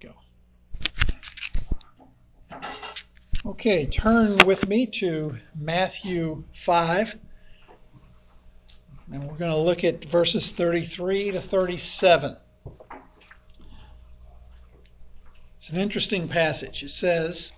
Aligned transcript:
go. 0.00 0.14
Okay, 3.46 3.86
turn 3.86 4.36
with 4.46 4.68
me 4.68 4.86
to 4.86 5.36
Matthew 5.58 6.44
5. 6.54 7.16
And 9.10 9.24
we're 9.24 9.38
going 9.38 9.50
to 9.50 9.56
look 9.56 9.84
at 9.84 10.04
verses 10.04 10.50
33 10.50 11.30
to 11.32 11.40
37. 11.40 12.36
It's 15.56 15.70
an 15.70 15.80
interesting 15.80 16.28
passage. 16.28 16.82
It 16.82 16.90
says, 16.90 17.52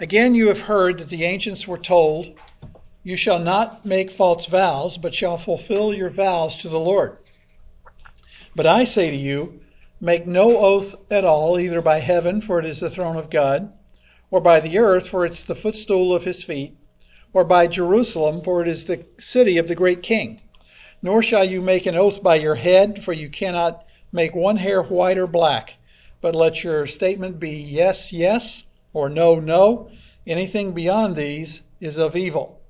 Again, 0.00 0.34
you 0.34 0.48
have 0.48 0.60
heard 0.60 0.98
that 0.98 1.08
the 1.08 1.24
ancients 1.24 1.68
were 1.68 1.78
told, 1.78 2.38
You 3.02 3.14
shall 3.14 3.38
not 3.38 3.84
make 3.84 4.10
false 4.10 4.46
vows, 4.46 4.98
but 4.98 5.14
shall 5.14 5.36
fulfill 5.36 5.94
your 5.94 6.10
vows 6.10 6.58
to 6.58 6.68
the 6.68 6.80
Lord. 6.80 7.18
But 8.56 8.66
I 8.66 8.84
say 8.84 9.10
to 9.10 9.16
you, 9.16 9.60
Make 10.04 10.26
no 10.26 10.58
oath 10.58 10.94
at 11.10 11.24
all, 11.24 11.58
either 11.58 11.80
by 11.80 12.00
heaven, 12.00 12.42
for 12.42 12.58
it 12.58 12.66
is 12.66 12.80
the 12.80 12.90
throne 12.90 13.16
of 13.16 13.30
God, 13.30 13.72
or 14.30 14.38
by 14.38 14.60
the 14.60 14.76
earth, 14.76 15.08
for 15.08 15.24
it's 15.24 15.42
the 15.42 15.54
footstool 15.54 16.14
of 16.14 16.24
his 16.24 16.44
feet, 16.44 16.76
or 17.32 17.42
by 17.42 17.68
Jerusalem, 17.68 18.42
for 18.42 18.60
it 18.60 18.68
is 18.68 18.84
the 18.84 19.06
city 19.18 19.56
of 19.56 19.66
the 19.66 19.74
great 19.74 20.02
king. 20.02 20.42
Nor 21.00 21.22
shall 21.22 21.42
you 21.42 21.62
make 21.62 21.86
an 21.86 21.96
oath 21.96 22.22
by 22.22 22.34
your 22.34 22.56
head, 22.56 23.02
for 23.02 23.14
you 23.14 23.30
cannot 23.30 23.86
make 24.12 24.34
one 24.34 24.58
hair 24.58 24.82
white 24.82 25.16
or 25.16 25.26
black, 25.26 25.76
but 26.20 26.34
let 26.34 26.62
your 26.62 26.86
statement 26.86 27.40
be 27.40 27.52
yes, 27.52 28.12
yes, 28.12 28.64
or 28.92 29.08
no, 29.08 29.40
no. 29.40 29.88
Anything 30.26 30.72
beyond 30.72 31.16
these 31.16 31.62
is 31.80 31.96
of 31.96 32.14
evil. 32.14 32.60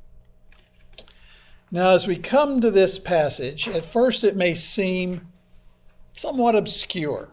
Now, 1.72 1.90
as 1.96 2.06
we 2.06 2.14
come 2.14 2.60
to 2.60 2.70
this 2.70 3.00
passage, 3.00 3.66
at 3.66 3.84
first 3.84 4.22
it 4.22 4.36
may 4.36 4.54
seem 4.54 5.32
somewhat 6.16 6.54
obscure. 6.54 7.28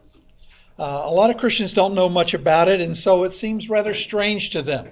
Uh, 0.79 1.03
a 1.05 1.11
lot 1.11 1.29
of 1.29 1.37
Christians 1.37 1.73
don't 1.73 1.93
know 1.93 2.09
much 2.09 2.33
about 2.33 2.67
it, 2.67 2.81
and 2.81 2.97
so 2.97 3.23
it 3.23 3.33
seems 3.33 3.69
rather 3.69 3.93
strange 3.93 4.49
to 4.51 4.61
them. 4.61 4.89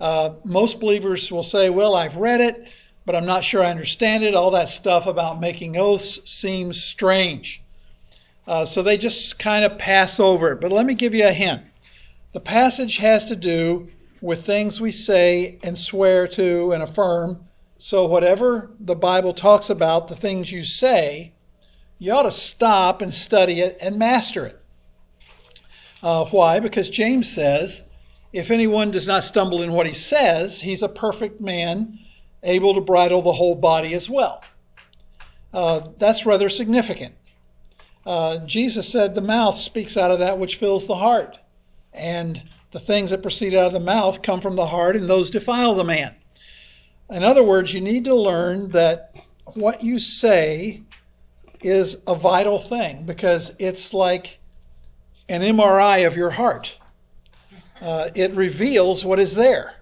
Uh, 0.00 0.30
most 0.44 0.78
believers 0.78 1.30
will 1.30 1.42
say, 1.42 1.70
Well, 1.70 1.94
I've 1.94 2.16
read 2.16 2.40
it, 2.40 2.68
but 3.06 3.14
I'm 3.14 3.24
not 3.24 3.44
sure 3.44 3.64
I 3.64 3.70
understand 3.70 4.24
it. 4.24 4.34
All 4.34 4.50
that 4.50 4.68
stuff 4.68 5.06
about 5.06 5.40
making 5.40 5.76
oaths 5.76 6.20
seems 6.28 6.82
strange. 6.82 7.62
Uh, 8.46 8.64
so 8.64 8.82
they 8.82 8.96
just 8.96 9.38
kind 9.38 9.64
of 9.64 9.78
pass 9.78 10.20
over 10.20 10.52
it. 10.52 10.60
But 10.60 10.72
let 10.72 10.86
me 10.86 10.94
give 10.94 11.14
you 11.14 11.26
a 11.26 11.32
hint. 11.32 11.62
The 12.32 12.40
passage 12.40 12.98
has 12.98 13.24
to 13.26 13.36
do 13.36 13.88
with 14.20 14.44
things 14.44 14.80
we 14.80 14.92
say 14.92 15.58
and 15.62 15.78
swear 15.78 16.28
to 16.28 16.72
and 16.72 16.82
affirm. 16.82 17.46
So, 17.78 18.06
whatever 18.06 18.70
the 18.80 18.94
Bible 18.94 19.32
talks 19.34 19.70
about, 19.70 20.08
the 20.08 20.16
things 20.16 20.52
you 20.52 20.64
say, 20.64 21.32
you 21.98 22.12
ought 22.12 22.22
to 22.22 22.30
stop 22.30 23.02
and 23.02 23.12
study 23.12 23.60
it 23.60 23.78
and 23.80 23.98
master 23.98 24.46
it. 24.46 24.62
Uh, 26.02 26.24
why? 26.26 26.60
Because 26.60 26.90
James 26.90 27.32
says, 27.32 27.82
if 28.32 28.50
anyone 28.50 28.90
does 28.90 29.06
not 29.06 29.24
stumble 29.24 29.62
in 29.62 29.72
what 29.72 29.86
he 29.86 29.94
says, 29.94 30.60
he's 30.60 30.82
a 30.82 30.88
perfect 30.88 31.40
man, 31.40 31.98
able 32.42 32.74
to 32.74 32.80
bridle 32.80 33.22
the 33.22 33.32
whole 33.32 33.54
body 33.54 33.94
as 33.94 34.10
well. 34.10 34.44
Uh, 35.52 35.80
that's 35.98 36.26
rather 36.26 36.48
significant. 36.48 37.14
Uh, 38.04 38.38
Jesus 38.46 38.88
said 38.88 39.14
the 39.14 39.20
mouth 39.20 39.56
speaks 39.56 39.96
out 39.96 40.10
of 40.10 40.18
that 40.18 40.38
which 40.38 40.56
fills 40.56 40.86
the 40.86 40.96
heart 40.96 41.38
and 41.92 42.42
the 42.72 42.78
things 42.80 43.10
that 43.10 43.22
proceed 43.22 43.54
out 43.54 43.68
of 43.68 43.72
the 43.72 43.80
mouth 43.80 44.22
come 44.22 44.40
from 44.40 44.54
the 44.54 44.66
heart, 44.66 44.96
and 44.96 45.08
those 45.08 45.30
defile 45.30 45.74
the 45.74 45.84
man. 45.84 46.14
In 47.08 47.24
other 47.24 47.42
words, 47.42 47.72
you 47.72 47.80
need 47.80 48.04
to 48.04 48.14
learn 48.14 48.68
that 48.68 49.16
what 49.54 49.82
you 49.82 49.98
say 49.98 50.82
is 51.62 51.96
a 52.06 52.14
vital 52.14 52.58
thing 52.58 53.04
because 53.04 53.52
it's 53.58 53.92
like 53.92 54.38
an 55.28 55.42
MRI 55.42 56.06
of 56.06 56.16
your 56.16 56.30
heart. 56.30 56.74
Uh, 57.80 58.10
it 58.14 58.32
reveals 58.34 59.04
what 59.04 59.18
is 59.18 59.34
there. 59.34 59.74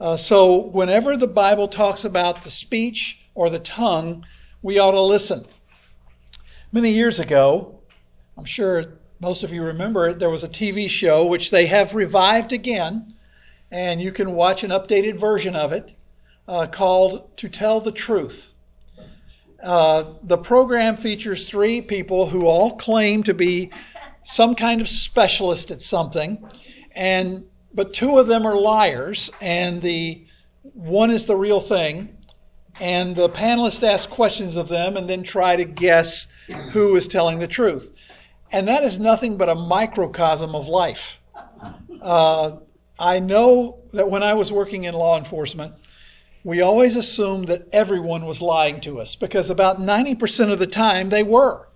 Uh, 0.00 0.16
so, 0.16 0.56
whenever 0.56 1.16
the 1.16 1.26
Bible 1.26 1.68
talks 1.68 2.04
about 2.04 2.42
the 2.42 2.50
speech 2.50 3.18
or 3.34 3.50
the 3.50 3.58
tongue, 3.58 4.24
we 4.62 4.78
ought 4.78 4.92
to 4.92 5.02
listen. 5.02 5.44
Many 6.72 6.92
years 6.92 7.18
ago, 7.18 7.80
I'm 8.38 8.44
sure 8.44 8.98
most 9.20 9.42
of 9.42 9.52
you 9.52 9.62
remember 9.62 10.08
it, 10.08 10.18
there 10.18 10.30
was 10.30 10.44
a 10.44 10.48
TV 10.48 10.88
show 10.88 11.26
which 11.26 11.50
they 11.50 11.66
have 11.66 11.94
revived 11.94 12.52
again, 12.52 13.14
and 13.70 14.00
you 14.00 14.12
can 14.12 14.32
watch 14.32 14.64
an 14.64 14.70
updated 14.70 15.18
version 15.18 15.54
of 15.54 15.72
it 15.72 15.92
uh, 16.48 16.66
called 16.66 17.36
To 17.36 17.48
Tell 17.48 17.80
the 17.80 17.92
Truth. 17.92 18.54
Uh, 19.62 20.14
the 20.22 20.38
program 20.38 20.96
features 20.96 21.48
three 21.48 21.80
people 21.80 22.28
who 22.28 22.46
all 22.46 22.76
claim 22.76 23.22
to 23.22 23.34
be 23.34 23.70
some 24.24 24.54
kind 24.54 24.80
of 24.80 24.88
specialist 24.88 25.70
at 25.70 25.82
something, 25.82 26.42
and 26.92 27.44
but 27.72 27.92
two 27.92 28.18
of 28.18 28.26
them 28.26 28.46
are 28.46 28.58
liars, 28.58 29.30
and 29.40 29.80
the 29.82 30.24
one 30.62 31.10
is 31.10 31.26
the 31.26 31.36
real 31.36 31.60
thing. 31.60 32.16
And 32.80 33.14
the 33.14 33.28
panelists 33.28 33.86
ask 33.86 34.08
questions 34.08 34.56
of 34.56 34.68
them 34.68 34.96
and 34.96 35.08
then 35.08 35.22
try 35.22 35.56
to 35.56 35.64
guess 35.64 36.26
who 36.70 36.96
is 36.96 37.08
telling 37.08 37.38
the 37.38 37.46
truth. 37.46 37.90
And 38.52 38.66
that 38.68 38.84
is 38.84 38.98
nothing 38.98 39.36
but 39.36 39.48
a 39.48 39.54
microcosm 39.54 40.54
of 40.54 40.66
life. 40.66 41.18
Uh, 42.00 42.56
I 42.98 43.18
know 43.18 43.80
that 43.92 44.08
when 44.08 44.22
I 44.22 44.34
was 44.34 44.50
working 44.50 44.84
in 44.84 44.94
law 44.94 45.18
enforcement, 45.18 45.74
we 46.42 46.60
always 46.60 46.96
assumed 46.96 47.48
that 47.48 47.68
everyone 47.72 48.24
was 48.24 48.40
lying 48.40 48.80
to 48.80 49.00
us 49.00 49.14
because 49.14 49.50
about 49.50 49.80
90% 49.80 50.50
of 50.50 50.58
the 50.58 50.66
time 50.66 51.10
they 51.10 51.22
were. 51.22 51.68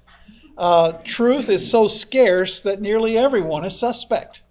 Uh, 0.57 0.93
truth 1.05 1.49
is 1.49 1.69
so 1.69 1.89
scarce 1.89 2.61
that 2.61 2.81
nearly 2.81 3.19
everyone 3.19 3.65
is 3.65 3.79
suspect. 3.79 4.43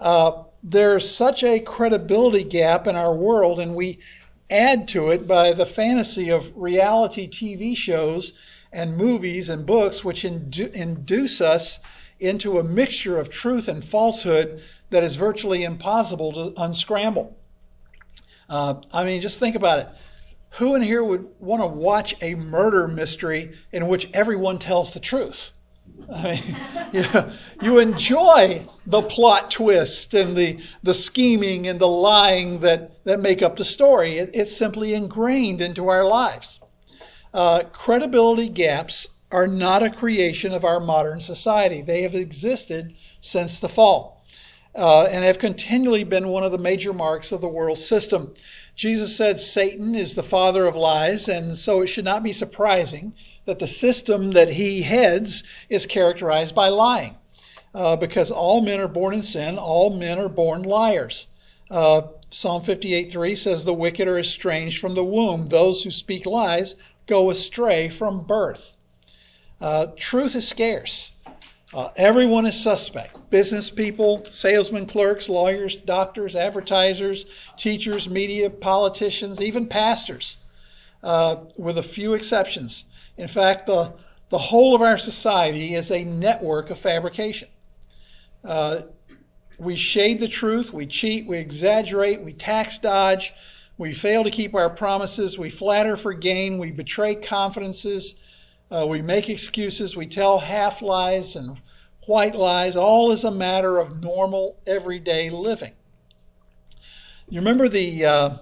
Uh, 0.00 0.44
there's 0.62 1.10
such 1.10 1.42
a 1.42 1.60
credibility 1.60 2.44
gap 2.44 2.86
in 2.86 2.96
our 2.96 3.14
world, 3.14 3.58
and 3.60 3.74
we 3.74 3.98
add 4.48 4.86
to 4.88 5.10
it 5.10 5.26
by 5.26 5.52
the 5.52 5.66
fantasy 5.66 6.30
of 6.30 6.52
reality 6.56 7.28
TV 7.28 7.76
shows 7.76 8.32
and 8.72 8.96
movies 8.96 9.48
and 9.48 9.66
books 9.66 10.04
which 10.04 10.22
indu- 10.22 10.72
induce 10.72 11.40
us 11.40 11.78
into 12.20 12.58
a 12.58 12.64
mixture 12.64 13.18
of 13.18 13.28
truth 13.28 13.68
and 13.68 13.84
falsehood 13.84 14.62
that 14.90 15.02
is 15.02 15.16
virtually 15.16 15.64
impossible 15.64 16.32
to 16.32 16.54
unscramble. 16.56 17.36
Uh, 18.48 18.74
I 18.92 19.04
mean, 19.04 19.20
just 19.20 19.38
think 19.38 19.56
about 19.56 19.78
it. 19.80 19.88
Who 20.56 20.74
in 20.74 20.82
here 20.82 21.02
would 21.02 21.28
want 21.38 21.62
to 21.62 21.66
watch 21.66 22.14
a 22.20 22.34
murder 22.34 22.86
mystery 22.86 23.54
in 23.72 23.88
which 23.88 24.10
everyone 24.12 24.58
tells 24.58 24.92
the 24.92 25.00
truth? 25.00 25.52
I 26.12 26.22
mean, 26.22 26.56
you, 26.92 27.02
know, 27.02 27.32
you 27.62 27.78
enjoy 27.78 28.66
the 28.86 29.02
plot 29.02 29.50
twist 29.50 30.12
and 30.12 30.36
the, 30.36 30.60
the 30.82 30.92
scheming 30.92 31.68
and 31.68 31.80
the 31.80 31.88
lying 31.88 32.60
that, 32.60 33.02
that 33.04 33.20
make 33.20 33.40
up 33.40 33.56
the 33.56 33.64
story. 33.64 34.18
It, 34.18 34.30
it's 34.34 34.54
simply 34.54 34.92
ingrained 34.94 35.62
into 35.62 35.88
our 35.88 36.04
lives. 36.04 36.60
Uh, 37.32 37.62
credibility 37.72 38.48
gaps 38.48 39.06
are 39.30 39.46
not 39.46 39.82
a 39.82 39.88
creation 39.88 40.52
of 40.52 40.64
our 40.64 40.80
modern 40.80 41.20
society. 41.20 41.80
They 41.80 42.02
have 42.02 42.14
existed 42.14 42.94
since 43.22 43.58
the 43.58 43.70
fall 43.70 44.11
uh, 44.74 45.04
and 45.04 45.24
have 45.24 45.38
continually 45.38 46.04
been 46.04 46.28
one 46.28 46.44
of 46.44 46.52
the 46.52 46.58
major 46.58 46.92
marks 46.92 47.32
of 47.32 47.40
the 47.40 47.48
world 47.48 47.78
system. 47.78 48.34
Jesus 48.74 49.14
said 49.16 49.38
Satan 49.38 49.94
is 49.94 50.14
the 50.14 50.22
father 50.22 50.66
of 50.66 50.74
lies, 50.74 51.28
and 51.28 51.58
so 51.58 51.82
it 51.82 51.88
should 51.88 52.04
not 52.04 52.22
be 52.22 52.32
surprising 52.32 53.12
that 53.44 53.58
the 53.58 53.66
system 53.66 54.32
that 54.32 54.50
he 54.50 54.82
heads 54.82 55.42
is 55.68 55.84
characterized 55.84 56.54
by 56.54 56.68
lying. 56.68 57.16
Uh, 57.74 57.96
because 57.96 58.30
all 58.30 58.60
men 58.60 58.80
are 58.80 58.88
born 58.88 59.14
in 59.14 59.22
sin, 59.22 59.58
all 59.58 59.90
men 59.90 60.18
are 60.18 60.28
born 60.28 60.62
liars. 60.62 61.26
Uh, 61.70 62.02
Psalm 62.30 62.62
58:3 62.62 63.36
says, 63.36 63.64
The 63.64 63.74
wicked 63.74 64.08
are 64.08 64.18
estranged 64.18 64.78
from 64.78 64.94
the 64.94 65.04
womb. 65.04 65.48
Those 65.48 65.82
who 65.82 65.90
speak 65.90 66.26
lies 66.26 66.74
go 67.06 67.30
astray 67.30 67.88
from 67.88 68.24
birth. 68.24 68.74
Uh, 69.60 69.86
truth 69.96 70.34
is 70.34 70.48
scarce. 70.48 71.11
Uh, 71.74 71.88
everyone 71.96 72.44
is 72.44 72.60
suspect. 72.60 73.18
Business 73.30 73.70
people, 73.70 74.26
salesmen, 74.30 74.84
clerks, 74.84 75.28
lawyers, 75.28 75.76
doctors, 75.76 76.36
advertisers, 76.36 77.24
teachers, 77.56 78.08
media, 78.08 78.50
politicians, 78.50 79.40
even 79.40 79.66
pastors, 79.66 80.36
uh, 81.02 81.36
with 81.56 81.78
a 81.78 81.82
few 81.82 82.12
exceptions. 82.12 82.84
In 83.16 83.26
fact, 83.26 83.66
the, 83.66 83.92
the 84.28 84.38
whole 84.38 84.74
of 84.74 84.82
our 84.82 84.98
society 84.98 85.74
is 85.74 85.90
a 85.90 86.04
network 86.04 86.68
of 86.68 86.78
fabrication. 86.78 87.48
Uh, 88.44 88.82
we 89.58 89.74
shade 89.74 90.20
the 90.20 90.28
truth, 90.28 90.74
we 90.74 90.86
cheat, 90.86 91.26
we 91.26 91.38
exaggerate, 91.38 92.20
we 92.20 92.34
tax 92.34 92.78
dodge, 92.78 93.32
we 93.78 93.92
fail 93.92 94.22
to 94.22 94.30
keep 94.30 94.54
our 94.54 94.70
promises. 94.70 95.38
We 95.38 95.50
flatter 95.50 95.96
for 95.96 96.12
gain. 96.12 96.58
We 96.58 96.70
betray 96.70 97.14
confidences. 97.14 98.14
Uh, 98.72 98.86
we 98.86 99.02
make 99.02 99.28
excuses. 99.28 99.96
We 99.96 100.06
tell 100.06 100.38
half 100.38 100.80
lies 100.80 101.36
and 101.36 101.60
white 102.06 102.34
lies. 102.34 102.74
All 102.74 103.12
is 103.12 103.24
a 103.24 103.30
matter 103.30 103.78
of 103.78 104.00
normal, 104.02 104.56
everyday 104.66 105.28
living. 105.28 105.72
You 107.28 107.40
remember 107.40 107.68
the 107.68 108.04
uh, 108.04 108.36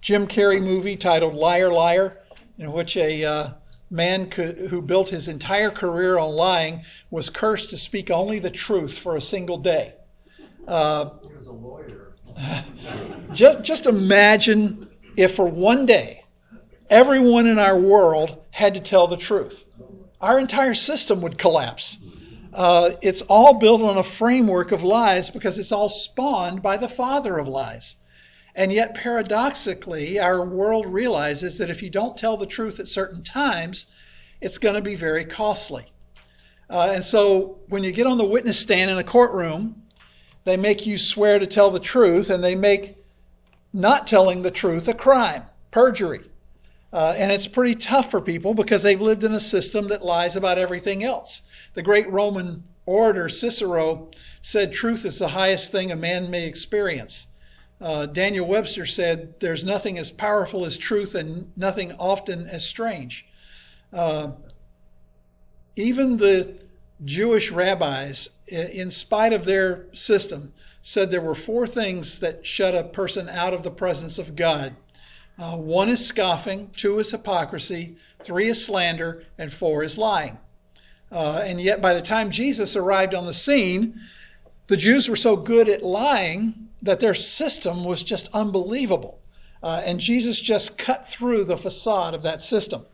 Jim 0.00 0.26
Carrey 0.26 0.60
movie 0.60 0.96
titled 0.96 1.34
Liar 1.34 1.72
Liar, 1.72 2.18
in 2.58 2.72
which 2.72 2.96
a 2.96 3.24
uh, 3.24 3.50
man 3.90 4.28
could, 4.28 4.58
who 4.58 4.82
built 4.82 5.08
his 5.08 5.28
entire 5.28 5.70
career 5.70 6.18
on 6.18 6.32
lying 6.32 6.82
was 7.10 7.30
cursed 7.30 7.70
to 7.70 7.76
speak 7.76 8.10
only 8.10 8.40
the 8.40 8.50
truth 8.50 8.98
for 8.98 9.16
a 9.16 9.20
single 9.20 9.58
day. 9.58 9.94
Uh, 10.66 11.10
he 11.22 11.36
was 11.36 11.46
a 11.46 11.52
lawyer. 11.52 12.14
just, 13.34 13.62
just 13.62 13.86
imagine 13.86 14.88
if 15.16 15.36
for 15.36 15.46
one 15.46 15.86
day 15.86 16.19
everyone 16.90 17.46
in 17.46 17.58
our 17.58 17.78
world 17.78 18.42
had 18.50 18.74
to 18.74 18.80
tell 18.80 19.06
the 19.06 19.16
truth. 19.16 19.64
Our 20.20 20.38
entire 20.38 20.74
system 20.74 21.22
would 21.22 21.38
collapse. 21.38 21.98
Uh, 22.52 22.90
it's 23.00 23.22
all 23.22 23.54
built 23.54 23.80
on 23.80 23.96
a 23.96 24.02
framework 24.02 24.72
of 24.72 24.82
lies 24.82 25.30
because 25.30 25.56
it's 25.56 25.72
all 25.72 25.88
spawned 25.88 26.60
by 26.62 26.76
the 26.76 26.88
father 26.88 27.38
of 27.38 27.46
lies. 27.46 27.96
And 28.56 28.72
yet, 28.72 28.94
paradoxically, 28.94 30.18
our 30.18 30.44
world 30.44 30.84
realizes 30.86 31.58
that 31.58 31.70
if 31.70 31.82
you 31.82 31.88
don't 31.88 32.16
tell 32.16 32.36
the 32.36 32.46
truth 32.46 32.80
at 32.80 32.88
certain 32.88 33.22
times, 33.22 33.86
it's 34.40 34.58
going 34.58 34.74
to 34.74 34.80
be 34.80 34.96
very 34.96 35.24
costly. 35.24 35.92
Uh, 36.68 36.90
and 36.94 37.04
so, 37.04 37.60
when 37.68 37.84
you 37.84 37.92
get 37.92 38.08
on 38.08 38.18
the 38.18 38.24
witness 38.24 38.58
stand 38.58 38.90
in 38.90 38.98
a 38.98 39.04
courtroom, 39.04 39.82
they 40.44 40.56
make 40.56 40.86
you 40.86 40.98
swear 40.98 41.38
to 41.38 41.46
tell 41.46 41.70
the 41.70 41.80
truth, 41.80 42.30
and 42.30 42.42
they 42.42 42.56
make 42.56 42.96
not 43.72 44.08
telling 44.08 44.42
the 44.42 44.50
truth 44.50 44.88
a 44.88 44.94
crime, 44.94 45.44
perjury. 45.70 46.29
Uh, 46.92 47.14
and 47.16 47.30
it's 47.30 47.46
pretty 47.46 47.74
tough 47.74 48.10
for 48.10 48.20
people 48.20 48.52
because 48.52 48.82
they've 48.82 49.00
lived 49.00 49.22
in 49.22 49.32
a 49.32 49.40
system 49.40 49.88
that 49.88 50.04
lies 50.04 50.34
about 50.36 50.58
everything 50.58 51.04
else. 51.04 51.42
The 51.74 51.82
great 51.82 52.10
Roman 52.10 52.64
orator 52.84 53.28
Cicero 53.28 54.10
said, 54.42 54.72
Truth 54.72 55.04
is 55.04 55.18
the 55.18 55.28
highest 55.28 55.70
thing 55.70 55.92
a 55.92 55.96
man 55.96 56.30
may 56.30 56.46
experience. 56.46 57.26
Uh, 57.80 58.06
Daniel 58.06 58.46
Webster 58.46 58.86
said, 58.86 59.34
There's 59.40 59.64
nothing 59.64 59.98
as 59.98 60.10
powerful 60.10 60.66
as 60.66 60.76
truth 60.76 61.14
and 61.14 61.52
nothing 61.56 61.92
often 61.92 62.48
as 62.48 62.64
strange. 62.64 63.24
Uh, 63.92 64.32
even 65.76 66.16
the 66.16 66.54
Jewish 67.04 67.50
rabbis, 67.50 68.28
in 68.48 68.90
spite 68.90 69.32
of 69.32 69.44
their 69.44 69.86
system, 69.94 70.52
said 70.82 71.10
there 71.10 71.20
were 71.20 71.34
four 71.34 71.66
things 71.66 72.18
that 72.20 72.46
shut 72.46 72.74
a 72.74 72.84
person 72.84 73.28
out 73.28 73.54
of 73.54 73.62
the 73.62 73.70
presence 73.70 74.18
of 74.18 74.36
God. 74.36 74.74
Uh, 75.40 75.56
one 75.56 75.88
is 75.88 76.04
scoffing, 76.04 76.70
two 76.76 76.98
is 76.98 77.10
hypocrisy, 77.10 77.96
three 78.22 78.50
is 78.50 78.62
slander, 78.62 79.24
and 79.38 79.50
four 79.50 79.82
is 79.82 79.96
lying. 79.96 80.36
Uh, 81.10 81.40
and 81.42 81.58
yet, 81.58 81.80
by 81.80 81.94
the 81.94 82.02
time 82.02 82.30
Jesus 82.30 82.76
arrived 82.76 83.14
on 83.14 83.24
the 83.24 83.32
scene, 83.32 83.98
the 84.66 84.76
Jews 84.76 85.08
were 85.08 85.16
so 85.16 85.36
good 85.36 85.66
at 85.70 85.82
lying 85.82 86.68
that 86.82 87.00
their 87.00 87.14
system 87.14 87.84
was 87.84 88.02
just 88.02 88.28
unbelievable. 88.34 89.18
Uh, 89.62 89.80
and 89.82 89.98
Jesus 89.98 90.38
just 90.38 90.76
cut 90.76 91.08
through 91.10 91.44
the 91.44 91.56
facade 91.56 92.12
of 92.12 92.22
that 92.22 92.42
system. 92.42 92.84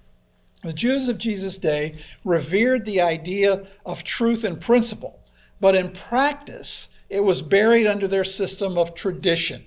The 0.62 0.72
Jews 0.72 1.08
of 1.08 1.18
Jesus' 1.18 1.58
day 1.58 1.96
revered 2.24 2.84
the 2.84 3.00
idea 3.00 3.66
of 3.84 4.04
truth 4.04 4.44
and 4.44 4.60
principle, 4.60 5.18
but 5.60 5.74
in 5.74 5.90
practice, 5.90 6.90
it 7.10 7.24
was 7.24 7.42
buried 7.42 7.88
under 7.88 8.06
their 8.06 8.24
system 8.24 8.78
of 8.78 8.94
tradition, 8.94 9.64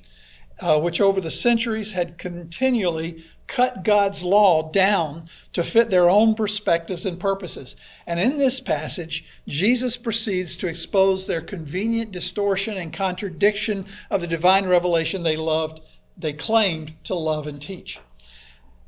uh, 0.60 0.80
which 0.80 1.02
over 1.02 1.22
the 1.22 1.32
centuries 1.32 1.94
had 1.94 2.18
continually 2.18 3.24
cut 3.48 3.84
God's 3.84 4.24
law 4.24 4.72
down 4.72 5.28
to 5.54 5.64
fit 5.64 5.90
their 5.90 6.10
own 6.10 6.36
perspectives 6.36 7.06
and 7.06 7.20
purposes. 7.20 7.76
And 8.06 8.20
in 8.20 8.38
this 8.38 8.60
passage, 8.60 9.26
Jesus 9.48 9.98
proceeds 9.98 10.56
to 10.58 10.68
expose 10.68 11.26
their 11.26 11.42
convenient 11.42 12.12
distortion 12.12 12.78
and 12.78 12.94
contradiction 12.94 13.86
of 14.12 14.22
the 14.22 14.28
divine 14.28 14.68
revelation 14.68 15.24
they 15.24 15.36
loved, 15.36 15.82
they 16.16 16.34
claimed 16.34 16.94
to 17.06 17.16
love 17.16 17.48
and 17.48 17.62
teach. 17.62 18.00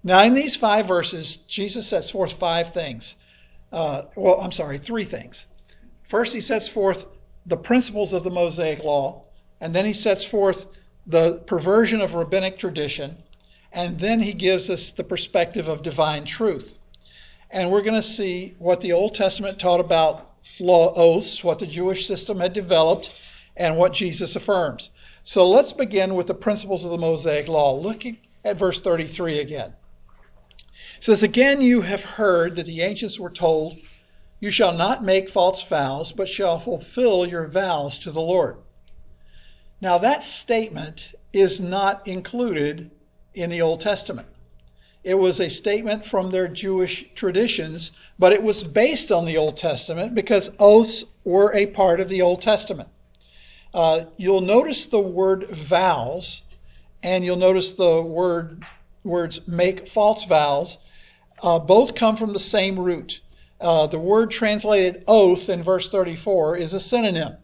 Now, 0.03 0.23
in 0.23 0.33
these 0.33 0.55
five 0.55 0.87
verses, 0.87 1.37
Jesus 1.37 1.87
sets 1.87 2.09
forth 2.09 2.33
five 2.33 2.73
things. 2.73 3.15
Uh, 3.71 4.03
well, 4.15 4.39
I'm 4.41 4.51
sorry, 4.51 4.77
three 4.77 5.05
things. 5.05 5.47
First, 6.03 6.33
he 6.33 6.41
sets 6.41 6.67
forth 6.67 7.05
the 7.45 7.57
principles 7.57 8.13
of 8.13 8.23
the 8.23 8.29
Mosaic 8.29 8.83
law, 8.83 9.23
and 9.59 9.73
then 9.73 9.85
he 9.85 9.93
sets 9.93 10.25
forth 10.25 10.65
the 11.11 11.33
perversion 11.45 11.99
of 11.99 12.13
rabbinic 12.13 12.57
tradition, 12.57 13.17
and 13.71 13.99
then 13.99 14.21
he 14.21 14.31
gives 14.31 14.69
us 14.69 14.89
the 14.89 15.03
perspective 15.03 15.67
of 15.67 15.83
divine 15.83 16.25
truth. 16.25 16.77
And 17.49 17.69
we're 17.69 17.81
going 17.81 18.01
to 18.01 18.07
see 18.07 18.55
what 18.59 18.79
the 18.79 18.93
Old 18.93 19.13
Testament 19.13 19.59
taught 19.59 19.81
about 19.81 20.29
law 20.61 20.93
oaths, 20.95 21.43
what 21.43 21.59
the 21.59 21.67
Jewish 21.67 22.07
system 22.07 22.39
had 22.39 22.53
developed, 22.53 23.31
and 23.57 23.75
what 23.75 23.93
Jesus 23.93 24.37
affirms. 24.37 24.89
So 25.23 25.47
let's 25.47 25.73
begin 25.73 26.15
with 26.15 26.27
the 26.27 26.33
principles 26.33 26.85
of 26.85 26.91
the 26.91 26.97
Mosaic 26.97 27.49
law. 27.49 27.75
Looking 27.75 28.17
at 28.45 28.57
verse 28.57 28.79
33 28.79 29.39
again. 29.39 29.73
It 30.97 31.03
says, 31.03 31.23
Again 31.23 31.61
you 31.61 31.81
have 31.81 32.03
heard 32.03 32.55
that 32.55 32.65
the 32.65 32.81
ancients 32.81 33.19
were 33.19 33.29
told, 33.29 33.75
You 34.39 34.49
shall 34.49 34.71
not 34.71 35.03
make 35.03 35.29
false 35.29 35.61
vows, 35.61 36.13
but 36.13 36.29
shall 36.29 36.57
fulfill 36.57 37.25
your 37.25 37.47
vows 37.47 37.99
to 37.99 38.11
the 38.11 38.21
Lord. 38.21 38.57
Now 39.81 39.97
that 39.97 40.23
statement 40.23 41.13
is 41.33 41.59
not 41.59 42.07
included 42.07 42.91
in 43.33 43.49
the 43.49 43.61
Old 43.61 43.81
Testament. 43.81 44.27
It 45.03 45.15
was 45.15 45.39
a 45.39 45.49
statement 45.49 46.05
from 46.05 46.29
their 46.29 46.47
Jewish 46.47 47.05
traditions, 47.15 47.91
but 48.19 48.31
it 48.31 48.43
was 48.43 48.63
based 48.63 49.11
on 49.11 49.25
the 49.25 49.37
Old 49.37 49.57
Testament 49.57 50.13
because 50.13 50.51
oaths 50.59 51.03
were 51.23 51.51
a 51.55 51.65
part 51.65 51.99
of 51.99 52.09
the 52.09 52.21
Old 52.21 52.43
Testament. 52.43 52.89
Uh, 53.73 54.01
you'll 54.17 54.41
notice 54.41 54.85
the 54.85 54.99
word 54.99 55.49
vows, 55.49 56.43
and 57.01 57.25
you'll 57.25 57.35
notice 57.37 57.73
the 57.73 58.03
word 58.03 58.63
words 59.03 59.47
make 59.47 59.89
false 59.89 60.25
vows. 60.25 60.77
Uh, 61.41 61.57
both 61.57 61.95
come 61.95 62.15
from 62.15 62.33
the 62.33 62.39
same 62.39 62.79
root. 62.79 63.21
Uh, 63.59 63.87
the 63.87 63.97
word 63.97 64.29
translated 64.29 65.03
oath 65.07 65.49
in 65.49 65.63
verse 65.63 65.89
34 65.89 66.57
is 66.57 66.75
a 66.75 66.79
synonym. 66.79 67.37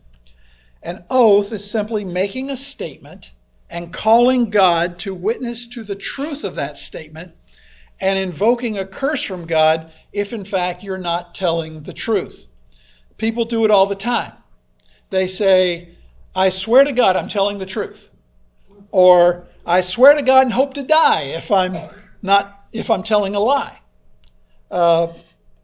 An 0.83 1.03
oath 1.09 1.51
is 1.51 1.69
simply 1.69 2.05
making 2.05 2.49
a 2.49 2.57
statement 2.57 3.31
and 3.69 3.93
calling 3.93 4.49
God 4.49 4.99
to 4.99 5.13
witness 5.13 5.67
to 5.67 5.83
the 5.83 5.95
truth 5.95 6.43
of 6.43 6.55
that 6.55 6.77
statement 6.77 7.33
and 7.99 8.17
invoking 8.17 8.77
a 8.77 8.85
curse 8.85 9.23
from 9.23 9.47
God 9.47 9.91
if, 10.13 10.31
in 10.33 10.45
fact, 10.45 10.83
you're 10.83 10.97
not 10.97 11.33
telling 11.35 11.83
the 11.83 11.93
truth. 11.93 12.45
People 13.17 13.45
do 13.45 13.65
it 13.65 13.71
all 13.71 13.87
the 13.87 13.95
time. 13.95 14.33
They 15.09 15.27
say, 15.27 15.95
I 16.35 16.49
swear 16.49 16.83
to 16.83 16.91
God 16.91 17.15
I'm 17.15 17.29
telling 17.29 17.57
the 17.57 17.65
truth. 17.65 18.09
Or, 18.91 19.47
I 19.65 19.81
swear 19.81 20.13
to 20.13 20.21
God 20.21 20.43
and 20.43 20.53
hope 20.53 20.75
to 20.75 20.83
die 20.83 21.23
if 21.23 21.51
I'm 21.51 21.89
not, 22.21 22.67
if 22.71 22.89
I'm 22.89 23.03
telling 23.03 23.35
a 23.35 23.39
lie. 23.39 23.79
Uh, 24.69 25.07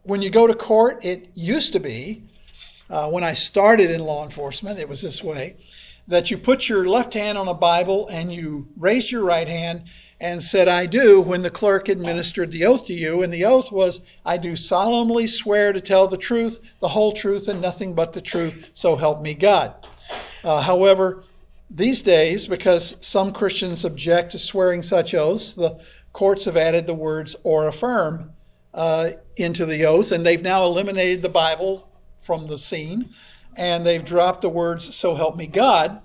when 0.02 0.20
you 0.20 0.30
go 0.30 0.46
to 0.46 0.54
court, 0.54 1.04
it 1.04 1.30
used 1.34 1.72
to 1.72 1.80
be, 1.80 2.24
uh, 2.90 3.08
when 3.08 3.24
I 3.24 3.32
started 3.32 3.90
in 3.90 4.00
law 4.00 4.24
enforcement, 4.24 4.78
it 4.78 4.88
was 4.88 5.00
this 5.00 5.22
way 5.22 5.56
that 6.06 6.30
you 6.30 6.36
put 6.36 6.68
your 6.68 6.86
left 6.86 7.14
hand 7.14 7.38
on 7.38 7.48
a 7.48 7.54
Bible 7.54 8.08
and 8.08 8.32
you 8.32 8.68
raised 8.76 9.10
your 9.10 9.24
right 9.24 9.48
hand 9.48 9.84
and 10.20 10.42
said, 10.42 10.68
I 10.68 10.86
do, 10.86 11.20
when 11.20 11.42
the 11.42 11.50
clerk 11.50 11.88
administered 11.88 12.50
the 12.50 12.64
oath 12.66 12.86
to 12.86 12.94
you. 12.94 13.22
And 13.22 13.32
the 13.32 13.44
oath 13.44 13.72
was, 13.72 14.00
I 14.24 14.36
do 14.36 14.54
solemnly 14.54 15.26
swear 15.26 15.72
to 15.72 15.80
tell 15.80 16.06
the 16.06 16.16
truth, 16.16 16.60
the 16.80 16.88
whole 16.88 17.12
truth, 17.12 17.48
and 17.48 17.60
nothing 17.60 17.94
but 17.94 18.12
the 18.12 18.20
truth, 18.20 18.64
so 18.74 18.96
help 18.96 19.22
me 19.22 19.34
God. 19.34 19.74
Uh, 20.42 20.60
however, 20.60 21.24
these 21.70 22.02
days, 22.02 22.46
because 22.46 22.96
some 23.00 23.32
Christians 23.32 23.84
object 23.84 24.32
to 24.32 24.38
swearing 24.38 24.82
such 24.82 25.14
oaths, 25.14 25.52
the 25.52 25.78
courts 26.12 26.44
have 26.44 26.56
added 26.56 26.86
the 26.86 26.94
words 26.94 27.34
or 27.42 27.66
affirm 27.66 28.30
uh, 28.72 29.12
into 29.36 29.66
the 29.66 29.84
oath, 29.84 30.12
and 30.12 30.24
they've 30.24 30.42
now 30.42 30.64
eliminated 30.64 31.22
the 31.22 31.28
Bible 31.28 31.88
from 32.24 32.46
the 32.46 32.58
scene 32.58 33.14
and 33.56 33.86
they've 33.86 34.04
dropped 34.04 34.42
the 34.42 34.48
words, 34.48 34.94
so 34.94 35.14
help 35.14 35.36
me 35.36 35.46
God, 35.46 36.00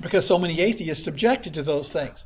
because 0.00 0.26
so 0.26 0.38
many 0.38 0.60
atheists 0.60 1.06
objected 1.06 1.54
to 1.54 1.62
those 1.62 1.92
things. 1.92 2.24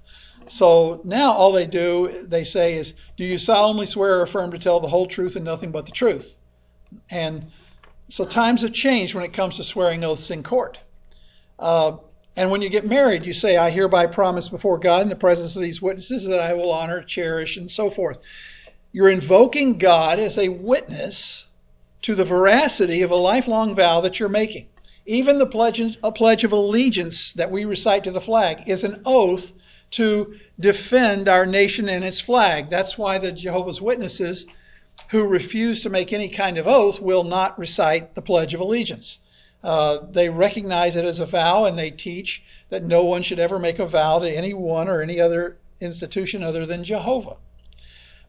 So 0.49 1.01
now 1.05 1.33
all 1.33 1.53
they 1.53 1.67
do, 1.67 2.25
they 2.29 2.45
say 2.45 2.79
is, 2.79 2.95
do 3.17 3.25
you 3.25 3.37
solemnly 3.37 3.87
swear 3.87 4.19
or 4.19 4.23
affirm 4.23 4.53
to 4.53 4.59
tell 4.59 4.81
the 4.81 4.89
whole 4.89 5.07
truth 5.07 5.37
and 5.37 5.45
nothing 5.45 5.73
but 5.73 5.87
the 5.87 5.93
truth? 5.93 6.37
And 7.11 7.51
so 8.09 8.25
times 8.25 8.63
have 8.63 8.73
changed 8.73 9.15
when 9.15 9.25
it 9.25 9.33
comes 9.33 9.57
to 9.57 9.65
swearing 9.65 10.05
oaths 10.05 10.31
in 10.31 10.43
court. 10.43 10.79
Uh, 11.59 11.97
and 12.37 12.51
when 12.51 12.63
you 12.63 12.69
get 12.69 12.87
married, 12.87 13.27
you 13.27 13.33
say, 13.33 13.57
I 13.57 13.71
hereby 13.71 14.07
promise 14.07 14.49
before 14.49 14.79
God 14.79 15.03
in 15.03 15.09
the 15.09 15.17
presence 15.17 15.57
of 15.57 15.63
these 15.63 15.83
witnesses 15.83 16.25
that 16.27 16.39
I 16.39 16.53
will 16.53 16.71
honor, 16.71 17.03
cherish, 17.03 17.57
and 17.57 17.71
so 17.71 17.91
forth. 17.91 18.19
You're 18.93 19.11
invoking 19.11 19.79
God 19.79 20.21
as 20.21 20.39
a 20.39 20.49
witness 20.49 21.46
to 22.07 22.15
the 22.15 22.25
veracity 22.25 23.03
of 23.03 23.11
a 23.11 23.17
lifelong 23.17 23.75
vow 23.75 24.01
that 24.01 24.21
you're 24.21 24.29
making. 24.29 24.69
Even 25.07 25.41
the 25.41 25.47
pledge, 25.47 25.99
a 26.05 26.13
pledge 26.13 26.45
of 26.45 26.53
allegiance 26.53 27.33
that 27.33 27.51
we 27.51 27.65
recite 27.65 28.05
to 28.05 28.13
the 28.13 28.21
flag 28.21 28.63
is 28.65 28.85
an 28.85 29.03
oath 29.05 29.51
to 29.91 30.37
defend 30.61 31.29
our 31.29 31.45
nation 31.45 31.89
and 31.89 32.05
its 32.05 32.21
flag. 32.21 32.71
That's 32.71 32.97
why 32.97 33.19
the 33.19 33.33
Jehovah's 33.33 33.81
Witnesses 33.81 34.47
who 35.09 35.27
refuse 35.27 35.83
to 35.83 35.91
make 35.91 36.13
any 36.13 36.29
kind 36.29 36.59
of 36.59 36.69
oath 36.69 37.01
will 37.01 37.25
not 37.25 37.59
recite 37.59 38.15
the 38.15 38.23
Pledge 38.23 38.55
of 38.55 38.61
Allegiance. 38.61 39.19
Uh, 39.65 39.99
they 40.09 40.29
recognize 40.29 40.95
it 40.95 41.05
as 41.05 41.19
a 41.19 41.27
vow 41.27 41.65
and 41.65 41.77
they 41.77 41.91
teach 41.91 42.41
that 42.69 42.85
no 42.85 43.03
one 43.03 43.23
should 43.23 43.41
ever 43.41 43.59
make 43.59 43.81
a 43.81 43.87
vow 43.87 44.21
to 44.21 44.31
anyone 44.31 44.87
or 44.87 45.03
any 45.03 45.19
other 45.19 45.57
institution 45.81 46.45
other 46.45 46.67
than 46.67 46.85
Jehovah. 46.85 47.35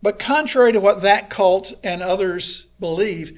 But 0.02 0.18
contrary 0.18 0.74
to 0.74 0.80
what 0.80 1.02
that 1.02 1.30
cult 1.30 1.74
and 1.84 2.02
others 2.02 2.66
believe, 2.80 3.38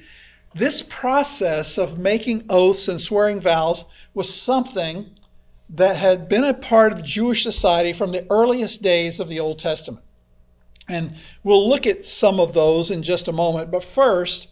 this 0.54 0.82
process 0.82 1.78
of 1.78 1.98
making 1.98 2.44
oaths 2.48 2.88
and 2.88 3.00
swearing 3.00 3.40
vows 3.40 3.84
was 4.14 4.32
something 4.32 5.10
that 5.68 5.96
had 5.96 6.28
been 6.28 6.44
a 6.44 6.54
part 6.54 6.92
of 6.92 7.04
Jewish 7.04 7.44
society 7.44 7.92
from 7.92 8.10
the 8.10 8.26
earliest 8.30 8.82
days 8.82 9.20
of 9.20 9.28
the 9.28 9.38
Old 9.38 9.58
Testament. 9.58 10.04
And 10.88 11.16
we'll 11.44 11.68
look 11.68 11.86
at 11.86 12.04
some 12.04 12.40
of 12.40 12.52
those 12.52 12.90
in 12.90 13.04
just 13.04 13.28
a 13.28 13.32
moment, 13.32 13.70
but 13.70 13.84
first, 13.84 14.48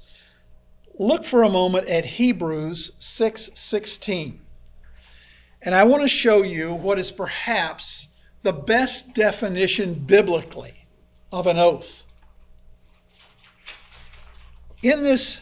look 0.97 1.25
for 1.25 1.43
a 1.43 1.51
moment 1.51 1.89
at 1.89 2.05
Hebrews 2.05 2.93
6:16. 3.01 4.39
and 5.63 5.75
I 5.75 5.83
want 5.83 6.05
to 6.05 6.09
show 6.09 6.43
you 6.43 6.73
what 6.73 7.01
is 7.01 7.11
perhaps 7.11 8.07
the 8.45 8.53
best 8.53 9.15
definition 9.15 9.95
biblically 9.95 10.87
of 11.33 11.49
an 11.49 11.59
oath. 11.59 12.05
In 14.81 15.03
this 15.03 15.41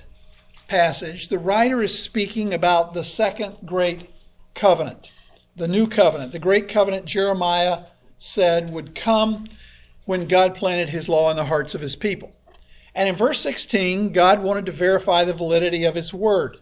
passage, 0.68 1.28
the 1.28 1.38
writer 1.38 1.82
is 1.82 2.02
speaking 2.02 2.52
about 2.52 2.94
the 2.94 3.04
second 3.04 3.56
great 3.64 4.10
covenant, 4.54 5.10
the 5.56 5.68
new 5.68 5.86
covenant, 5.86 6.32
the 6.32 6.38
great 6.38 6.68
covenant 6.68 7.04
Jeremiah 7.06 7.84
said 8.18 8.72
would 8.72 8.94
come 8.94 9.48
when 10.04 10.28
God 10.28 10.54
planted 10.54 10.88
his 10.88 11.08
law 11.08 11.30
in 11.30 11.36
the 11.36 11.44
hearts 11.44 11.74
of 11.74 11.80
his 11.80 11.96
people. 11.96 12.32
And 12.94 13.08
in 13.08 13.16
verse 13.16 13.40
16, 13.40 14.12
God 14.12 14.42
wanted 14.42 14.66
to 14.66 14.72
verify 14.72 15.24
the 15.24 15.34
validity 15.34 15.84
of 15.84 15.94
his 15.94 16.14
word. 16.14 16.58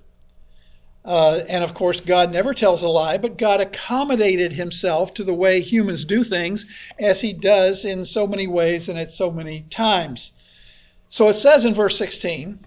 Uh, 1.04 1.44
and 1.48 1.62
of 1.62 1.74
course, 1.74 2.00
God 2.00 2.32
never 2.32 2.54
tells 2.54 2.82
a 2.82 2.88
lie, 2.88 3.18
but 3.18 3.36
God 3.36 3.60
accommodated 3.60 4.54
himself 4.54 5.12
to 5.14 5.24
the 5.24 5.34
way 5.34 5.60
humans 5.60 6.04
do 6.04 6.24
things, 6.24 6.66
as 6.98 7.20
he 7.20 7.32
does 7.32 7.84
in 7.84 8.04
so 8.04 8.26
many 8.26 8.46
ways 8.46 8.88
and 8.88 8.98
at 8.98 9.12
so 9.12 9.30
many 9.30 9.66
times. 9.70 10.32
So 11.10 11.28
it 11.28 11.34
says 11.34 11.64
in 11.64 11.74
verse 11.74 11.98
16, 11.98 12.58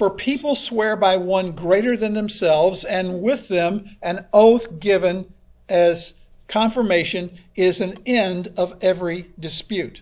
For 0.00 0.08
people 0.08 0.54
swear 0.54 0.96
by 0.96 1.18
one 1.18 1.52
greater 1.52 1.94
than 1.94 2.14
themselves, 2.14 2.84
and 2.84 3.20
with 3.20 3.48
them 3.48 3.98
an 4.00 4.24
oath 4.32 4.80
given 4.80 5.26
as 5.68 6.14
confirmation 6.48 7.38
is 7.54 7.82
an 7.82 7.98
end 8.06 8.50
of 8.56 8.78
every 8.80 9.26
dispute. 9.38 10.00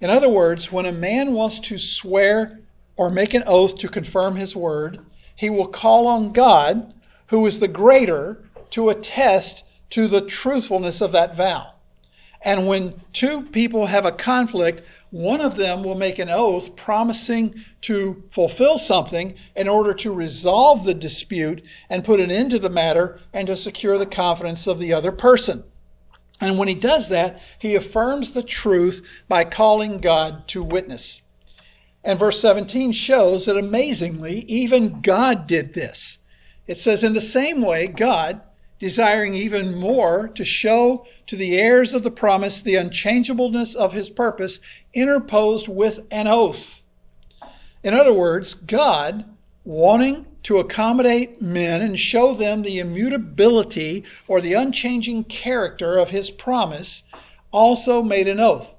In 0.00 0.10
other 0.10 0.28
words, 0.28 0.70
when 0.70 0.86
a 0.86 0.92
man 0.92 1.32
wants 1.32 1.58
to 1.58 1.76
swear 1.76 2.60
or 2.96 3.10
make 3.10 3.34
an 3.34 3.42
oath 3.48 3.78
to 3.78 3.88
confirm 3.88 4.36
his 4.36 4.54
word, 4.54 5.00
he 5.34 5.50
will 5.50 5.66
call 5.66 6.06
on 6.06 6.32
God, 6.32 6.94
who 7.26 7.44
is 7.46 7.58
the 7.58 7.66
greater, 7.66 8.44
to 8.70 8.90
attest 8.90 9.64
to 9.90 10.06
the 10.06 10.20
truthfulness 10.20 11.00
of 11.00 11.10
that 11.10 11.34
vow. 11.34 11.72
And 12.42 12.68
when 12.68 12.94
two 13.12 13.42
people 13.42 13.86
have 13.86 14.06
a 14.06 14.12
conflict, 14.12 14.82
one 15.10 15.40
of 15.40 15.56
them 15.56 15.82
will 15.82 15.96
make 15.96 16.18
an 16.18 16.30
oath 16.30 16.76
promising 16.76 17.64
to 17.82 18.22
fulfill 18.30 18.78
something 18.78 19.34
in 19.56 19.68
order 19.68 19.92
to 19.92 20.12
resolve 20.12 20.84
the 20.84 20.94
dispute 20.94 21.62
and 21.88 22.04
put 22.04 22.20
an 22.20 22.30
end 22.30 22.50
to 22.50 22.58
the 22.58 22.70
matter 22.70 23.18
and 23.32 23.48
to 23.48 23.56
secure 23.56 23.98
the 23.98 24.06
confidence 24.06 24.66
of 24.66 24.78
the 24.78 24.92
other 24.92 25.10
person. 25.10 25.64
And 26.40 26.58
when 26.58 26.68
he 26.68 26.74
does 26.74 27.08
that, 27.08 27.40
he 27.58 27.74
affirms 27.74 28.32
the 28.32 28.42
truth 28.42 29.04
by 29.28 29.44
calling 29.44 29.98
God 29.98 30.46
to 30.48 30.62
witness. 30.62 31.20
And 32.02 32.18
verse 32.18 32.40
17 32.40 32.92
shows 32.92 33.46
that 33.46 33.58
amazingly, 33.58 34.40
even 34.48 35.02
God 35.02 35.46
did 35.46 35.74
this. 35.74 36.18
It 36.66 36.78
says, 36.78 37.04
In 37.04 37.12
the 37.12 37.20
same 37.20 37.60
way, 37.60 37.88
God, 37.88 38.40
desiring 38.80 39.34
even 39.34 39.76
more 39.76 40.26
to 40.28 40.44
show 40.44 41.06
to 41.26 41.36
the 41.36 41.56
heirs 41.56 41.94
of 41.94 42.02
the 42.02 42.10
promise 42.10 42.62
the 42.62 42.74
unchangeableness 42.74 43.74
of 43.74 43.92
his 43.92 44.10
purpose, 44.10 44.58
interposed 44.94 45.68
with 45.68 46.00
an 46.10 46.26
oath. 46.26 46.80
In 47.84 47.94
other 47.94 48.12
words, 48.12 48.54
God, 48.54 49.24
wanting 49.64 50.26
to 50.42 50.58
accommodate 50.58 51.40
men 51.40 51.82
and 51.82 51.98
show 51.98 52.34
them 52.34 52.62
the 52.62 52.78
immutability 52.78 54.02
or 54.26 54.40
the 54.40 54.54
unchanging 54.54 55.24
character 55.24 55.98
of 55.98 56.10
his 56.10 56.30
promise, 56.30 57.02
also 57.52 58.02
made 58.02 58.26
an 58.26 58.40
oath. 58.40 58.72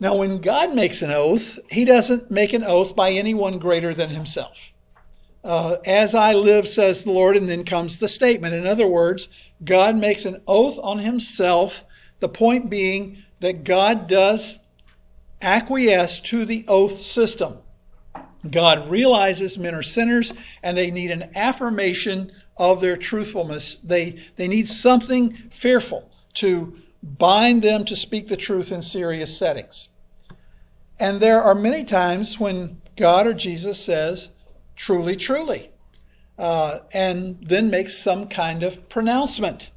Now, 0.00 0.16
when 0.16 0.40
God 0.40 0.74
makes 0.74 1.02
an 1.02 1.10
oath, 1.10 1.58
he 1.70 1.84
doesn't 1.84 2.30
make 2.30 2.52
an 2.52 2.64
oath 2.64 2.96
by 2.96 3.10
anyone 3.12 3.58
greater 3.58 3.94
than 3.94 4.10
himself. 4.10 4.72
Uh, 5.44 5.76
as 5.84 6.14
I 6.14 6.32
live, 6.32 6.66
says 6.66 7.04
the 7.04 7.12
Lord, 7.12 7.36
and 7.36 7.48
then 7.48 7.64
comes 7.64 7.98
the 7.98 8.08
statement. 8.08 8.54
In 8.54 8.66
other 8.66 8.88
words, 8.88 9.28
God 9.64 9.96
makes 9.96 10.24
an 10.24 10.40
oath 10.46 10.78
on 10.82 10.98
himself, 10.98 11.84
the 12.20 12.28
point 12.28 12.68
being 12.68 13.22
that 13.40 13.64
God 13.64 14.08
does 14.08 14.58
acquiesce 15.40 16.20
to 16.20 16.44
the 16.44 16.64
oath 16.66 17.00
system. 17.00 17.58
God 18.50 18.90
realizes 18.90 19.58
men 19.58 19.74
are 19.74 19.82
sinners 19.82 20.32
and 20.62 20.76
they 20.76 20.90
need 20.90 21.10
an 21.10 21.30
affirmation 21.36 22.32
of 22.56 22.80
their 22.80 22.96
truthfulness. 22.96 23.76
They, 23.76 24.24
they 24.36 24.48
need 24.48 24.68
something 24.68 25.36
fearful 25.52 26.10
to 26.34 26.76
bind 27.02 27.62
them 27.62 27.84
to 27.86 27.96
speak 27.96 28.28
the 28.28 28.36
truth 28.36 28.72
in 28.72 28.82
serious 28.82 29.36
settings. 29.36 29.88
And 30.98 31.20
there 31.20 31.42
are 31.42 31.54
many 31.54 31.84
times 31.84 32.40
when 32.40 32.80
God 32.96 33.26
or 33.26 33.34
Jesus 33.34 33.82
says, 33.82 34.30
truly, 34.76 35.16
truly, 35.16 35.70
uh, 36.38 36.80
and 36.92 37.38
then 37.40 37.70
makes 37.70 37.96
some 37.96 38.28
kind 38.28 38.62
of 38.62 38.88
pronouncement. 38.88 39.70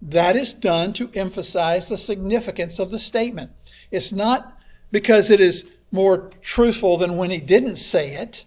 That 0.00 0.36
is 0.36 0.52
done 0.52 0.92
to 0.94 1.10
emphasize 1.14 1.88
the 1.88 1.96
significance 1.96 2.78
of 2.78 2.90
the 2.90 2.98
statement. 2.98 3.50
It's 3.90 4.12
not 4.12 4.56
because 4.90 5.30
it 5.30 5.40
is 5.40 5.64
more 5.90 6.30
truthful 6.42 6.96
than 6.96 7.16
when 7.16 7.30
he 7.30 7.38
didn't 7.38 7.76
say 7.76 8.14
it. 8.14 8.44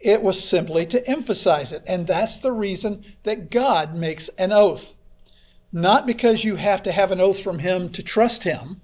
It 0.00 0.22
was 0.22 0.42
simply 0.42 0.86
to 0.86 1.06
emphasize 1.08 1.72
it. 1.72 1.82
And 1.86 2.06
that's 2.06 2.38
the 2.38 2.52
reason 2.52 3.04
that 3.24 3.50
God 3.50 3.94
makes 3.94 4.28
an 4.38 4.52
oath. 4.52 4.94
Not 5.72 6.06
because 6.06 6.44
you 6.44 6.56
have 6.56 6.82
to 6.84 6.92
have 6.92 7.12
an 7.12 7.20
oath 7.20 7.40
from 7.40 7.58
him 7.58 7.90
to 7.90 8.02
trust 8.02 8.44
him, 8.44 8.80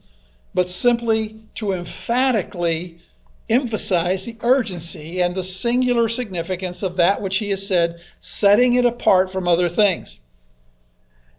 but 0.52 0.68
simply 0.68 1.40
to 1.54 1.73
emphatically 1.73 3.00
emphasize 3.48 4.24
the 4.24 4.36
urgency 4.40 5.20
and 5.20 5.34
the 5.34 5.44
singular 5.44 6.08
significance 6.08 6.82
of 6.82 6.96
that 6.96 7.20
which 7.20 7.38
he 7.38 7.50
has 7.50 7.66
said, 7.66 8.00
setting 8.20 8.74
it 8.74 8.84
apart 8.84 9.30
from 9.30 9.46
other 9.46 9.68
things. 9.68 10.18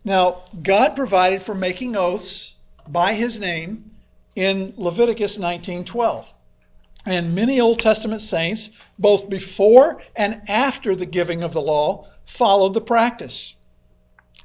Now, 0.03 0.43
God 0.61 0.95
provided 0.95 1.41
for 1.41 1.55
making 1.55 1.95
oaths 1.95 2.55
by 2.87 3.15
his 3.15 3.39
name 3.39 3.91
in 4.35 4.73
Leviticus 4.77 5.37
19:12. 5.37 6.25
And 7.07 7.35
many 7.35 7.59
Old 7.59 7.79
Testament 7.79 8.21
saints, 8.21 8.71
both 8.97 9.29
before 9.29 10.01
and 10.15 10.41
after 10.47 10.95
the 10.95 11.05
giving 11.05 11.43
of 11.43 11.53
the 11.53 11.61
law, 11.61 12.07
followed 12.25 12.73
the 12.73 12.81
practice. 12.81 13.55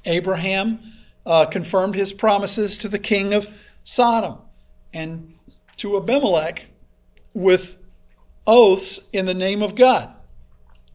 Abraham 0.05 0.79
uh, 1.25 1.45
confirmed 1.45 1.95
his 1.95 2.13
promises 2.13 2.77
to 2.77 2.87
the 2.87 2.99
king 2.99 3.33
of 3.33 3.47
Sodom 3.83 4.37
and 4.93 5.33
to 5.77 5.97
Abimelech 5.97 6.65
with 7.33 7.75
oaths 8.45 8.99
in 9.13 9.25
the 9.25 9.33
name 9.33 9.61
of 9.61 9.75
God. 9.75 10.13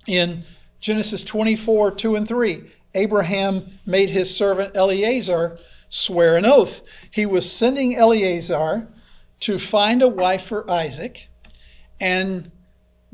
In 0.06 0.44
Genesis 0.80 1.22
24, 1.22 1.92
2 1.92 2.16
and 2.16 2.28
3, 2.28 2.70
Abraham 2.94 3.78
made 3.84 4.10
his 4.10 4.34
servant 4.34 4.76
Eleazar 4.76 5.58
swear 5.88 6.36
an 6.36 6.44
oath. 6.44 6.80
He 7.10 7.26
was 7.26 7.50
sending 7.50 7.96
Eleazar 7.96 8.88
to 9.40 9.58
find 9.58 10.02
a 10.02 10.08
wife 10.08 10.44
for 10.44 10.70
Isaac 10.70 11.28
and 12.00 12.50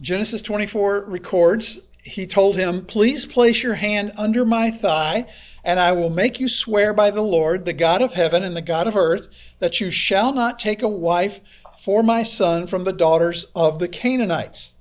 Genesis 0.00 0.42
24 0.42 1.04
records, 1.04 1.78
he 2.02 2.26
told 2.26 2.56
him, 2.56 2.84
Please 2.86 3.24
place 3.24 3.62
your 3.62 3.76
hand 3.76 4.12
under 4.16 4.44
my 4.44 4.70
thigh, 4.70 5.26
and 5.62 5.78
I 5.78 5.92
will 5.92 6.10
make 6.10 6.40
you 6.40 6.48
swear 6.48 6.92
by 6.92 7.12
the 7.12 7.22
Lord, 7.22 7.64
the 7.64 7.72
God 7.72 8.02
of 8.02 8.12
heaven 8.12 8.42
and 8.42 8.56
the 8.56 8.62
God 8.62 8.88
of 8.88 8.96
earth, 8.96 9.28
that 9.60 9.80
you 9.80 9.90
shall 9.90 10.32
not 10.32 10.58
take 10.58 10.82
a 10.82 10.88
wife 10.88 11.38
for 11.82 12.04
my 12.04 12.22
son 12.22 12.64
from 12.64 12.84
the 12.84 12.92
daughters 12.92 13.46
of 13.56 13.80
the 13.80 13.88
Canaanites. 13.88 14.72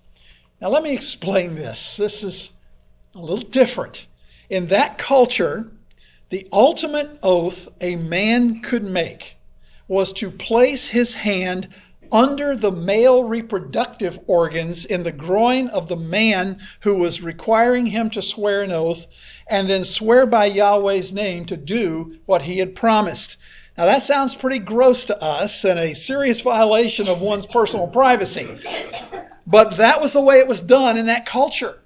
Now, 0.62 0.70
let 0.70 0.84
me 0.84 0.94
explain 0.94 1.56
this. 1.56 1.96
This 1.96 2.22
is 2.22 2.52
a 3.16 3.20
little 3.20 3.38
different. 3.38 4.06
In 4.52 4.68
that 4.68 5.00
culture, 5.00 5.72
the 6.30 6.48
ultimate 6.54 7.18
oath 7.24 7.68
a 7.82 7.96
man 7.96 8.62
could 8.62 8.84
make 8.84 9.38
was 9.88 10.14
to 10.14 10.30
place 10.30 10.88
his 10.90 11.16
hand 11.16 11.68
under 12.12 12.56
the 12.56 12.72
male 12.72 13.24
reproductive 13.24 14.20
organs 14.28 14.86
in 14.86 15.02
the 15.02 15.12
groin 15.12 15.70
of 15.70 15.88
the 15.88 15.96
man 15.96 16.60
who 16.82 16.94
was 16.94 17.22
requiring 17.22 17.88
him 17.88 18.12
to 18.12 18.22
swear 18.22 18.62
an 18.62 18.72
oath 18.72 19.08
and 19.48 19.68
then 19.68 19.84
swear 19.84 20.28
by 20.28 20.46
Yahweh's 20.46 21.12
name 21.12 21.46
to 21.46 21.58
do 21.58 22.20
what 22.28 22.44
he 22.44 22.60
had 22.60 22.76
promised. 22.76 23.38
Now 23.82 23.88
that 23.88 24.04
sounds 24.04 24.36
pretty 24.36 24.60
gross 24.60 25.06
to 25.06 25.20
us 25.20 25.66
and 25.66 25.80
a 25.80 25.96
serious 25.96 26.42
violation 26.42 27.08
of 27.08 27.20
one's 27.20 27.48
personal 27.48 27.88
privacy. 27.88 28.48
But 29.48 29.78
that 29.78 30.00
was 30.00 30.14
the 30.14 30.22
way 30.22 30.38
it 30.38 30.48
was 30.48 30.62
done 30.62 30.98
in 30.98 31.08
that 31.08 31.26
culture. 31.26 31.80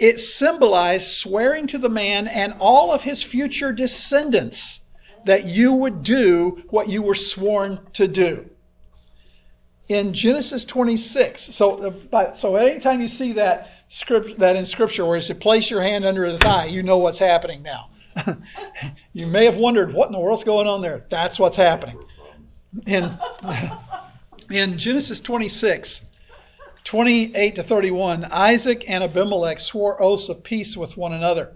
It 0.00 0.18
symbolized 0.18 1.06
swearing 1.06 1.68
to 1.68 1.78
the 1.78 1.88
man 1.88 2.26
and 2.26 2.54
all 2.58 2.90
of 2.90 3.02
his 3.02 3.22
future 3.22 3.70
descendants 3.70 4.80
that 5.26 5.44
you 5.44 5.74
would 5.74 6.02
do 6.02 6.64
what 6.70 6.88
you 6.88 7.02
were 7.02 7.14
sworn 7.14 7.78
to 7.92 8.08
do. 8.08 8.50
in 9.88 10.12
Genesis 10.12 10.64
26. 10.64 11.54
So, 11.54 11.94
so 12.34 12.56
anytime 12.56 13.00
you 13.00 13.06
see 13.08 13.34
that 13.34 13.70
script, 13.88 14.40
that 14.40 14.56
in 14.56 14.66
Scripture 14.66 15.06
where 15.06 15.18
it 15.18 15.22
says, 15.22 15.36
"Place 15.38 15.70
your 15.70 15.82
hand 15.82 16.04
under 16.04 16.24
his 16.24 16.40
eye," 16.42 16.66
you 16.66 16.82
know 16.82 16.98
what's 16.98 17.18
happening 17.18 17.62
now. 17.62 17.86
you 19.12 19.26
may 19.26 19.44
have 19.44 19.56
wondered 19.56 19.92
what 19.92 20.06
in 20.06 20.12
the 20.12 20.18
world's 20.18 20.44
going 20.44 20.66
on 20.66 20.82
there. 20.82 21.04
That's 21.10 21.38
what's 21.38 21.56
happening. 21.56 22.02
In 22.86 23.18
in 24.50 24.78
Genesis 24.78 25.20
26, 25.20 26.02
28 26.84 27.54
to 27.56 27.62
31, 27.62 28.24
Isaac 28.24 28.84
and 28.88 29.04
Abimelech 29.04 29.60
swore 29.60 30.00
oaths 30.02 30.28
of 30.28 30.42
peace 30.42 30.76
with 30.76 30.96
one 30.96 31.12
another. 31.12 31.52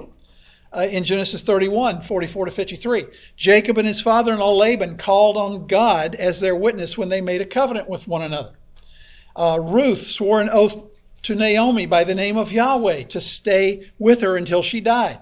Uh, 0.74 0.86
in 0.90 1.04
Genesis 1.04 1.42
31, 1.42 2.02
44 2.02 2.46
to 2.46 2.50
53, 2.50 3.06
Jacob 3.36 3.76
and 3.76 3.86
his 3.86 4.00
father 4.00 4.32
in 4.32 4.38
law 4.38 4.54
Laban 4.54 4.96
called 4.96 5.36
on 5.36 5.66
God 5.66 6.14
as 6.14 6.40
their 6.40 6.56
witness 6.56 6.96
when 6.96 7.10
they 7.10 7.20
made 7.20 7.42
a 7.42 7.46
covenant 7.46 7.90
with 7.90 8.08
one 8.08 8.22
another. 8.22 8.52
Uh, 9.36 9.58
Ruth 9.60 10.06
swore 10.06 10.40
an 10.40 10.48
oath 10.48 10.74
to 11.22 11.34
Naomi 11.34 11.86
by 11.86 12.04
the 12.04 12.14
name 12.14 12.36
of 12.36 12.52
Yahweh 12.52 13.04
to 13.04 13.20
stay 13.20 13.90
with 13.98 14.22
her 14.22 14.36
until 14.36 14.62
she 14.62 14.80
died. 14.80 15.18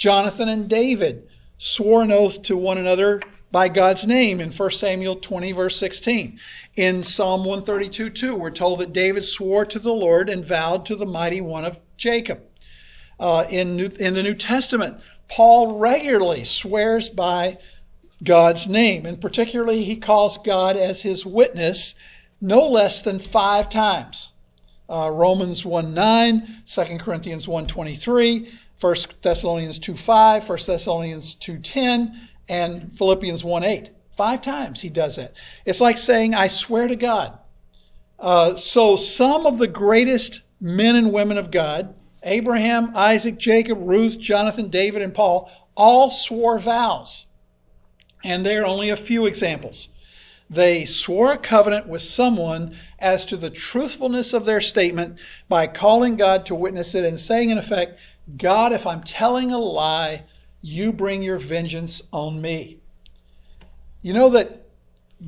Jonathan 0.00 0.48
and 0.48 0.66
David 0.66 1.28
swore 1.58 2.00
an 2.00 2.10
oath 2.10 2.40
to 2.44 2.56
one 2.56 2.78
another 2.78 3.20
by 3.52 3.68
God's 3.68 4.06
name 4.06 4.40
in 4.40 4.50
1 4.50 4.70
Samuel 4.70 5.16
20, 5.16 5.52
verse 5.52 5.76
16. 5.76 6.40
In 6.76 7.02
Psalm 7.02 7.44
132, 7.44 8.08
2, 8.08 8.34
we're 8.34 8.50
told 8.50 8.80
that 8.80 8.94
David 8.94 9.26
swore 9.26 9.66
to 9.66 9.78
the 9.78 9.92
Lord 9.92 10.30
and 10.30 10.42
vowed 10.42 10.86
to 10.86 10.96
the 10.96 11.04
mighty 11.04 11.42
one 11.42 11.66
of 11.66 11.76
Jacob. 11.98 12.40
Uh, 13.18 13.44
in, 13.50 13.76
New, 13.76 13.90
in 13.98 14.14
the 14.14 14.22
New 14.22 14.32
Testament, 14.34 14.96
Paul 15.28 15.76
regularly 15.76 16.44
swears 16.44 17.10
by 17.10 17.58
God's 18.24 18.66
name, 18.66 19.04
and 19.04 19.20
particularly 19.20 19.84
he 19.84 19.96
calls 19.96 20.38
God 20.38 20.78
as 20.78 21.02
his 21.02 21.26
witness 21.26 21.94
no 22.40 22.66
less 22.66 23.02
than 23.02 23.18
five 23.18 23.68
times. 23.68 24.32
Uh, 24.88 25.10
Romans 25.10 25.62
1 25.62 25.92
9, 25.92 26.62
2 26.66 26.98
Corinthians 26.98 27.46
1 27.46 27.66
23, 27.66 28.50
1 28.80 28.96
Thessalonians 29.22 29.78
2 29.78 29.96
5, 29.96 30.48
1 30.48 30.58
Thessalonians 30.66 31.34
2 31.34 31.58
10, 31.58 32.28
and 32.48 32.96
Philippians 32.96 33.44
1 33.44 33.62
8. 33.62 33.90
Five 34.16 34.42
times 34.42 34.80
he 34.80 34.88
does 34.88 35.16
that. 35.16 35.34
It's 35.64 35.80
like 35.80 35.98
saying, 35.98 36.34
I 36.34 36.46
swear 36.46 36.88
to 36.88 36.96
God. 36.96 37.38
Uh, 38.18 38.56
so 38.56 38.96
some 38.96 39.46
of 39.46 39.58
the 39.58 39.66
greatest 39.66 40.42
men 40.60 40.96
and 40.96 41.12
women 41.12 41.38
of 41.38 41.50
God, 41.50 41.94
Abraham, 42.22 42.94
Isaac, 42.94 43.38
Jacob, 43.38 43.78
Ruth, 43.80 44.18
Jonathan, 44.18 44.68
David, 44.68 45.00
and 45.00 45.14
Paul, 45.14 45.50
all 45.74 46.10
swore 46.10 46.58
vows. 46.58 47.24
And 48.22 48.44
there 48.44 48.62
are 48.62 48.66
only 48.66 48.90
a 48.90 48.96
few 48.96 49.24
examples. 49.24 49.88
They 50.50 50.84
swore 50.84 51.32
a 51.32 51.38
covenant 51.38 51.86
with 51.86 52.02
someone 52.02 52.76
as 52.98 53.24
to 53.26 53.36
the 53.36 53.50
truthfulness 53.50 54.34
of 54.34 54.44
their 54.44 54.60
statement 54.60 55.16
by 55.48 55.66
calling 55.66 56.16
God 56.16 56.44
to 56.46 56.54
witness 56.54 56.94
it 56.94 57.04
and 57.04 57.18
saying, 57.18 57.50
in 57.50 57.56
effect, 57.56 57.98
God, 58.36 58.72
if 58.72 58.86
I'm 58.86 59.02
telling 59.02 59.52
a 59.52 59.58
lie, 59.58 60.24
you 60.62 60.92
bring 60.92 61.22
your 61.22 61.38
vengeance 61.38 62.02
on 62.12 62.40
me. 62.40 62.78
You 64.02 64.12
know 64.12 64.30
that 64.30 64.68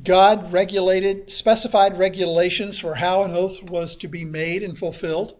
God 0.03 0.51
regulated, 0.51 1.31
specified 1.31 1.97
regulations 1.99 2.79
for 2.79 2.95
how 2.95 3.23
an 3.23 3.35
oath 3.35 3.61
was 3.63 3.95
to 3.97 4.07
be 4.07 4.25
made 4.25 4.63
and 4.63 4.77
fulfilled. 4.77 5.35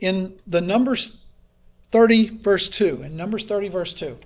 In 0.00 0.38
the 0.46 0.60
Numbers 0.60 1.16
30, 1.92 2.38
verse 2.38 2.68
2, 2.68 3.02
in 3.02 3.16
Numbers 3.16 3.46
30, 3.46 3.68
verse 3.68 3.94
2, 3.94 4.18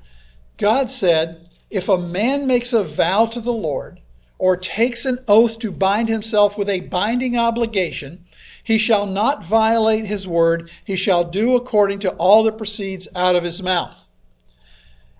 God 0.57 0.90
said, 0.90 1.49
If 1.71 1.88
a 1.88 1.99
man 1.99 2.47
makes 2.47 2.73
a 2.73 2.83
vow 2.83 3.26
to 3.26 3.40
the 3.40 3.52
Lord, 3.52 4.00
or 4.38 4.57
takes 4.57 5.05
an 5.05 5.19
oath 5.26 5.59
to 5.59 5.73
bind 5.73 6.09
himself 6.09 6.57
with 6.57 6.69
a 6.69 6.81
binding 6.81 7.37
obligation, 7.37 8.25
he 8.69 8.77
shall 8.77 9.07
not 9.07 9.43
violate 9.43 10.05
his 10.05 10.29
word. 10.29 10.69
He 10.85 10.95
shall 10.95 11.25
do 11.25 11.57
according 11.57 12.01
to 12.01 12.11
all 12.11 12.43
that 12.43 12.59
proceeds 12.59 13.09
out 13.17 13.35
of 13.35 13.43
his 13.43 13.63
mouth. 13.63 14.07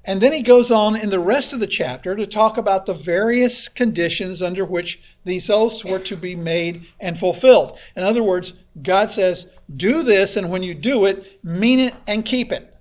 And 0.05 0.21
then 0.21 0.35
he 0.35 0.43
goes 0.43 0.71
on 0.71 0.95
in 0.95 1.09
the 1.09 1.19
rest 1.19 1.55
of 1.55 1.59
the 1.59 1.67
chapter 1.67 2.15
to 2.15 2.27
talk 2.27 2.59
about 2.59 2.85
the 2.85 2.93
various 2.93 3.67
conditions 3.71 4.43
under 4.43 4.67
which 4.67 5.01
these 5.25 5.49
oaths 5.49 5.83
were 5.83 5.99
to 6.01 6.15
be 6.15 6.37
made 6.37 6.89
and 7.01 7.19
fulfilled. 7.19 7.79
In 7.97 8.03
other 8.03 8.23
words, 8.23 8.53
God 8.83 9.11
says, 9.11 9.47
do 9.75 10.03
this, 10.03 10.37
and 10.37 10.51
when 10.51 10.63
you 10.63 10.75
do 10.75 11.07
it, 11.07 11.43
mean 11.43 11.81
it 11.81 11.95
and 12.07 12.27
keep 12.27 12.53
it. 12.53 12.77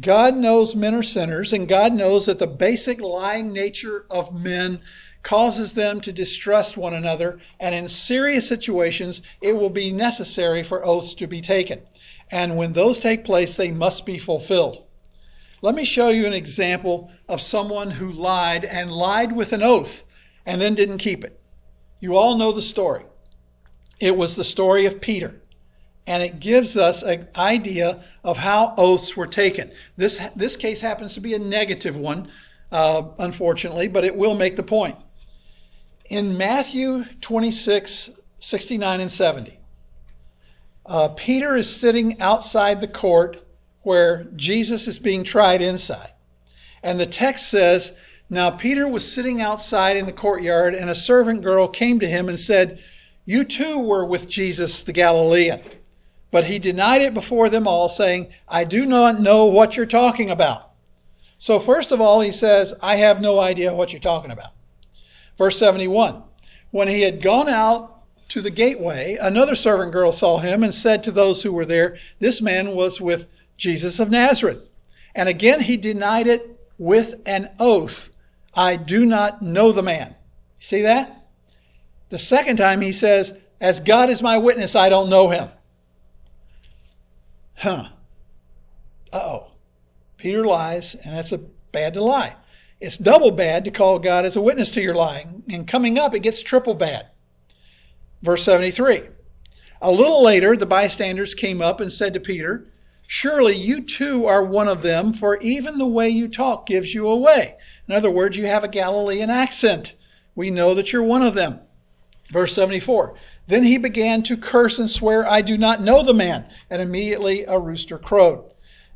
God 0.00 0.34
knows 0.34 0.74
men 0.74 0.94
are 0.94 1.02
sinners, 1.02 1.52
and 1.52 1.68
God 1.68 1.92
knows 1.92 2.24
that 2.24 2.38
the 2.38 2.46
basic 2.46 2.98
lying 2.98 3.52
nature 3.52 4.06
of 4.08 4.34
men 4.34 4.80
causes 5.24 5.72
them 5.72 6.00
to 6.02 6.12
distrust 6.12 6.76
one 6.76 6.94
another, 6.94 7.40
and 7.58 7.74
in 7.74 7.88
serious 7.88 8.46
situations, 8.46 9.22
it 9.40 9.54
will 9.54 9.70
be 9.70 9.90
necessary 9.90 10.62
for 10.62 10.84
oaths 10.84 11.14
to 11.14 11.26
be 11.26 11.40
taken. 11.40 11.80
And 12.30 12.56
when 12.56 12.72
those 12.72 13.00
take 13.00 13.24
place, 13.24 13.56
they 13.56 13.70
must 13.70 14.06
be 14.06 14.18
fulfilled. 14.18 14.84
Let 15.62 15.74
me 15.74 15.84
show 15.86 16.10
you 16.10 16.26
an 16.26 16.34
example 16.34 17.10
of 17.26 17.40
someone 17.40 17.90
who 17.90 18.12
lied 18.12 18.66
and 18.66 18.92
lied 18.92 19.32
with 19.32 19.52
an 19.54 19.62
oath 19.62 20.04
and 20.44 20.60
then 20.60 20.74
didn't 20.74 20.98
keep 20.98 21.24
it. 21.24 21.40
You 22.00 22.16
all 22.16 22.36
know 22.36 22.52
the 22.52 22.60
story. 22.60 23.04
It 23.98 24.14
was 24.14 24.36
the 24.36 24.44
story 24.44 24.84
of 24.84 25.00
Peter. 25.00 25.40
And 26.06 26.22
it 26.22 26.38
gives 26.38 26.76
us 26.76 27.02
an 27.02 27.28
idea 27.34 28.04
of 28.22 28.36
how 28.36 28.74
oaths 28.76 29.16
were 29.16 29.26
taken. 29.26 29.72
This, 29.96 30.20
this 30.36 30.54
case 30.54 30.80
happens 30.80 31.14
to 31.14 31.20
be 31.20 31.32
a 31.32 31.38
negative 31.38 31.96
one, 31.96 32.30
uh, 32.70 33.04
unfortunately, 33.18 33.88
but 33.88 34.04
it 34.04 34.14
will 34.14 34.34
make 34.34 34.56
the 34.56 34.62
point. 34.62 34.98
In 36.10 36.36
Matthew 36.36 37.04
26, 37.22 38.10
69 38.38 39.00
and 39.00 39.10
70, 39.10 39.58
uh, 40.84 41.08
Peter 41.08 41.56
is 41.56 41.74
sitting 41.74 42.20
outside 42.20 42.80
the 42.80 42.88
court 42.88 43.42
where 43.82 44.24
Jesus 44.36 44.86
is 44.86 44.98
being 44.98 45.24
tried 45.24 45.62
inside. 45.62 46.10
And 46.82 47.00
the 47.00 47.06
text 47.06 47.48
says, 47.48 47.92
Now 48.28 48.50
Peter 48.50 48.86
was 48.86 49.10
sitting 49.10 49.40
outside 49.40 49.96
in 49.96 50.04
the 50.04 50.12
courtyard, 50.12 50.74
and 50.74 50.90
a 50.90 50.94
servant 50.94 51.42
girl 51.42 51.66
came 51.68 51.98
to 52.00 52.08
him 52.08 52.28
and 52.28 52.38
said, 52.38 52.80
You 53.24 53.42
too 53.44 53.78
were 53.78 54.04
with 54.04 54.28
Jesus 54.28 54.82
the 54.82 54.92
Galilean. 54.92 55.62
But 56.30 56.44
he 56.44 56.58
denied 56.58 57.00
it 57.00 57.14
before 57.14 57.48
them 57.48 57.66
all, 57.66 57.88
saying, 57.88 58.30
I 58.46 58.64
do 58.64 58.84
not 58.84 59.22
know 59.22 59.46
what 59.46 59.74
you're 59.74 59.86
talking 59.86 60.30
about. 60.30 60.72
So, 61.38 61.58
first 61.58 61.92
of 61.92 62.00
all, 62.02 62.20
he 62.20 62.32
says, 62.32 62.74
I 62.82 62.96
have 62.96 63.22
no 63.22 63.40
idea 63.40 63.72
what 63.72 63.92
you're 63.92 64.00
talking 64.00 64.30
about. 64.30 64.50
Verse 65.38 65.58
71 65.58 66.22
When 66.70 66.88
he 66.88 67.02
had 67.02 67.22
gone 67.22 67.48
out 67.48 68.02
to 68.28 68.40
the 68.40 68.50
gateway, 68.50 69.16
another 69.20 69.54
servant 69.54 69.92
girl 69.92 70.12
saw 70.12 70.38
him 70.38 70.62
and 70.62 70.74
said 70.74 71.02
to 71.02 71.10
those 71.10 71.42
who 71.42 71.52
were 71.52 71.66
there, 71.66 71.98
This 72.18 72.40
man 72.40 72.74
was 72.74 73.00
with 73.00 73.26
Jesus 73.56 74.00
of 74.00 74.10
Nazareth. 74.10 74.68
And 75.14 75.28
again, 75.28 75.60
he 75.60 75.76
denied 75.76 76.26
it 76.26 76.58
with 76.78 77.14
an 77.26 77.50
oath 77.58 78.10
I 78.56 78.76
do 78.76 79.04
not 79.04 79.42
know 79.42 79.72
the 79.72 79.82
man. 79.82 80.14
See 80.60 80.82
that? 80.82 81.26
The 82.10 82.18
second 82.18 82.56
time 82.56 82.80
he 82.80 82.92
says, 82.92 83.32
As 83.60 83.80
God 83.80 84.10
is 84.10 84.22
my 84.22 84.38
witness, 84.38 84.76
I 84.76 84.88
don't 84.88 85.10
know 85.10 85.28
him. 85.30 85.48
Huh. 87.54 87.88
Uh 89.12 89.16
oh. 89.16 89.46
Peter 90.16 90.44
lies, 90.44 90.94
and 90.94 91.16
that's 91.16 91.32
a 91.32 91.38
bad 91.38 91.94
to 91.94 92.02
lie. 92.02 92.36
It's 92.84 92.98
double 92.98 93.30
bad 93.30 93.64
to 93.64 93.70
call 93.70 93.98
God 93.98 94.26
as 94.26 94.36
a 94.36 94.42
witness 94.42 94.68
to 94.72 94.82
your 94.82 94.94
lying. 94.94 95.42
And 95.48 95.66
coming 95.66 95.98
up, 95.98 96.14
it 96.14 96.20
gets 96.20 96.42
triple 96.42 96.74
bad. 96.74 97.06
Verse 98.20 98.44
73. 98.44 99.04
A 99.80 99.90
little 99.90 100.22
later, 100.22 100.54
the 100.54 100.66
bystanders 100.66 101.32
came 101.32 101.62
up 101.62 101.80
and 101.80 101.90
said 101.90 102.12
to 102.12 102.20
Peter, 102.20 102.66
Surely 103.06 103.56
you 103.56 103.80
too 103.80 104.26
are 104.26 104.44
one 104.44 104.68
of 104.68 104.82
them, 104.82 105.14
for 105.14 105.40
even 105.40 105.78
the 105.78 105.86
way 105.86 106.10
you 106.10 106.28
talk 106.28 106.66
gives 106.66 106.92
you 106.92 107.08
away. 107.08 107.54
In 107.88 107.94
other 107.94 108.10
words, 108.10 108.36
you 108.36 108.44
have 108.48 108.64
a 108.64 108.68
Galilean 108.68 109.30
accent. 109.30 109.94
We 110.34 110.50
know 110.50 110.74
that 110.74 110.92
you're 110.92 111.02
one 111.02 111.22
of 111.22 111.32
them. 111.32 111.60
Verse 112.30 112.52
74. 112.52 113.14
Then 113.46 113.64
he 113.64 113.78
began 113.78 114.22
to 114.24 114.36
curse 114.36 114.78
and 114.78 114.90
swear, 114.90 115.26
I 115.26 115.40
do 115.40 115.56
not 115.56 115.80
know 115.80 116.04
the 116.04 116.12
man. 116.12 116.44
And 116.68 116.82
immediately 116.82 117.44
a 117.44 117.58
rooster 117.58 117.96
crowed. 117.96 118.52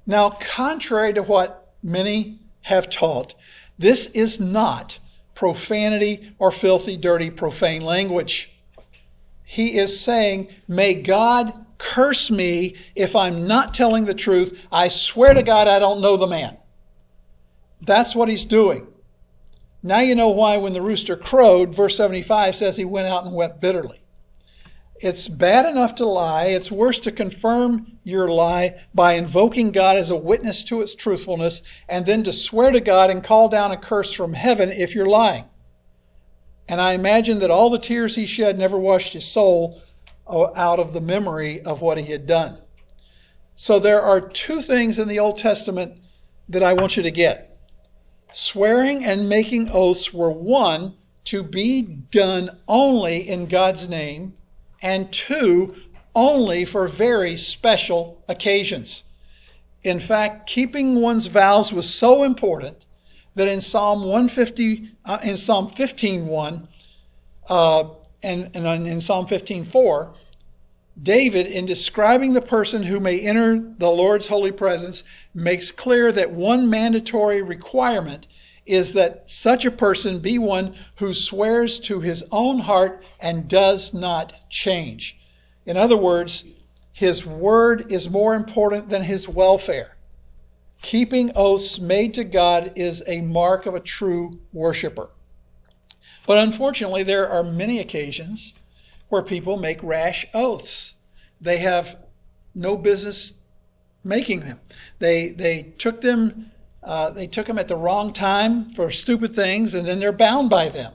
Now, 0.06 0.28
contrary 0.28 1.14
to 1.14 1.22
what 1.22 1.72
many 1.82 2.40
have 2.68 2.90
taught, 2.90 3.34
this 3.78 4.06
is 4.06 4.40
not 4.40 4.98
profanity 5.34 6.32
or 6.38 6.50
filthy, 6.50 6.96
dirty, 6.96 7.30
profane 7.30 7.82
language. 7.82 8.50
He 9.44 9.78
is 9.78 9.98
saying, 9.98 10.48
May 10.66 10.94
God 10.94 11.52
curse 11.78 12.30
me 12.30 12.76
if 12.94 13.14
I'm 13.14 13.46
not 13.46 13.72
telling 13.72 14.04
the 14.04 14.14
truth. 14.14 14.58
I 14.70 14.88
swear 14.88 15.32
to 15.32 15.42
God, 15.42 15.68
I 15.68 15.78
don't 15.78 16.00
know 16.00 16.16
the 16.16 16.26
man. 16.26 16.56
That's 17.80 18.14
what 18.14 18.28
he's 18.28 18.44
doing. 18.44 18.86
Now 19.82 20.00
you 20.00 20.16
know 20.16 20.30
why 20.30 20.56
when 20.56 20.72
the 20.72 20.82
rooster 20.82 21.16
crowed, 21.16 21.74
verse 21.74 21.96
75 21.96 22.56
says 22.56 22.76
he 22.76 22.84
went 22.84 23.06
out 23.06 23.24
and 23.24 23.34
wept 23.34 23.60
bitterly. 23.60 24.00
It's 25.00 25.28
bad 25.28 25.66
enough 25.66 25.94
to 25.96 26.06
lie. 26.06 26.46
It's 26.46 26.72
worse 26.72 26.98
to 27.00 27.12
confirm 27.12 27.98
your 28.02 28.28
lie 28.28 28.80
by 28.94 29.12
invoking 29.12 29.70
God 29.70 29.96
as 29.96 30.10
a 30.10 30.16
witness 30.16 30.64
to 30.64 30.80
its 30.80 30.94
truthfulness 30.94 31.62
and 31.88 32.04
then 32.04 32.24
to 32.24 32.32
swear 32.32 32.72
to 32.72 32.80
God 32.80 33.10
and 33.10 33.22
call 33.22 33.48
down 33.48 33.70
a 33.70 33.76
curse 33.76 34.12
from 34.12 34.32
heaven 34.32 34.70
if 34.70 34.94
you're 34.94 35.06
lying. 35.06 35.44
And 36.68 36.80
I 36.80 36.94
imagine 36.94 37.38
that 37.38 37.50
all 37.50 37.70
the 37.70 37.78
tears 37.78 38.16
he 38.16 38.26
shed 38.26 38.58
never 38.58 38.76
washed 38.76 39.12
his 39.12 39.24
soul 39.24 39.80
uh, 40.26 40.48
out 40.54 40.80
of 40.80 40.92
the 40.92 41.00
memory 41.00 41.62
of 41.62 41.80
what 41.80 41.96
he 41.96 42.06
had 42.06 42.26
done. 42.26 42.58
So 43.54 43.78
there 43.78 44.02
are 44.02 44.20
two 44.20 44.60
things 44.60 44.98
in 44.98 45.08
the 45.08 45.18
Old 45.20 45.38
Testament 45.38 46.00
that 46.48 46.62
I 46.62 46.74
want 46.74 46.96
you 46.96 47.02
to 47.04 47.10
get. 47.10 47.58
Swearing 48.32 49.04
and 49.04 49.28
making 49.28 49.70
oaths 49.70 50.12
were 50.12 50.30
one, 50.30 50.94
to 51.24 51.42
be 51.42 51.82
done 51.82 52.58
only 52.66 53.28
in 53.28 53.46
God's 53.46 53.88
name, 53.88 54.34
and 54.82 55.10
two, 55.12 55.74
only 56.14 56.64
for 56.64 56.88
very 56.88 57.36
special 57.36 58.22
occasions. 58.28 59.02
In 59.82 60.00
fact, 60.00 60.48
keeping 60.48 61.00
one's 61.00 61.26
vows 61.26 61.72
was 61.72 61.92
so 61.92 62.24
important 62.24 62.84
that 63.34 63.48
in 63.48 63.60
Psalm 63.60 64.00
150, 64.00 64.90
uh, 65.04 65.18
in 65.22 65.36
Psalm 65.36 65.70
15:1, 65.70 66.66
uh, 67.48 67.84
and, 68.22 68.50
and 68.54 68.86
in 68.86 69.00
Psalm 69.00 69.26
15:4, 69.26 70.14
David, 71.00 71.46
in 71.46 71.64
describing 71.64 72.32
the 72.32 72.40
person 72.40 72.82
who 72.82 72.98
may 72.98 73.20
enter 73.20 73.58
the 73.78 73.90
Lord's 73.90 74.26
holy 74.26 74.50
presence, 74.50 75.04
makes 75.32 75.70
clear 75.70 76.10
that 76.10 76.32
one 76.32 76.68
mandatory 76.68 77.40
requirement 77.40 78.26
is 78.68 78.92
that 78.92 79.24
such 79.26 79.64
a 79.64 79.70
person 79.70 80.20
be 80.20 80.38
one 80.38 80.76
who 80.96 81.12
swears 81.14 81.80
to 81.80 82.00
his 82.00 82.22
own 82.30 82.60
heart 82.60 83.02
and 83.20 83.48
does 83.48 83.94
not 83.94 84.34
change. 84.50 85.16
In 85.64 85.76
other 85.76 85.96
words, 85.96 86.44
his 86.92 87.24
word 87.24 87.90
is 87.90 88.10
more 88.10 88.34
important 88.34 88.90
than 88.90 89.04
his 89.04 89.28
welfare. 89.28 89.96
Keeping 90.82 91.32
oaths 91.34 91.78
made 91.78 92.14
to 92.14 92.24
God 92.24 92.72
is 92.76 93.02
a 93.06 93.20
mark 93.20 93.66
of 93.66 93.74
a 93.74 93.80
true 93.80 94.38
worshiper. 94.52 95.10
But 96.26 96.38
unfortunately, 96.38 97.02
there 97.02 97.28
are 97.28 97.42
many 97.42 97.80
occasions 97.80 98.52
where 99.08 99.22
people 99.22 99.56
make 99.56 99.82
rash 99.82 100.26
oaths. 100.34 100.94
They 101.40 101.58
have 101.58 101.96
no 102.54 102.76
business 102.76 103.32
making 104.04 104.40
them. 104.40 104.60
They 104.98 105.30
they 105.30 105.74
took 105.78 106.00
them 106.00 106.52
uh, 106.82 107.10
they 107.10 107.26
took 107.26 107.46
them 107.46 107.58
at 107.58 107.68
the 107.68 107.76
wrong 107.76 108.12
time 108.12 108.72
for 108.74 108.90
stupid 108.90 109.34
things, 109.34 109.74
and 109.74 109.86
then 109.86 109.98
they're 109.98 110.12
bound 110.12 110.48
by 110.48 110.68
them. 110.68 110.92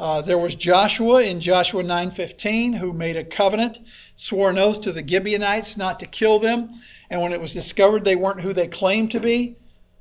Uh, 0.00 0.20
there 0.20 0.38
was 0.38 0.54
Joshua 0.54 1.22
in 1.22 1.40
Joshua 1.40 1.82
9:15 1.82 2.72
who 2.74 2.92
made 2.92 3.16
a 3.16 3.24
covenant, 3.24 3.78
swore 4.16 4.50
an 4.50 4.58
oath 4.58 4.80
to 4.82 4.92
the 4.92 5.06
Gibeonites 5.06 5.76
not 5.76 6.00
to 6.00 6.06
kill 6.06 6.38
them, 6.38 6.80
and 7.10 7.20
when 7.20 7.32
it 7.32 7.40
was 7.40 7.52
discovered 7.52 8.04
they 8.04 8.16
weren't 8.16 8.40
who 8.40 8.54
they 8.54 8.66
claimed 8.66 9.12
to 9.12 9.20
be, 9.20 9.56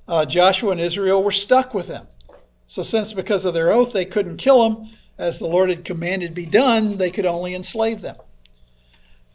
uh, 0.08 0.26
Joshua 0.26 0.71
and 0.71 0.82
Israel 0.82 1.21
were 1.21 1.32
stuck 1.32 1.74
with 1.74 1.88
them. 1.88 2.08
So 2.67 2.82
since 2.82 3.12
because 3.12 3.43
of 3.43 3.54
their 3.54 3.71
oath 3.71 3.91
they 3.91 4.06
couldn't 4.06 4.38
kill 4.38 4.63
them, 4.63 4.88
as 5.17 5.39
the 5.39 5.45
Lord 5.45 5.69
had 5.69 5.84
commanded 5.86 6.34
be 6.34 6.45
done, 6.45 6.97
they 6.97 7.12
could 7.12 7.26
only 7.26 7.54
enslave 7.54 8.02
them. 8.02 8.15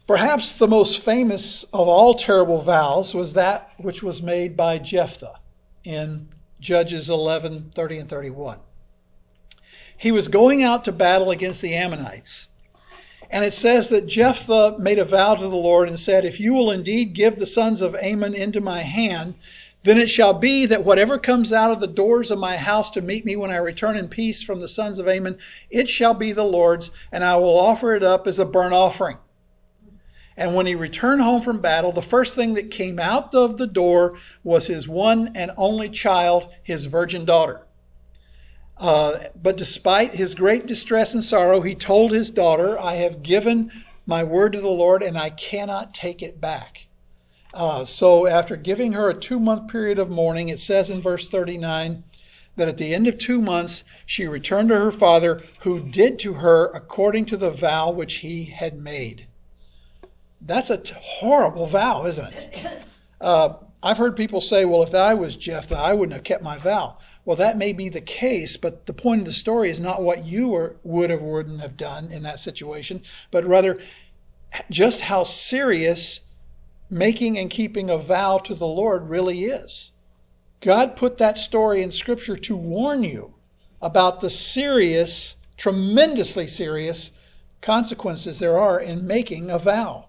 Perhaps 0.07 0.53
the 0.53 0.67
most 0.67 0.99
famous 0.99 1.63
of 1.65 1.87
all 1.87 2.13
terrible 2.13 2.61
vows 2.61 3.13
was 3.13 3.33
that 3.33 3.71
which 3.77 4.01
was 4.01 4.21
made 4.21 4.57
by 4.57 4.79
Jephthah 4.79 5.39
in 5.87 6.27
Judges 6.59 7.09
11 7.09 7.71
30 7.73 7.97
and 7.97 8.09
31. 8.09 8.59
He 9.97 10.11
was 10.11 10.27
going 10.27 10.61
out 10.61 10.83
to 10.83 10.91
battle 10.91 11.31
against 11.31 11.61
the 11.61 11.73
Ammonites. 11.73 12.49
And 13.29 13.45
it 13.45 13.53
says 13.53 13.89
that 13.89 14.07
Jephthah 14.07 14.77
made 14.79 14.99
a 14.99 15.05
vow 15.05 15.35
to 15.35 15.41
the 15.41 15.55
Lord 15.55 15.87
and 15.87 15.99
said, 15.99 16.25
If 16.25 16.39
you 16.39 16.53
will 16.53 16.71
indeed 16.71 17.13
give 17.13 17.37
the 17.37 17.45
sons 17.45 17.81
of 17.81 17.95
Ammon 17.95 18.33
into 18.33 18.61
my 18.61 18.83
hand, 18.83 19.35
then 19.83 19.97
it 19.97 20.09
shall 20.09 20.33
be 20.33 20.65
that 20.65 20.83
whatever 20.83 21.17
comes 21.17 21.53
out 21.53 21.71
of 21.71 21.79
the 21.79 21.87
doors 21.87 22.31
of 22.31 22.39
my 22.39 22.57
house 22.57 22.89
to 22.91 23.01
meet 23.01 23.25
me 23.25 23.35
when 23.35 23.51
I 23.51 23.57
return 23.57 23.97
in 23.97 24.09
peace 24.09 24.43
from 24.43 24.59
the 24.59 24.67
sons 24.67 24.99
of 24.99 25.07
Ammon, 25.07 25.37
it 25.69 25.87
shall 25.87 26.13
be 26.13 26.33
the 26.33 26.43
Lord's, 26.43 26.91
and 27.11 27.23
I 27.23 27.37
will 27.37 27.57
offer 27.57 27.95
it 27.95 28.03
up 28.03 28.27
as 28.27 28.39
a 28.39 28.45
burnt 28.45 28.73
offering. 28.73 29.17
And 30.37 30.53
when 30.53 30.67
he 30.67 30.75
returned 30.75 31.23
home 31.23 31.41
from 31.41 31.61
battle, 31.61 31.91
the 31.91 32.01
first 32.03 32.35
thing 32.35 32.53
that 32.53 32.69
came 32.69 32.99
out 32.99 33.33
of 33.33 33.57
the 33.57 33.65
door 33.65 34.19
was 34.43 34.67
his 34.67 34.87
one 34.87 35.31
and 35.33 35.49
only 35.57 35.89
child, 35.89 36.49
his 36.61 36.85
virgin 36.85 37.25
daughter. 37.25 37.65
Uh, 38.77 39.29
but 39.35 39.57
despite 39.57 40.13
his 40.13 40.35
great 40.35 40.67
distress 40.67 41.15
and 41.15 41.23
sorrow, 41.23 41.61
he 41.61 41.73
told 41.73 42.11
his 42.11 42.29
daughter, 42.29 42.79
I 42.79 42.95
have 42.95 43.23
given 43.23 43.71
my 44.05 44.23
word 44.23 44.53
to 44.53 44.61
the 44.61 44.67
Lord 44.67 45.01
and 45.01 45.17
I 45.17 45.31
cannot 45.31 45.95
take 45.95 46.21
it 46.21 46.39
back. 46.39 46.85
Uh, 47.51 47.83
so 47.83 48.27
after 48.27 48.55
giving 48.55 48.93
her 48.93 49.09
a 49.09 49.19
two 49.19 49.39
month 49.39 49.71
period 49.71 49.97
of 49.97 50.11
mourning, 50.11 50.49
it 50.49 50.59
says 50.59 50.91
in 50.91 51.01
verse 51.01 51.27
39 51.27 52.03
that 52.57 52.67
at 52.67 52.77
the 52.77 52.93
end 52.93 53.07
of 53.07 53.17
two 53.17 53.41
months 53.41 53.83
she 54.05 54.27
returned 54.27 54.69
to 54.69 54.75
her 54.75 54.91
father, 54.91 55.41
who 55.61 55.79
did 55.79 56.19
to 56.19 56.33
her 56.33 56.67
according 56.67 57.25
to 57.25 57.37
the 57.37 57.49
vow 57.49 57.89
which 57.89 58.15
he 58.15 58.45
had 58.45 58.77
made. 58.77 59.25
That's 60.41 60.69
a 60.69 60.81
horrible 60.99 61.65
vow, 61.65 62.05
isn't 62.05 62.33
it? 62.33 62.83
Uh, 63.19 63.55
I've 63.81 63.97
heard 63.97 64.15
people 64.15 64.41
say, 64.41 64.65
well, 64.65 64.83
if 64.83 64.93
I 64.93 65.13
was 65.13 65.35
Jephthah, 65.35 65.77
I 65.77 65.93
wouldn't 65.93 66.13
have 66.13 66.23
kept 66.23 66.43
my 66.43 66.57
vow. 66.57 66.97
Well, 67.25 67.37
that 67.37 67.57
may 67.57 67.73
be 67.73 67.89
the 67.89 68.01
case, 68.01 68.55
but 68.57 68.85
the 68.85 68.93
point 68.93 69.21
of 69.21 69.27
the 69.27 69.33
story 69.33 69.69
is 69.69 69.79
not 69.79 70.01
what 70.01 70.25
you 70.25 70.49
were, 70.49 70.77
would 70.83 71.11
or 71.11 71.17
wouldn't 71.17 71.61
have 71.61 71.75
done 71.75 72.11
in 72.11 72.23
that 72.23 72.39
situation, 72.39 73.01
but 73.31 73.45
rather 73.45 73.79
just 74.69 75.01
how 75.01 75.23
serious 75.23 76.21
making 76.89 77.37
and 77.37 77.49
keeping 77.49 77.89
a 77.89 77.97
vow 77.97 78.37
to 78.37 78.55
the 78.55 78.65
Lord 78.65 79.09
really 79.09 79.45
is. 79.45 79.91
God 80.61 80.95
put 80.95 81.17
that 81.17 81.37
story 81.37 81.83
in 81.83 81.91
Scripture 81.91 82.37
to 82.37 82.55
warn 82.55 83.03
you 83.03 83.33
about 83.81 84.21
the 84.21 84.29
serious, 84.29 85.35
tremendously 85.57 86.47
serious 86.47 87.11
consequences 87.61 88.39
there 88.39 88.57
are 88.57 88.79
in 88.79 89.05
making 89.05 89.49
a 89.49 89.59
vow. 89.59 90.06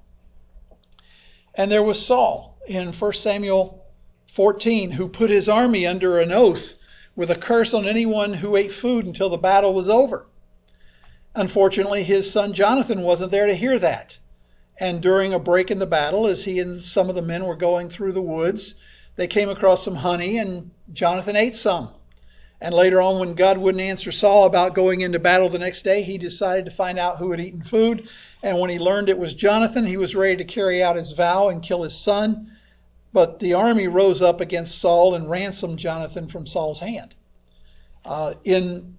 And 1.55 1.71
there 1.71 1.83
was 1.83 2.05
Saul 2.05 2.59
in 2.67 2.93
1 2.93 3.13
Samuel 3.15 3.85
14 4.33 4.93
who 4.93 5.09
put 5.09 5.31
his 5.31 5.49
army 5.49 5.87
under 5.87 6.21
an 6.21 6.33
oath 6.33 6.75
with 7.17 7.31
a 7.31 7.35
curse 7.35 7.75
on 7.75 7.87
anyone 7.87 8.35
who 8.35 8.57
ate 8.57 8.73
food 8.73 9.07
until 9.07 9.29
the 9.29 9.37
battle 9.37 9.75
was 9.75 9.89
over. 9.89 10.27
Unfortunately, 11.35 12.05
his 12.05 12.31
son 12.31 12.53
Jonathan 12.53 13.03
wasn't 13.03 13.31
there 13.31 13.47
to 13.47 13.57
hear 13.57 13.79
that. 13.79 14.19
And 14.79 15.03
during 15.03 15.35
a 15.35 15.39
break 15.41 15.71
in 15.71 15.81
the 15.81 15.87
battle, 15.87 16.27
as 16.27 16.45
he 16.45 16.61
and 16.61 16.81
some 16.81 17.09
of 17.09 17.17
the 17.17 17.23
men 17.23 17.45
were 17.45 17.57
going 17.57 17.91
through 17.91 18.13
the 18.13 18.23
woods, 18.23 18.75
they 19.17 19.27
came 19.27 19.49
across 19.49 19.85
some 19.85 19.97
honey, 19.97 20.39
and 20.39 20.71
Jonathan 20.93 21.35
ate 21.35 21.57
some. 21.57 21.91
And 22.61 22.75
later 22.75 23.01
on, 23.01 23.19
when 23.19 23.35
God 23.35 23.59
wouldn't 23.59 23.83
answer 23.83 24.13
Saul 24.13 24.45
about 24.47 24.75
going 24.75 25.01
into 25.01 25.19
battle 25.19 25.49
the 25.49 25.59
next 25.59 25.83
day, 25.83 26.03
he 26.03 26.19
decided 26.19 26.65
to 26.65 26.71
find 26.71 26.99
out 26.99 27.19
who 27.19 27.33
had 27.33 27.41
eaten 27.41 27.63
food. 27.63 28.09
And 28.42 28.59
when 28.59 28.70
he 28.70 28.79
learned 28.79 29.09
it 29.09 29.18
was 29.18 29.35
Jonathan, 29.35 29.87
he 29.87 29.96
was 29.96 30.14
ready 30.14 30.37
to 30.37 30.44
carry 30.44 30.83
out 30.83 30.96
his 30.96 31.12
vow 31.12 31.48
and 31.48 31.62
kill 31.62 31.83
his 31.83 31.94
son. 31.94 32.53
But 33.12 33.40
the 33.40 33.55
army 33.55 33.88
rose 33.88 34.22
up 34.22 34.40
against 34.40 34.79
Saul 34.79 35.14
and 35.14 35.29
ransomed 35.29 35.79
Jonathan 35.79 36.29
from 36.29 36.46
Saul's 36.46 36.81
hand. 36.81 37.14
Uh, 38.05 38.35
in 38.44 38.96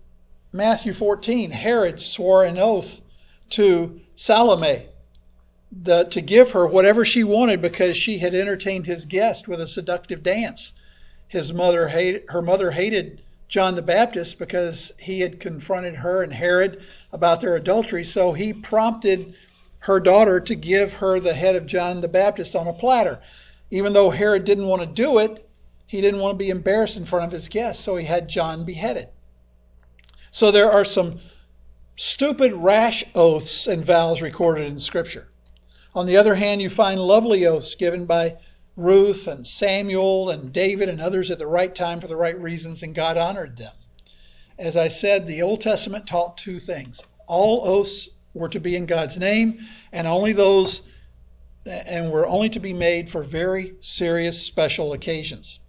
Matthew 0.51 0.93
14, 0.93 1.51
Herod 1.51 2.01
swore 2.01 2.43
an 2.43 2.57
oath 2.57 3.01
to 3.51 4.01
Salome 4.15 4.87
the, 5.71 6.03
to 6.05 6.21
give 6.21 6.51
her 6.51 6.65
whatever 6.65 7.05
she 7.05 7.23
wanted 7.23 7.61
because 7.61 7.95
she 7.95 8.17
had 8.17 8.33
entertained 8.33 8.87
his 8.87 9.05
guest 9.05 9.47
with 9.47 9.61
a 9.61 9.67
seductive 9.67 10.23
dance. 10.23 10.73
His 11.27 11.53
mother 11.53 11.87
hated, 11.87 12.23
her 12.29 12.41
mother 12.41 12.71
hated 12.71 13.21
John 13.49 13.75
the 13.75 13.81
Baptist 13.81 14.37
because 14.37 14.93
he 14.99 15.21
had 15.21 15.39
confronted 15.39 15.95
her 15.95 16.21
and 16.21 16.31
Herod 16.31 16.81
about 17.11 17.41
their 17.41 17.55
adultery. 17.55 18.05
So 18.05 18.31
he 18.31 18.53
prompted 18.53 19.33
her 19.79 19.99
daughter 19.99 20.39
to 20.39 20.55
give 20.55 20.93
her 20.93 21.19
the 21.19 21.33
head 21.33 21.55
of 21.55 21.65
John 21.65 22.01
the 22.01 22.07
Baptist 22.07 22.55
on 22.55 22.67
a 22.67 22.73
platter. 22.73 23.19
Even 23.71 23.93
though 23.93 24.11
Herod 24.11 24.45
didn't 24.45 24.67
want 24.67 24.83
to 24.83 24.87
do 24.87 25.17
it, 25.17 25.49
he 25.87 25.99
didn't 25.99 26.19
want 26.19 26.35
to 26.35 26.43
be 26.43 26.51
embarrassed 26.51 26.95
in 26.95 27.05
front 27.05 27.25
of 27.25 27.31
his 27.31 27.49
guests, 27.49 27.83
so 27.83 27.95
he 27.95 28.05
had 28.05 28.27
John 28.27 28.63
beheaded. 28.63 29.07
So 30.31 30.51
there 30.51 30.71
are 30.71 30.85
some 30.85 31.19
stupid, 31.95 32.53
rash 32.53 33.03
oaths 33.15 33.65
and 33.65 33.83
vows 33.83 34.21
recorded 34.21 34.67
in 34.67 34.79
Scripture. 34.79 35.27
On 35.95 36.05
the 36.05 36.17
other 36.17 36.35
hand, 36.35 36.61
you 36.61 36.69
find 36.69 36.99
lovely 36.99 37.47
oaths 37.47 37.73
given 37.73 38.05
by 38.05 38.37
Ruth 38.79 39.27
and 39.27 39.45
Samuel 39.45 40.29
and 40.29 40.53
David 40.53 40.87
and 40.87 41.01
others 41.01 41.29
at 41.29 41.37
the 41.37 41.45
right 41.45 41.75
time 41.75 41.99
for 41.99 42.07
the 42.07 42.15
right 42.15 42.39
reasons, 42.39 42.81
and 42.81 42.95
God 42.95 43.17
honored 43.17 43.57
them. 43.57 43.73
As 44.57 44.77
I 44.77 44.87
said, 44.87 45.27
the 45.27 45.41
Old 45.41 45.59
Testament 45.59 46.07
taught 46.07 46.37
two 46.37 46.59
things. 46.59 47.03
All 47.27 47.67
oaths 47.67 48.09
were 48.33 48.49
to 48.49 48.59
be 48.59 48.75
in 48.75 48.85
God's 48.85 49.19
name, 49.19 49.59
and 49.91 50.07
only 50.07 50.31
those 50.31 50.81
and 51.65 52.09
were 52.09 52.25
only 52.25 52.49
to 52.49 52.59
be 52.59 52.73
made 52.73 53.11
for 53.11 53.21
very 53.21 53.73
serious 53.81 54.41
special 54.41 54.93
occasions. 54.93 55.59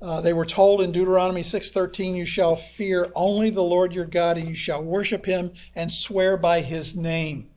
Uh, 0.00 0.20
they 0.20 0.32
were 0.32 0.46
told 0.46 0.80
in 0.80 0.92
Deuteronomy 0.92 1.42
6:13, 1.42 2.14
"You 2.14 2.26
shall 2.26 2.56
fear 2.56 3.12
only 3.14 3.50
the 3.50 3.62
Lord 3.62 3.92
your 3.92 4.06
God, 4.06 4.38
and 4.38 4.48
you 4.48 4.54
shall 4.54 4.82
worship 4.82 5.26
Him 5.26 5.52
and 5.76 5.92
swear 5.92 6.36
by 6.36 6.62
His 6.62 6.96
name." 6.96 7.50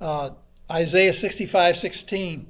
Uh, 0.00 0.30
Isaiah 0.70 1.12
65:16, 1.12 2.46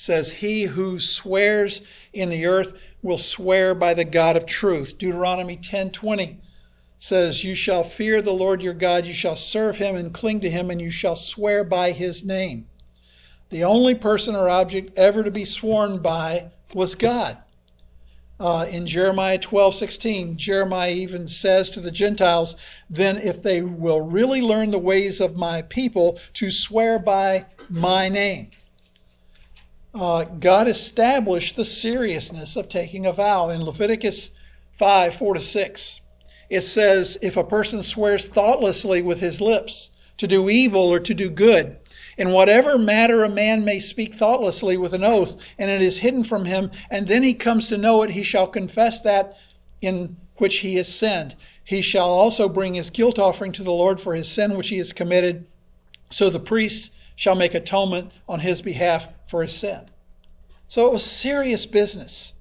says, 0.00 0.30
He 0.30 0.62
who 0.62 0.98
swears 0.98 1.82
in 2.14 2.30
the 2.30 2.46
earth 2.46 2.72
will 3.02 3.18
swear 3.18 3.74
by 3.74 3.92
the 3.92 4.02
God 4.02 4.34
of 4.34 4.46
truth. 4.46 4.96
Deuteronomy 4.96 5.58
10:20 5.58 6.36
says, 6.96 7.44
You 7.44 7.54
shall 7.54 7.84
fear 7.84 8.22
the 8.22 8.32
Lord 8.32 8.62
your 8.62 8.72
God, 8.72 9.04
you 9.04 9.12
shall 9.12 9.36
serve 9.36 9.76
him 9.76 9.96
and 9.96 10.14
cling 10.14 10.40
to 10.40 10.48
him, 10.48 10.70
and 10.70 10.80
you 10.80 10.90
shall 10.90 11.16
swear 11.16 11.64
by 11.64 11.92
his 11.92 12.24
name. 12.24 12.66
The 13.50 13.62
only 13.62 13.94
person 13.94 14.34
or 14.34 14.48
object 14.48 14.96
ever 14.96 15.22
to 15.22 15.30
be 15.30 15.44
sworn 15.44 15.98
by 15.98 16.46
was 16.72 16.94
God. 16.94 17.36
Uh, 18.40 18.66
in 18.70 18.86
Jeremiah 18.86 19.36
12, 19.36 19.74
16, 19.74 20.38
Jeremiah 20.38 20.92
even 20.92 21.28
says 21.28 21.68
to 21.68 21.80
the 21.80 21.90
Gentiles, 21.90 22.56
Then 22.88 23.18
if 23.18 23.42
they 23.42 23.60
will 23.60 24.00
really 24.00 24.40
learn 24.40 24.70
the 24.70 24.78
ways 24.78 25.20
of 25.20 25.36
my 25.36 25.60
people 25.60 26.18
to 26.34 26.50
swear 26.50 26.98
by 26.98 27.44
my 27.68 28.08
name. 28.08 28.48
Uh, 29.92 30.22
God 30.22 30.68
established 30.68 31.56
the 31.56 31.64
seriousness 31.64 32.54
of 32.54 32.68
taking 32.68 33.06
a 33.06 33.12
vow 33.12 33.48
in 33.48 33.64
Leviticus 33.64 34.30
5, 34.74 35.16
4 35.16 35.34
to 35.34 35.40
6. 35.40 36.00
It 36.48 36.60
says, 36.62 37.18
If 37.20 37.36
a 37.36 37.42
person 37.42 37.82
swears 37.82 38.26
thoughtlessly 38.26 39.02
with 39.02 39.18
his 39.18 39.40
lips 39.40 39.90
to 40.18 40.28
do 40.28 40.48
evil 40.48 40.82
or 40.82 41.00
to 41.00 41.12
do 41.12 41.28
good, 41.28 41.76
in 42.16 42.30
whatever 42.30 42.78
matter 42.78 43.24
a 43.24 43.28
man 43.28 43.64
may 43.64 43.80
speak 43.80 44.14
thoughtlessly 44.14 44.76
with 44.76 44.92
an 44.94 45.02
oath, 45.02 45.34
and 45.58 45.70
it 45.70 45.82
is 45.82 45.98
hidden 45.98 46.22
from 46.22 46.44
him, 46.44 46.70
and 46.88 47.08
then 47.08 47.24
he 47.24 47.34
comes 47.34 47.66
to 47.68 47.76
know 47.76 48.02
it, 48.02 48.10
he 48.10 48.22
shall 48.22 48.46
confess 48.46 49.00
that 49.00 49.36
in 49.82 50.16
which 50.36 50.58
he 50.58 50.76
has 50.76 50.86
sinned. 50.86 51.34
He 51.64 51.80
shall 51.80 52.10
also 52.10 52.48
bring 52.48 52.74
his 52.74 52.90
guilt 52.90 53.18
offering 53.18 53.50
to 53.52 53.64
the 53.64 53.72
Lord 53.72 54.00
for 54.00 54.14
his 54.14 54.28
sin 54.28 54.56
which 54.56 54.68
he 54.68 54.78
has 54.78 54.92
committed. 54.92 55.46
So 56.10 56.30
the 56.30 56.38
priest 56.38 56.92
shall 57.16 57.34
make 57.34 57.54
atonement 57.54 58.12
on 58.28 58.40
his 58.40 58.62
behalf 58.62 59.12
for 59.30 59.42
his 59.42 59.54
sin. 59.54 59.88
So 60.66 60.86
it 60.86 60.92
was 60.92 61.04
serious 61.04 61.64
business. 61.64 62.34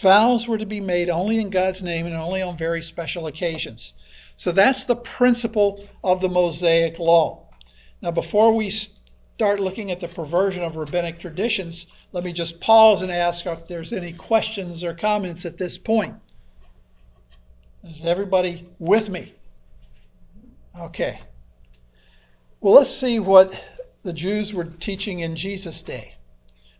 Vows 0.00 0.46
were 0.46 0.58
to 0.58 0.66
be 0.66 0.80
made 0.80 1.08
only 1.08 1.38
in 1.38 1.50
God's 1.50 1.82
name 1.82 2.06
and 2.06 2.14
only 2.14 2.42
on 2.42 2.56
very 2.56 2.82
special 2.82 3.26
occasions. 3.26 3.94
So 4.36 4.52
that's 4.52 4.84
the 4.84 4.96
principle 4.96 5.88
of 6.04 6.20
the 6.20 6.28
Mosaic 6.28 6.98
law. 6.98 7.46
Now, 8.02 8.10
before 8.10 8.52
we 8.52 8.70
start 8.70 9.60
looking 9.60 9.90
at 9.90 10.00
the 10.00 10.06
perversion 10.08 10.62
of 10.62 10.76
rabbinic 10.76 11.18
traditions, 11.18 11.86
let 12.12 12.24
me 12.24 12.32
just 12.32 12.60
pause 12.60 13.02
and 13.02 13.10
ask 13.10 13.46
if 13.46 13.66
there's 13.66 13.92
any 13.92 14.12
questions 14.12 14.84
or 14.84 14.94
comments 14.94 15.44
at 15.44 15.58
this 15.58 15.78
point. 15.78 16.14
Is 17.84 18.04
everybody 18.04 18.68
with 18.78 19.08
me? 19.08 19.34
Okay. 20.78 21.20
Well, 22.60 22.74
let's 22.74 22.90
see 22.90 23.18
what 23.18 23.52
the 24.08 24.14
Jews 24.14 24.54
were 24.54 24.64
teaching 24.64 25.18
in 25.18 25.36
Jesus' 25.36 25.82
day. 25.82 26.14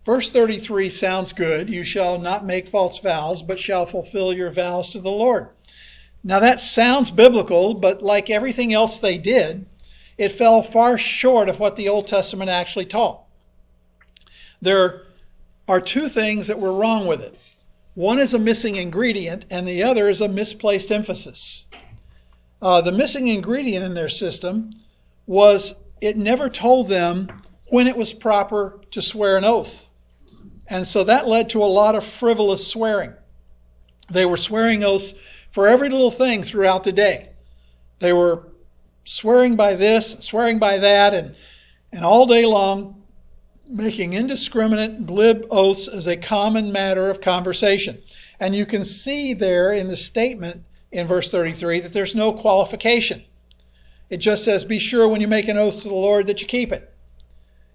Verse 0.06 0.30
33 0.30 0.88
sounds 0.88 1.34
good. 1.34 1.68
You 1.68 1.82
shall 1.82 2.18
not 2.18 2.46
make 2.46 2.66
false 2.66 3.00
vows, 3.00 3.42
but 3.42 3.60
shall 3.60 3.84
fulfill 3.84 4.32
your 4.32 4.50
vows 4.50 4.92
to 4.92 4.98
the 4.98 5.10
Lord. 5.10 5.50
Now 6.24 6.40
that 6.40 6.58
sounds 6.58 7.10
biblical, 7.10 7.74
but 7.74 8.02
like 8.02 8.30
everything 8.30 8.72
else 8.72 8.98
they 8.98 9.18
did, 9.18 9.66
it 10.16 10.32
fell 10.32 10.62
far 10.62 10.96
short 10.96 11.50
of 11.50 11.60
what 11.60 11.76
the 11.76 11.90
Old 11.90 12.06
Testament 12.06 12.48
actually 12.48 12.86
taught. 12.86 13.20
There 14.62 15.02
are 15.68 15.82
two 15.82 16.08
things 16.08 16.46
that 16.46 16.58
were 16.58 16.72
wrong 16.72 17.06
with 17.06 17.20
it. 17.20 17.38
One 17.94 18.18
is 18.18 18.32
a 18.32 18.38
missing 18.38 18.76
ingredient, 18.76 19.44
and 19.50 19.68
the 19.68 19.82
other 19.82 20.08
is 20.08 20.22
a 20.22 20.28
misplaced 20.28 20.90
emphasis. 20.90 21.66
Uh, 22.62 22.80
the 22.80 22.90
missing 22.90 23.28
ingredient 23.28 23.84
in 23.84 23.92
their 23.92 24.08
system 24.08 24.70
was 25.26 25.74
it 26.00 26.16
never 26.16 26.48
told 26.48 26.88
them 26.88 27.42
when 27.66 27.86
it 27.86 27.96
was 27.96 28.12
proper 28.12 28.80
to 28.90 29.02
swear 29.02 29.36
an 29.36 29.44
oath. 29.44 29.86
And 30.66 30.86
so 30.86 31.04
that 31.04 31.28
led 31.28 31.48
to 31.50 31.62
a 31.62 31.66
lot 31.66 31.94
of 31.94 32.04
frivolous 32.04 32.66
swearing. 32.66 33.14
They 34.10 34.26
were 34.26 34.36
swearing 34.36 34.84
oaths 34.84 35.14
for 35.50 35.68
every 35.68 35.88
little 35.88 36.10
thing 36.10 36.42
throughout 36.42 36.84
the 36.84 36.92
day. 36.92 37.30
They 38.00 38.12
were 38.12 38.48
swearing 39.04 39.56
by 39.56 39.74
this, 39.74 40.16
swearing 40.20 40.58
by 40.58 40.78
that, 40.78 41.14
and, 41.14 41.34
and 41.92 42.04
all 42.04 42.26
day 42.26 42.44
long 42.44 42.98
making 43.68 44.14
indiscriminate, 44.14 45.06
glib 45.06 45.46
oaths 45.50 45.88
as 45.88 46.06
a 46.06 46.16
common 46.16 46.72
matter 46.72 47.10
of 47.10 47.20
conversation. 47.20 47.98
And 48.40 48.54
you 48.54 48.66
can 48.66 48.84
see 48.84 49.34
there 49.34 49.72
in 49.72 49.88
the 49.88 49.96
statement 49.96 50.64
in 50.90 51.06
verse 51.06 51.30
33 51.30 51.80
that 51.80 51.92
there's 51.92 52.14
no 52.14 52.32
qualification. 52.32 53.24
It 54.10 54.18
just 54.18 54.44
says, 54.44 54.64
Be 54.64 54.78
sure 54.78 55.06
when 55.06 55.20
you 55.20 55.28
make 55.28 55.48
an 55.48 55.58
oath 55.58 55.82
to 55.82 55.88
the 55.88 55.94
Lord 55.94 56.26
that 56.26 56.40
you 56.40 56.46
keep 56.46 56.72
it. 56.72 56.92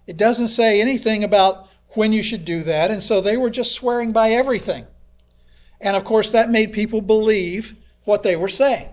It 0.06 0.16
doesn't 0.16 0.48
say 0.48 0.80
anything 0.80 1.24
about 1.24 1.68
when 1.90 2.12
you 2.12 2.22
should 2.22 2.44
do 2.44 2.64
that, 2.64 2.90
and 2.90 3.02
so 3.02 3.20
they 3.20 3.36
were 3.36 3.50
just 3.50 3.72
swearing 3.72 4.12
by 4.12 4.32
everything. 4.32 4.86
And 5.80 5.96
of 5.96 6.04
course, 6.04 6.30
that 6.30 6.50
made 6.50 6.72
people 6.72 7.00
believe 7.00 7.74
what 8.04 8.22
they 8.22 8.36
were 8.36 8.48
saying. 8.48 8.88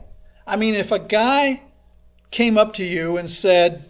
I 0.45 0.55
mean, 0.55 0.75
if 0.75 0.91
a 0.91 0.99
guy 0.99 1.61
came 2.29 2.57
up 2.57 2.73
to 2.75 2.83
you 2.83 3.17
and 3.17 3.29
said, 3.29 3.89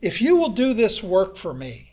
If 0.00 0.20
you 0.20 0.36
will 0.36 0.50
do 0.50 0.74
this 0.74 1.02
work 1.02 1.36
for 1.36 1.52
me, 1.52 1.92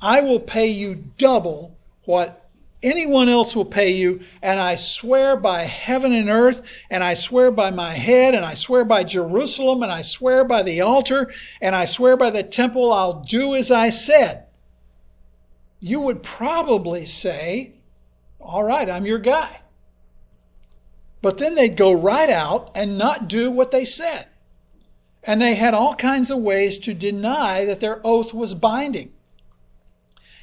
I 0.00 0.22
will 0.22 0.40
pay 0.40 0.68
you 0.68 0.94
double 1.18 1.76
what 2.04 2.39
anyone 2.82 3.28
else 3.28 3.54
will 3.54 3.64
pay 3.64 3.90
you. 3.90 4.20
And 4.42 4.58
I 4.58 4.76
swear 4.76 5.36
by 5.36 5.62
heaven 5.62 6.12
and 6.12 6.28
earth, 6.28 6.62
and 6.90 7.02
I 7.04 7.14
swear 7.14 7.50
by 7.50 7.70
my 7.70 7.94
head, 7.94 8.34
and 8.34 8.44
I 8.44 8.54
swear 8.54 8.84
by 8.84 9.04
Jerusalem, 9.04 9.82
and 9.82 9.92
I 9.92 10.02
swear 10.02 10.44
by 10.44 10.62
the 10.62 10.80
altar, 10.80 11.32
and 11.60 11.74
I 11.74 11.84
swear 11.84 12.16
by 12.16 12.30
the 12.30 12.42
temple, 12.42 12.92
I'll 12.92 13.20
do 13.22 13.54
as 13.54 13.70
I 13.70 13.90
said. 13.90 14.44
You 15.80 16.00
would 16.00 16.22
probably 16.22 17.06
say, 17.06 17.72
All 18.40 18.62
right, 18.62 18.88
I'm 18.88 19.06
your 19.06 19.18
guy. 19.18 19.60
But 21.22 21.38
then 21.38 21.54
they'd 21.54 21.76
go 21.76 21.92
right 21.92 22.30
out 22.30 22.70
and 22.74 22.96
not 22.96 23.28
do 23.28 23.50
what 23.50 23.70
they 23.70 23.84
said. 23.84 24.26
And 25.22 25.40
they 25.40 25.54
had 25.54 25.74
all 25.74 25.94
kinds 25.94 26.30
of 26.30 26.38
ways 26.38 26.78
to 26.78 26.94
deny 26.94 27.66
that 27.66 27.80
their 27.80 28.00
oath 28.04 28.32
was 28.32 28.54
binding. 28.54 29.12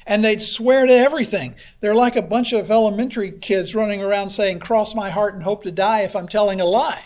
And 0.08 0.24
they'd 0.24 0.40
swear 0.40 0.86
to 0.86 0.92
everything. 0.92 1.54
They're 1.80 1.94
like 1.94 2.16
a 2.16 2.22
bunch 2.22 2.54
of 2.54 2.70
elementary 2.70 3.30
kids 3.30 3.74
running 3.74 4.02
around 4.02 4.30
saying, 4.30 4.58
Cross 4.60 4.94
my 4.94 5.10
heart 5.10 5.34
and 5.34 5.42
hope 5.42 5.64
to 5.64 5.70
die 5.70 6.00
if 6.00 6.16
I'm 6.16 6.26
telling 6.26 6.62
a 6.62 6.64
lie. 6.64 7.04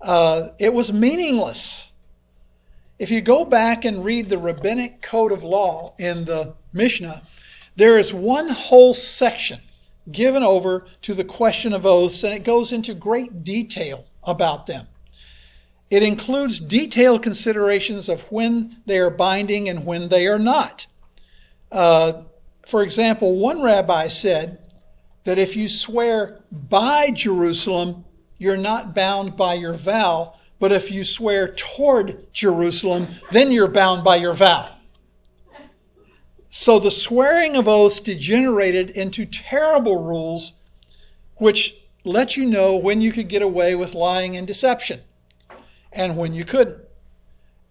Uh, 0.00 0.50
it 0.58 0.74
was 0.74 0.92
meaningless. 0.92 1.90
If 2.98 3.10
you 3.10 3.22
go 3.22 3.46
back 3.46 3.86
and 3.86 4.04
read 4.04 4.28
the 4.28 4.36
rabbinic 4.36 5.00
code 5.00 5.32
of 5.32 5.42
law 5.42 5.94
in 5.98 6.26
the 6.26 6.54
Mishnah, 6.74 7.22
there 7.76 7.98
is 7.98 8.12
one 8.12 8.50
whole 8.50 8.92
section 8.92 9.60
given 10.12 10.42
over 10.42 10.86
to 11.02 11.14
the 11.14 11.24
question 11.24 11.72
of 11.72 11.86
oaths, 11.86 12.24
and 12.24 12.34
it 12.34 12.44
goes 12.44 12.72
into 12.72 12.92
great 12.92 13.42
detail 13.42 14.04
about 14.22 14.66
them. 14.66 14.86
It 15.90 16.02
includes 16.02 16.60
detailed 16.60 17.22
considerations 17.22 18.10
of 18.10 18.20
when 18.30 18.82
they 18.84 18.98
are 18.98 19.10
binding 19.10 19.68
and 19.70 19.86
when 19.86 20.10
they 20.10 20.26
are 20.26 20.38
not. 20.38 20.86
Uh, 21.70 22.22
for 22.66 22.82
example, 22.82 23.36
one 23.36 23.62
rabbi 23.62 24.08
said 24.08 24.58
that 25.24 25.38
if 25.38 25.56
you 25.56 25.68
swear 25.68 26.40
by 26.50 27.10
Jerusalem, 27.10 28.04
you're 28.38 28.56
not 28.56 28.94
bound 28.94 29.36
by 29.36 29.54
your 29.54 29.74
vow, 29.74 30.34
but 30.58 30.72
if 30.72 30.90
you 30.90 31.04
swear 31.04 31.54
toward 31.54 32.32
Jerusalem, 32.32 33.06
then 33.30 33.52
you're 33.52 33.68
bound 33.68 34.04
by 34.04 34.16
your 34.16 34.34
vow. 34.34 34.74
So 36.50 36.78
the 36.78 36.90
swearing 36.90 37.56
of 37.56 37.68
oaths 37.68 38.00
degenerated 38.00 38.90
into 38.90 39.26
terrible 39.26 40.02
rules 40.02 40.54
which 41.36 41.76
let 42.04 42.36
you 42.36 42.46
know 42.46 42.76
when 42.76 43.00
you 43.00 43.12
could 43.12 43.28
get 43.28 43.42
away 43.42 43.74
with 43.74 43.94
lying 43.94 44.36
and 44.36 44.46
deception 44.46 45.00
and 45.92 46.16
when 46.16 46.32
you 46.32 46.44
couldn't. 46.44 46.78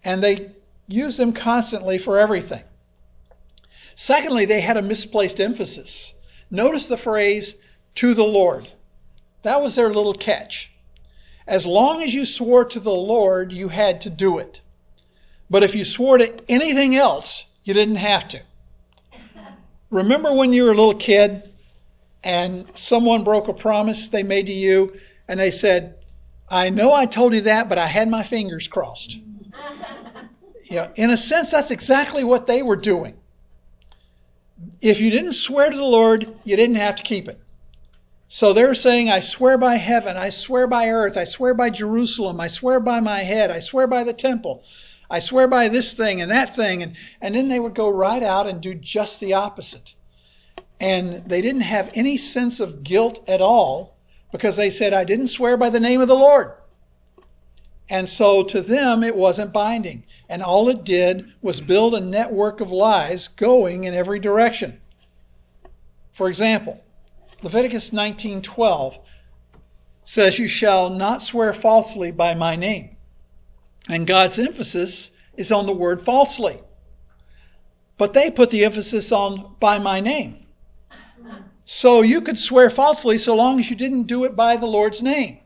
And 0.04 0.22
they 0.22 0.52
used 0.86 1.18
them 1.18 1.32
constantly 1.32 1.98
for 1.98 2.18
everything. 2.18 2.62
Secondly, 4.00 4.44
they 4.44 4.60
had 4.60 4.76
a 4.76 4.80
misplaced 4.80 5.40
emphasis. 5.40 6.14
Notice 6.52 6.86
the 6.86 6.96
phrase, 6.96 7.56
to 7.96 8.14
the 8.14 8.22
Lord. 8.22 8.68
That 9.42 9.60
was 9.60 9.74
their 9.74 9.92
little 9.92 10.14
catch. 10.14 10.70
As 11.48 11.66
long 11.66 12.00
as 12.00 12.14
you 12.14 12.24
swore 12.24 12.64
to 12.66 12.78
the 12.78 12.92
Lord, 12.92 13.50
you 13.50 13.66
had 13.66 14.00
to 14.02 14.08
do 14.08 14.38
it. 14.38 14.60
But 15.50 15.64
if 15.64 15.74
you 15.74 15.84
swore 15.84 16.16
to 16.18 16.32
anything 16.48 16.94
else, 16.94 17.46
you 17.64 17.74
didn't 17.74 17.96
have 17.96 18.28
to. 18.28 18.40
Remember 19.90 20.32
when 20.32 20.52
you 20.52 20.62
were 20.62 20.70
a 20.70 20.76
little 20.76 20.94
kid 20.94 21.52
and 22.22 22.66
someone 22.76 23.24
broke 23.24 23.48
a 23.48 23.52
promise 23.52 24.06
they 24.06 24.22
made 24.22 24.46
to 24.46 24.52
you 24.52 24.96
and 25.26 25.40
they 25.40 25.50
said, 25.50 25.96
I 26.48 26.70
know 26.70 26.92
I 26.92 27.06
told 27.06 27.34
you 27.34 27.40
that, 27.40 27.68
but 27.68 27.78
I 27.78 27.88
had 27.88 28.08
my 28.08 28.22
fingers 28.22 28.68
crossed. 28.68 29.18
yeah, 30.70 30.90
in 30.94 31.10
a 31.10 31.16
sense, 31.16 31.50
that's 31.50 31.72
exactly 31.72 32.22
what 32.22 32.46
they 32.46 32.62
were 32.62 32.76
doing. 32.76 33.16
If 34.80 35.00
you 35.00 35.10
didn't 35.10 35.34
swear 35.34 35.70
to 35.70 35.76
the 35.76 35.84
Lord, 35.84 36.34
you 36.44 36.56
didn't 36.56 36.76
have 36.76 36.96
to 36.96 37.02
keep 37.02 37.28
it. 37.28 37.40
So 38.28 38.52
they're 38.52 38.74
saying, 38.74 39.08
I 39.08 39.20
swear 39.20 39.56
by 39.56 39.76
heaven, 39.76 40.16
I 40.16 40.28
swear 40.28 40.66
by 40.66 40.90
earth, 40.90 41.16
I 41.16 41.24
swear 41.24 41.54
by 41.54 41.70
Jerusalem, 41.70 42.40
I 42.40 42.48
swear 42.48 42.78
by 42.78 43.00
my 43.00 43.20
head, 43.20 43.50
I 43.50 43.58
swear 43.58 43.86
by 43.86 44.04
the 44.04 44.12
temple, 44.12 44.62
I 45.08 45.20
swear 45.20 45.48
by 45.48 45.68
this 45.68 45.94
thing 45.94 46.20
and 46.20 46.30
that 46.30 46.54
thing. 46.54 46.82
And, 46.82 46.94
and 47.22 47.34
then 47.34 47.48
they 47.48 47.58
would 47.58 47.74
go 47.74 47.88
right 47.88 48.22
out 48.22 48.46
and 48.46 48.60
do 48.60 48.74
just 48.74 49.20
the 49.20 49.32
opposite. 49.32 49.94
And 50.78 51.24
they 51.26 51.40
didn't 51.40 51.62
have 51.62 51.90
any 51.94 52.18
sense 52.18 52.60
of 52.60 52.84
guilt 52.84 53.26
at 53.26 53.40
all 53.40 53.96
because 54.30 54.56
they 54.56 54.70
said, 54.70 54.92
I 54.92 55.04
didn't 55.04 55.28
swear 55.28 55.56
by 55.56 55.70
the 55.70 55.80
name 55.80 56.02
of 56.02 56.08
the 56.08 56.14
Lord. 56.14 56.52
And 57.90 58.08
so 58.08 58.42
to 58.44 58.60
them, 58.60 59.02
it 59.02 59.16
wasn't 59.16 59.52
binding. 59.52 60.04
And 60.28 60.42
all 60.42 60.68
it 60.68 60.84
did 60.84 61.32
was 61.40 61.60
build 61.60 61.94
a 61.94 62.00
network 62.00 62.60
of 62.60 62.70
lies 62.70 63.28
going 63.28 63.84
in 63.84 63.94
every 63.94 64.18
direction. 64.18 64.80
For 66.12 66.28
example, 66.28 66.82
Leviticus 67.42 67.90
19:12 67.90 68.98
says, 70.04 70.38
You 70.38 70.48
shall 70.48 70.90
not 70.90 71.22
swear 71.22 71.52
falsely 71.52 72.10
by 72.10 72.34
my 72.34 72.56
name. 72.56 72.96
And 73.88 74.06
God's 74.06 74.38
emphasis 74.38 75.10
is 75.36 75.52
on 75.52 75.66
the 75.66 75.72
word 75.72 76.02
falsely. 76.02 76.60
But 77.96 78.12
they 78.12 78.30
put 78.30 78.50
the 78.50 78.64
emphasis 78.64 79.12
on 79.12 79.56
by 79.60 79.78
my 79.78 80.00
name. 80.00 80.46
So 81.64 82.02
you 82.02 82.20
could 82.20 82.38
swear 82.38 82.70
falsely 82.70 83.18
so 83.18 83.34
long 83.34 83.60
as 83.60 83.70
you 83.70 83.76
didn't 83.76 84.04
do 84.04 84.24
it 84.24 84.34
by 84.34 84.56
the 84.56 84.66
Lord's 84.66 85.02
name. 85.02 85.38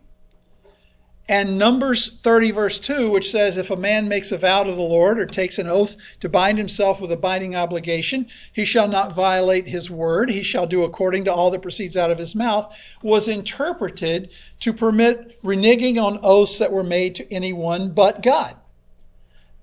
And 1.29 1.57
Numbers 1.57 2.19
30, 2.25 2.51
verse 2.51 2.79
2, 2.81 3.09
which 3.09 3.31
says, 3.31 3.57
If 3.57 3.71
a 3.71 3.77
man 3.77 4.09
makes 4.09 4.33
a 4.33 4.39
vow 4.39 4.65
to 4.65 4.73
the 4.73 4.81
Lord 4.81 5.21
or 5.21 5.27
takes 5.27 5.59
an 5.59 5.69
oath 5.69 5.95
to 6.19 6.29
bind 6.29 6.59
himself 6.59 7.01
with 7.01 7.13
a 7.13 7.17
binding 7.17 7.55
obligation, 7.55 8.27
he 8.53 8.65
shall 8.65 8.89
not 8.89 9.15
violate 9.15 9.69
his 9.69 9.89
word. 9.89 10.31
He 10.31 10.43
shall 10.43 10.67
do 10.67 10.83
according 10.83 11.25
to 11.27 11.33
all 11.33 11.53
that 11.53 11.63
proceeds 11.63 11.97
out 11.97 12.11
of 12.11 12.19
his 12.19 12.35
mouth, 12.35 12.73
was 13.03 13.29
interpreted 13.29 14.31
to 14.61 14.73
permit 14.73 15.41
reneging 15.45 16.03
on 16.03 16.19
oaths 16.25 16.59
that 16.59 16.73
were 16.73 16.83
made 16.83 17.15
to 17.15 17.33
anyone 17.33 17.93
but 17.93 18.21
God. 18.21 18.57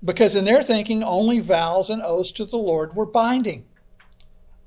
Because 0.02 0.34
in 0.34 0.46
their 0.46 0.62
thinking, 0.62 1.04
only 1.04 1.40
vows 1.40 1.90
and 1.90 2.00
oaths 2.00 2.32
to 2.32 2.46
the 2.46 2.56
Lord 2.56 2.96
were 2.96 3.04
binding. 3.04 3.66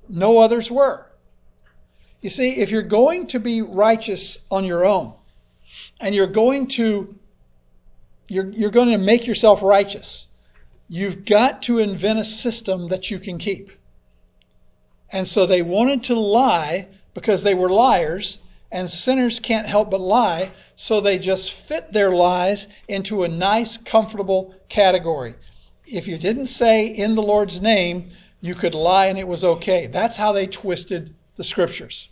No 0.08 0.38
others 0.38 0.69
were. 0.69 1.08
You 2.21 2.29
see, 2.29 2.51
if 2.58 2.69
you're 2.69 2.84
going 2.84 3.25
to 3.27 3.39
be 3.39 3.63
righteous 3.63 4.38
on 4.51 4.63
your 4.63 4.86
own, 4.86 5.13
and 5.99 6.13
you're 6.13 6.27
going 6.27 6.67
to 6.67 7.15
you're, 8.27 8.49
you're 8.51 8.71
going 8.71 8.89
to 8.89 8.97
make 8.97 9.27
yourself 9.27 9.62
righteous. 9.62 10.27
You've 10.89 11.25
got 11.25 11.62
to 11.63 11.79
invent 11.79 12.19
a 12.19 12.25
system 12.25 12.88
that 12.88 13.12
you 13.12 13.19
can 13.19 13.38
keep. 13.38 13.71
And 15.12 15.27
so 15.27 15.45
they 15.45 15.62
wanted 15.62 16.03
to 16.05 16.15
lie 16.15 16.88
because 17.13 17.43
they 17.43 17.53
were 17.53 17.69
liars 17.69 18.39
and 18.71 18.89
sinners 18.89 19.39
can't 19.39 19.67
help 19.67 19.91
but 19.91 20.01
lie 20.01 20.51
so 20.75 20.99
they 20.99 21.19
just 21.19 21.51
fit 21.51 21.93
their 21.93 22.12
lies 22.12 22.67
into 22.88 23.23
a 23.23 23.27
nice 23.27 23.77
comfortable 23.77 24.55
category. 24.69 25.36
If 25.86 26.07
you 26.07 26.17
didn't 26.17 26.47
say 26.47 26.88
in 26.88 27.13
the 27.13 27.21
lord's 27.21 27.62
name 27.62 28.09
you 28.41 28.55
could 28.55 28.73
lie 28.73 29.05
and 29.05 29.19
it 29.19 29.27
was 29.27 29.43
okay. 29.43 29.88
That's 29.88 30.17
how 30.17 30.31
they 30.31 30.47
twisted 30.47 31.13
the 31.36 31.43
scriptures 31.43 32.07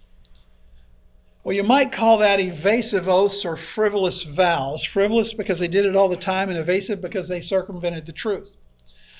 well, 1.44 1.56
you 1.56 1.64
might 1.64 1.92
call 1.92 2.20
that 2.20 2.40
evasive 2.40 3.10
oaths 3.10 3.46
or 3.46 3.58
frivolous 3.58 4.22
vows. 4.22 4.84
Frivolous 4.84 5.34
because 5.34 5.58
they 5.58 5.68
did 5.68 5.86
it 5.86 5.96
all 5.96 6.08
the 6.08 6.16
time, 6.16 6.50
and 6.50 6.58
evasive 6.58 7.02
because 7.02 7.28
they 7.28 7.42
circumvented 7.42 8.06
the 8.06 8.12
truth. 8.12 8.56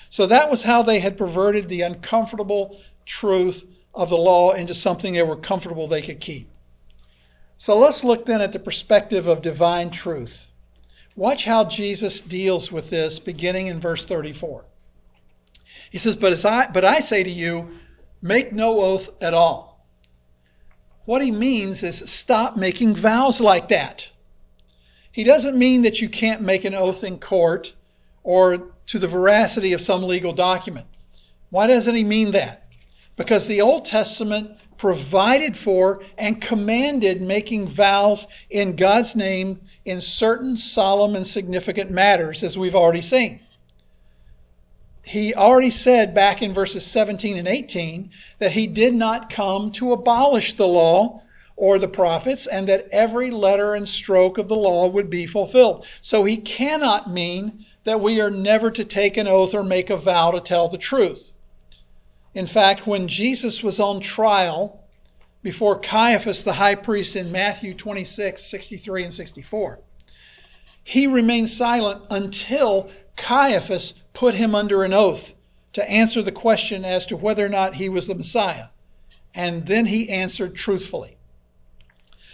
So 0.08 0.26
that 0.26 0.50
was 0.50 0.62
how 0.62 0.82
they 0.82 1.00
had 1.00 1.18
perverted 1.18 1.68
the 1.68 1.80
uncomfortable 1.80 2.80
truth 3.06 3.64
of 3.94 4.08
the 4.08 4.16
law 4.16 4.52
into 4.52 4.74
something 4.74 5.14
they 5.14 5.22
were 5.22 5.36
comfortable 5.36 5.88
they 5.88 6.02
could 6.02 6.20
keep. 6.20 6.48
So 7.58 7.76
let's 7.78 8.04
look 8.04 8.26
then 8.26 8.40
at 8.40 8.52
the 8.52 8.58
perspective 8.58 9.26
of 9.26 9.42
divine 9.42 9.90
truth. 9.90 10.46
Watch 11.16 11.44
how 11.44 11.64
Jesus 11.64 12.20
deals 12.20 12.70
with 12.70 12.88
this 12.88 13.18
beginning 13.18 13.66
in 13.66 13.80
verse 13.80 14.04
34. 14.04 14.64
He 15.90 15.98
says, 15.98 16.14
But, 16.14 16.44
I, 16.44 16.68
but 16.68 16.84
I 16.84 17.00
say 17.00 17.22
to 17.22 17.30
you, 17.30 17.78
make 18.20 18.52
no 18.52 18.80
oath 18.80 19.10
at 19.20 19.34
all 19.34 19.71
what 21.04 21.22
he 21.22 21.30
means 21.30 21.82
is 21.82 22.02
stop 22.10 22.56
making 22.56 22.94
vows 22.94 23.40
like 23.40 23.68
that. 23.68 24.06
He 25.10 25.24
doesn't 25.24 25.58
mean 25.58 25.82
that 25.82 26.00
you 26.00 26.08
can't 26.08 26.42
make 26.42 26.64
an 26.64 26.74
oath 26.74 27.04
in 27.04 27.18
court 27.18 27.72
or 28.22 28.70
to 28.86 28.98
the 28.98 29.08
veracity 29.08 29.72
of 29.72 29.80
some 29.80 30.02
legal 30.04 30.32
document. 30.32 30.86
Why 31.50 31.66
doesn't 31.66 31.94
he 31.94 32.04
mean 32.04 32.32
that? 32.32 32.66
Because 33.16 33.46
the 33.46 33.60
Old 33.60 33.84
Testament 33.84 34.58
provided 34.78 35.56
for 35.56 36.02
and 36.16 36.40
commanded 36.40 37.20
making 37.20 37.68
vows 37.68 38.26
in 38.50 38.74
God's 38.74 39.14
name 39.14 39.60
in 39.84 40.00
certain 40.00 40.56
solemn 40.56 41.14
and 41.14 41.26
significant 41.26 41.90
matters, 41.90 42.42
as 42.42 42.56
we've 42.56 42.74
already 42.74 43.02
seen 43.02 43.40
he 45.02 45.34
already 45.34 45.70
said 45.70 46.14
back 46.14 46.42
in 46.42 46.54
verses 46.54 46.86
17 46.86 47.36
and 47.36 47.48
18 47.48 48.10
that 48.38 48.52
he 48.52 48.66
did 48.66 48.94
not 48.94 49.30
come 49.30 49.72
to 49.72 49.92
abolish 49.92 50.56
the 50.56 50.68
law 50.68 51.22
or 51.56 51.78
the 51.78 51.88
prophets 51.88 52.46
and 52.46 52.68
that 52.68 52.88
every 52.90 53.30
letter 53.30 53.74
and 53.74 53.88
stroke 53.88 54.38
of 54.38 54.48
the 54.48 54.56
law 54.56 54.86
would 54.86 55.10
be 55.10 55.26
fulfilled. 55.26 55.84
So 56.00 56.24
he 56.24 56.36
cannot 56.36 57.10
mean 57.10 57.66
that 57.84 58.00
we 58.00 58.20
are 58.20 58.30
never 58.30 58.70
to 58.70 58.84
take 58.84 59.16
an 59.16 59.26
oath 59.26 59.54
or 59.54 59.64
make 59.64 59.90
a 59.90 59.96
vow 59.96 60.30
to 60.30 60.40
tell 60.40 60.68
the 60.68 60.78
truth. 60.78 61.32
In 62.34 62.46
fact, 62.46 62.86
when 62.86 63.08
Jesus 63.08 63.62
was 63.62 63.78
on 63.80 64.00
trial 64.00 64.80
before 65.42 65.78
Caiaphas 65.78 66.44
the 66.44 66.54
high 66.54 66.76
priest 66.76 67.16
in 67.16 67.32
Matthew 67.32 67.74
26, 67.74 68.42
63 68.42 69.04
and 69.04 69.14
64, 69.14 69.80
he 70.84 71.06
remained 71.06 71.50
silent 71.50 72.02
until 72.10 72.88
Caiaphas 73.16 74.01
put 74.12 74.34
him 74.34 74.54
under 74.54 74.84
an 74.84 74.92
oath 74.92 75.34
to 75.72 75.88
answer 75.88 76.22
the 76.22 76.32
question 76.32 76.84
as 76.84 77.06
to 77.06 77.16
whether 77.16 77.44
or 77.44 77.48
not 77.48 77.76
he 77.76 77.88
was 77.88 78.06
the 78.06 78.14
Messiah. 78.14 78.66
And 79.34 79.66
then 79.66 79.86
he 79.86 80.10
answered 80.10 80.54
truthfully. 80.54 81.16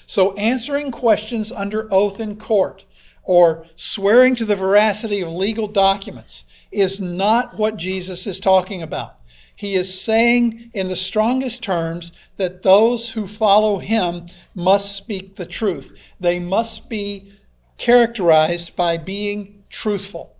So, 0.06 0.34
answering 0.36 0.90
questions 0.90 1.52
under 1.52 1.92
oath 1.92 2.18
in 2.18 2.36
court 2.36 2.84
or 3.22 3.66
swearing 3.76 4.34
to 4.36 4.44
the 4.44 4.56
veracity 4.56 5.20
of 5.20 5.28
legal 5.28 5.68
documents 5.68 6.44
is 6.72 6.98
not 6.98 7.58
what 7.58 7.76
Jesus 7.76 8.26
is 8.26 8.40
talking 8.40 8.82
about. 8.82 9.16
He 9.54 9.74
is 9.74 10.00
saying 10.00 10.70
in 10.72 10.88
the 10.88 10.96
strongest 10.96 11.62
terms 11.62 12.12
that 12.36 12.62
those 12.62 13.10
who 13.10 13.26
follow 13.26 13.78
him 13.80 14.28
must 14.54 14.96
speak 14.96 15.36
the 15.36 15.46
truth. 15.46 15.92
They 16.18 16.38
must 16.38 16.88
be 16.88 17.32
characterized 17.76 18.76
by 18.76 18.96
being 18.96 19.62
truthful. 19.68 20.36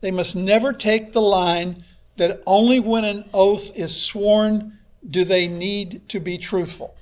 They 0.00 0.10
must 0.10 0.34
never 0.34 0.72
take 0.72 1.12
the 1.12 1.20
line 1.20 1.84
that 2.16 2.42
only 2.46 2.80
when 2.80 3.04
an 3.04 3.24
oath 3.32 3.70
is 3.74 3.94
sworn 3.94 4.78
do 5.08 5.24
they 5.24 5.48
need 5.48 6.08
to 6.08 6.20
be 6.20 6.38
truthful. 6.38 6.94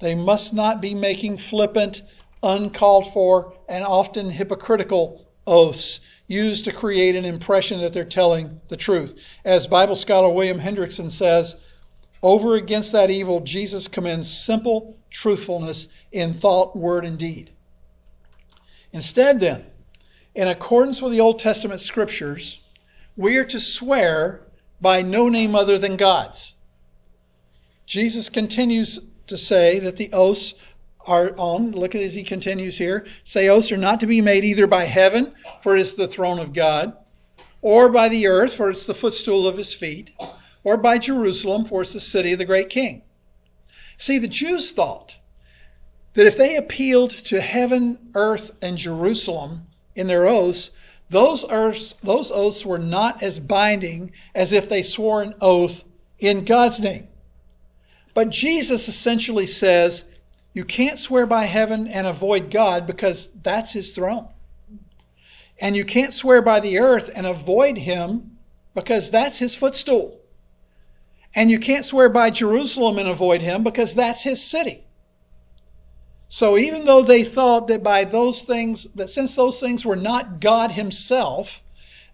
They 0.00 0.14
must 0.14 0.54
not 0.54 0.80
be 0.80 0.94
making 0.94 1.38
flippant, 1.38 2.02
uncalled 2.42 3.12
for, 3.12 3.54
and 3.68 3.84
often 3.84 4.30
hypocritical 4.30 5.26
oaths 5.46 6.00
used 6.28 6.64
to 6.66 6.72
create 6.72 7.16
an 7.16 7.24
impression 7.24 7.80
that 7.80 7.92
they're 7.92 8.04
telling 8.04 8.60
the 8.68 8.76
truth. 8.76 9.16
As 9.44 9.66
Bible 9.66 9.96
scholar 9.96 10.28
William 10.28 10.60
Hendriksen 10.60 11.10
says, 11.10 11.56
over 12.22 12.56
against 12.56 12.92
that 12.92 13.10
evil, 13.10 13.40
Jesus 13.40 13.88
commends 13.88 14.30
simple 14.30 14.96
truthfulness 15.10 15.88
in 16.12 16.34
thought, 16.34 16.76
word, 16.76 17.04
and 17.04 17.18
deed. 17.18 17.50
Instead, 18.92 19.40
then, 19.40 19.64
in 20.34 20.48
accordance 20.48 21.02
with 21.02 21.12
the 21.12 21.20
Old 21.20 21.38
Testament 21.38 21.80
scriptures, 21.80 22.60
we 23.16 23.36
are 23.36 23.44
to 23.44 23.58
swear 23.58 24.42
by 24.80 25.02
no 25.02 25.28
name 25.28 25.54
other 25.54 25.78
than 25.78 25.96
God's. 25.96 26.54
Jesus 27.86 28.28
continues 28.28 29.00
to 29.26 29.36
say 29.38 29.78
that 29.78 29.96
the 29.96 30.12
oaths 30.12 30.54
are 31.06 31.34
on, 31.38 31.72
look 31.72 31.94
at 31.94 32.02
as 32.02 32.14
he 32.14 32.22
continues 32.22 32.78
here, 32.78 33.06
say 33.24 33.48
oaths 33.48 33.72
are 33.72 33.78
not 33.78 33.98
to 34.00 34.06
be 34.06 34.20
made 34.20 34.44
either 34.44 34.66
by 34.66 34.84
heaven, 34.84 35.32
for 35.62 35.76
it 35.76 35.80
is 35.80 35.94
the 35.94 36.06
throne 36.06 36.38
of 36.38 36.52
God, 36.52 36.96
or 37.62 37.88
by 37.88 38.08
the 38.08 38.26
earth, 38.26 38.54
for 38.54 38.70
it's 38.70 38.86
the 38.86 38.94
footstool 38.94 39.48
of 39.48 39.56
his 39.56 39.72
feet, 39.72 40.10
or 40.64 40.76
by 40.76 40.98
Jerusalem, 40.98 41.64
for 41.64 41.82
it's 41.82 41.94
the 41.94 42.00
city 42.00 42.32
of 42.32 42.38
the 42.38 42.44
great 42.44 42.68
king. 42.68 43.02
See, 43.96 44.18
the 44.18 44.28
Jews 44.28 44.70
thought 44.70 45.16
that 46.14 46.26
if 46.26 46.36
they 46.36 46.56
appealed 46.56 47.10
to 47.10 47.40
heaven, 47.40 48.10
earth, 48.14 48.52
and 48.60 48.76
Jerusalem, 48.76 49.67
in 49.98 50.06
their 50.06 50.28
oaths, 50.28 50.70
those 51.10 51.42
oaths, 51.44 51.94
those 52.04 52.30
oaths 52.30 52.64
were 52.64 52.78
not 52.78 53.20
as 53.20 53.40
binding 53.40 54.12
as 54.32 54.52
if 54.52 54.68
they 54.68 54.82
swore 54.82 55.22
an 55.22 55.34
oath 55.40 55.82
in 56.20 56.44
God's 56.44 56.78
name. 56.78 57.08
But 58.14 58.30
Jesus 58.30 58.88
essentially 58.88 59.46
says 59.46 60.04
you 60.52 60.64
can't 60.64 61.00
swear 61.00 61.26
by 61.26 61.46
heaven 61.46 61.88
and 61.88 62.06
avoid 62.06 62.50
God 62.50 62.86
because 62.86 63.28
that's 63.42 63.72
his 63.72 63.92
throne. 63.92 64.28
And 65.60 65.74
you 65.74 65.84
can't 65.84 66.14
swear 66.14 66.42
by 66.42 66.60
the 66.60 66.78
earth 66.78 67.10
and 67.12 67.26
avoid 67.26 67.76
him 67.76 68.38
because 68.74 69.10
that's 69.10 69.38
his 69.38 69.56
footstool. 69.56 70.20
And 71.34 71.50
you 71.50 71.58
can't 71.58 71.84
swear 71.84 72.08
by 72.08 72.30
Jerusalem 72.30 72.98
and 72.98 73.08
avoid 73.08 73.40
him 73.40 73.64
because 73.64 73.94
that's 73.94 74.22
his 74.22 74.42
city. 74.42 74.84
So 76.28 76.58
even 76.58 76.84
though 76.84 77.02
they 77.02 77.24
thought 77.24 77.68
that 77.68 77.82
by 77.82 78.04
those 78.04 78.42
things, 78.42 78.86
that 78.94 79.10
since 79.10 79.34
those 79.34 79.58
things 79.58 79.84
were 79.84 79.96
not 79.96 80.40
God 80.40 80.72
himself, 80.72 81.62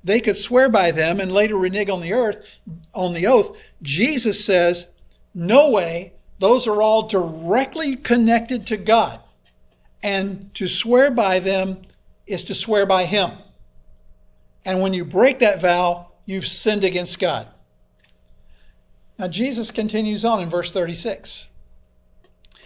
they 0.05 0.21
could 0.21 0.37
swear 0.37 0.69
by 0.69 0.93
them 0.93 1.21
and 1.21 1.33
later 1.33 1.57
renege 1.57 1.89
on 1.89 2.01
the 2.01 2.13
earth, 2.13 2.45
on 2.93 3.13
the 3.13 3.27
oath, 3.27 3.57
Jesus 3.83 4.45
says, 4.45 4.87
no 5.35 5.71
way, 5.71 6.13
those 6.39 6.67
are 6.67 6.81
all 6.81 7.09
directly 7.09 7.97
connected 7.97 8.67
to 8.69 8.77
God. 8.77 9.21
And 10.03 10.55
to 10.55 10.69
swear 10.69 11.11
by 11.11 11.41
them 11.41 11.83
is 12.27 12.45
to 12.45 12.55
swear 12.55 12.87
by 12.87 13.07
Him. 13.07 13.33
And 14.65 14.81
when 14.81 14.95
you 14.95 15.05
break 15.05 15.41
that 15.41 15.61
vow, 15.61 16.09
you've 16.25 16.47
sinned 16.47 16.85
against 16.85 17.19
God. 17.19 17.49
Now, 19.19 19.29
Jesus 19.29 19.71
continues 19.71 20.25
on 20.25 20.41
in 20.41 20.51
verse 20.51 20.73
36. 20.73 21.47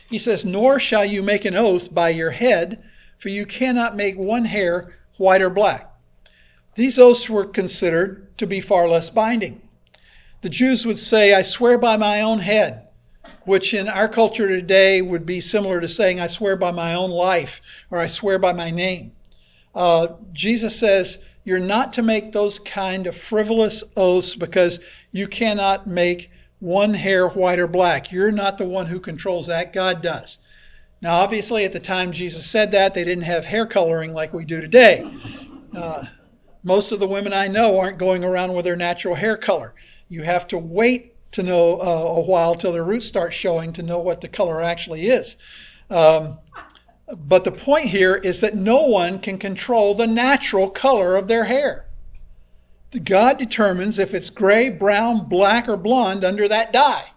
He 0.09 0.19
says, 0.19 0.45
Nor 0.45 0.81
shall 0.81 1.05
you 1.05 1.23
make 1.23 1.45
an 1.45 1.55
oath 1.55 1.93
by 1.93 2.11
your 2.11 2.31
head, 2.31 2.83
for 3.19 3.29
you 3.29 3.45
cannot 3.45 3.97
make 3.97 4.17
one 4.17 4.47
hair 4.47 4.97
white 5.19 5.43
or 5.43 5.51
black. 5.51 5.93
These 6.77 6.99
oaths 6.99 7.29
were 7.29 7.45
considered 7.45 8.37
to 8.39 8.47
be 8.47 8.61
far 8.61 8.89
less 8.89 9.11
binding. 9.11 9.61
The 10.41 10.49
Jews 10.49 10.87
would 10.87 10.99
say, 10.99 11.35
I 11.35 11.43
swear 11.43 11.77
by 11.77 11.97
my 11.97 12.21
own 12.21 12.39
head, 12.39 12.87
which 13.45 13.75
in 13.75 13.89
our 13.89 14.09
culture 14.09 14.49
today 14.49 15.03
would 15.03 15.27
be 15.27 15.41
similar 15.41 15.81
to 15.81 15.89
saying, 15.89 16.21
I 16.21 16.29
swear 16.29 16.57
by 16.57 16.71
my 16.71 16.95
own 16.95 17.11
life, 17.11 17.61
or 17.91 17.99
I 17.99 18.07
swear 18.07 18.39
by 18.39 18.53
my 18.53 18.71
name. 18.71 19.13
Uh, 19.75 20.09
Jesus 20.33 20.79
says, 20.79 21.19
You're 21.45 21.59
not 21.59 21.93
to 21.95 22.03
make 22.03 22.33
those 22.33 22.61
kind 22.61 23.07
of 23.07 23.17
frivolous 23.17 23.83
oaths 23.97 24.37
because 24.37 24.79
you 25.11 25.27
cannot 25.27 25.87
make 25.87 26.31
one 26.61 26.95
hair 26.95 27.29
white 27.29 27.59
or 27.59 27.69
black. 27.69 28.11
You're 28.11 28.33
not 28.33 28.59
the 28.59 28.65
one 28.65 28.87
who 28.87 29.01
controls 29.01 29.47
that, 29.47 29.73
God 29.73 30.03
does. 30.03 30.39
Now, 31.01 31.21
obviously, 31.21 31.65
at 31.65 31.73
the 31.73 31.81
time 31.81 32.11
Jesus 32.11 32.45
said 32.45 32.73
that, 32.73 32.95
they 32.95 33.05
didn't 33.05 33.25
have 33.25 33.45
hair 33.45 33.67
coloring 33.67 34.13
like 34.13 34.33
we 34.33 34.45
do 34.45 34.61
today. 34.61 35.09
Uh, 35.75 36.05
most 36.65 36.91
of 36.91 36.99
the 36.99 37.07
women 37.07 37.33
I 37.33 37.47
know 37.47 37.79
aren't 37.79 37.99
going 37.99 38.25
around 38.25 38.53
with 38.53 38.65
their 38.65 38.77
natural 38.77 39.15
hair 39.15 39.37
color. 39.37 39.75
You 40.09 40.23
have 40.23 40.49
to 40.49 40.59
wait 40.59 41.15
to 41.33 41.43
know 41.43 41.81
uh, 41.81 42.19
a 42.19 42.21
while 42.21 42.55
till 42.55 42.73
their 42.73 42.85
roots 42.85 43.07
start 43.07 43.33
showing 43.33 43.73
to 43.75 43.83
know 43.83 43.99
what 43.99 44.21
the 44.21 44.29
color 44.29 44.63
actually 44.63 45.09
is. 45.09 45.37
Um, 45.91 46.39
but 47.17 47.45
the 47.45 47.53
point 47.53 47.87
here 47.87 48.17
is 48.17 48.41
that 48.41 48.57
no 48.57 48.87
one 48.87 49.19
can 49.19 49.39
control 49.39 49.95
the 49.95 50.07
natural 50.07 50.69
color 50.69 51.17
of 51.17 51.29
their 51.29 51.45
hair. 51.45 51.87
God 53.05 53.39
determines 53.39 53.99
if 53.99 54.15
it's 54.15 54.31
gray, 54.31 54.71
brown, 54.71 55.29
black, 55.29 55.69
or 55.69 55.77
blonde 55.77 56.25
under 56.25 56.49
that 56.49 56.73
dye. 56.73 57.11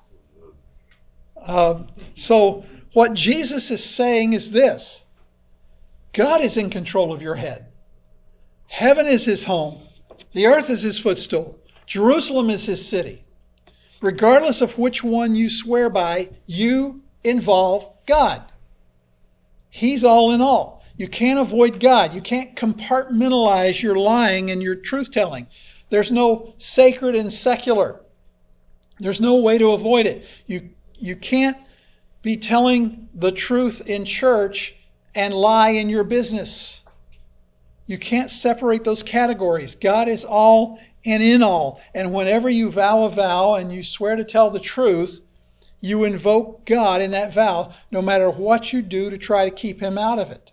Uh, 1.37 1.83
so, 2.15 2.65
what 2.93 3.13
Jesus 3.13 3.71
is 3.71 3.83
saying 3.83 4.33
is 4.33 4.51
this 4.51 5.05
God 6.13 6.41
is 6.41 6.57
in 6.57 6.69
control 6.69 7.13
of 7.13 7.21
your 7.21 7.35
head. 7.35 7.67
Heaven 8.67 9.07
is 9.07 9.25
his 9.25 9.43
home, 9.45 9.77
the 10.33 10.47
earth 10.47 10.69
is 10.69 10.81
his 10.81 10.99
footstool, 10.99 11.57
Jerusalem 11.85 12.49
is 12.49 12.65
his 12.65 12.85
city. 12.85 13.23
Regardless 14.01 14.61
of 14.61 14.77
which 14.77 15.03
one 15.03 15.35
you 15.35 15.49
swear 15.49 15.89
by, 15.89 16.29
you 16.47 17.03
involve 17.23 17.87
God. 18.07 18.43
He's 19.69 20.03
all 20.03 20.31
in 20.31 20.41
all. 20.41 20.80
You 21.01 21.07
can't 21.07 21.39
avoid 21.39 21.79
God. 21.79 22.13
You 22.13 22.21
can't 22.21 22.55
compartmentalize 22.55 23.81
your 23.81 23.95
lying 23.95 24.51
and 24.51 24.61
your 24.61 24.75
truth 24.75 25.09
telling. 25.09 25.47
There's 25.89 26.11
no 26.11 26.53
sacred 26.59 27.15
and 27.15 27.33
secular. 27.33 28.01
There's 28.99 29.19
no 29.19 29.37
way 29.37 29.57
to 29.57 29.71
avoid 29.71 30.05
it. 30.05 30.27
You, 30.45 30.69
you 30.99 31.15
can't 31.15 31.57
be 32.21 32.37
telling 32.37 33.09
the 33.15 33.31
truth 33.31 33.81
in 33.87 34.05
church 34.05 34.75
and 35.15 35.33
lie 35.33 35.69
in 35.69 35.89
your 35.89 36.03
business. 36.03 36.81
You 37.87 37.97
can't 37.97 38.29
separate 38.29 38.83
those 38.83 39.01
categories. 39.01 39.73
God 39.73 40.07
is 40.07 40.23
all 40.23 40.77
and 41.03 41.23
in 41.23 41.41
all. 41.41 41.81
And 41.95 42.13
whenever 42.13 42.47
you 42.47 42.69
vow 42.69 43.05
a 43.05 43.09
vow 43.09 43.55
and 43.55 43.73
you 43.73 43.81
swear 43.81 44.17
to 44.17 44.23
tell 44.23 44.51
the 44.51 44.59
truth, 44.59 45.19
you 45.79 46.03
invoke 46.03 46.63
God 46.67 47.01
in 47.01 47.09
that 47.09 47.33
vow, 47.33 47.73
no 47.89 48.03
matter 48.03 48.29
what 48.29 48.71
you 48.71 48.83
do 48.83 49.09
to 49.09 49.17
try 49.17 49.45
to 49.45 49.55
keep 49.55 49.81
him 49.81 49.97
out 49.97 50.19
of 50.19 50.29
it. 50.29 50.50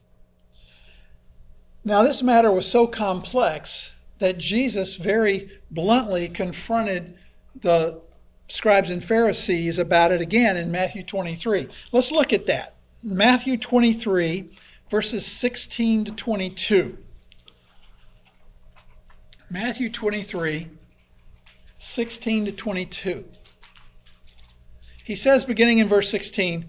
Now, 1.89 2.03
this 2.03 2.23
matter 2.23 2.53
was 2.53 2.71
so 2.71 2.87
complex 2.87 3.89
that 4.19 4.37
Jesus 4.37 4.97
very 4.97 5.51
bluntly 5.71 6.29
confronted 6.29 7.17
the 7.63 8.03
scribes 8.47 8.91
and 8.91 9.03
Pharisees 9.03 9.79
about 9.79 10.13
it 10.13 10.21
again 10.21 10.59
in 10.59 10.71
Matthew 10.71 11.03
23. 11.03 11.67
Let's 11.91 12.13
look 12.13 12.35
at 12.35 12.45
that. 12.45 12.75
Matthew 13.03 13.57
23, 13.57 14.51
verses 14.91 15.25
16 15.25 16.05
to 16.05 16.13
22. 16.13 16.99
Matthew 19.49 19.91
23, 19.91 20.69
16 21.79 22.45
to 22.45 22.53
22. 22.53 23.25
He 25.05 25.15
says, 25.15 25.47
beginning 25.47 25.79
in 25.79 25.89
verse 25.89 26.11
16, 26.11 26.67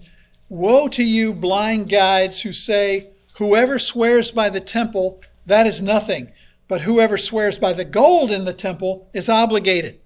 Woe 0.48 0.88
to 0.88 1.04
you, 1.04 1.34
blind 1.34 1.90
guides, 1.90 2.40
who 2.40 2.54
say, 2.54 3.10
Whoever 3.36 3.78
swears 3.78 4.30
by 4.30 4.50
the 4.50 4.60
temple, 4.60 5.22
that 5.46 5.66
is 5.66 5.80
nothing, 5.80 6.32
but 6.68 6.82
whoever 6.82 7.18
swears 7.18 7.58
by 7.58 7.72
the 7.72 7.84
gold 7.84 8.30
in 8.30 8.44
the 8.44 8.52
temple 8.52 9.08
is 9.12 9.28
obligated. 9.28 9.98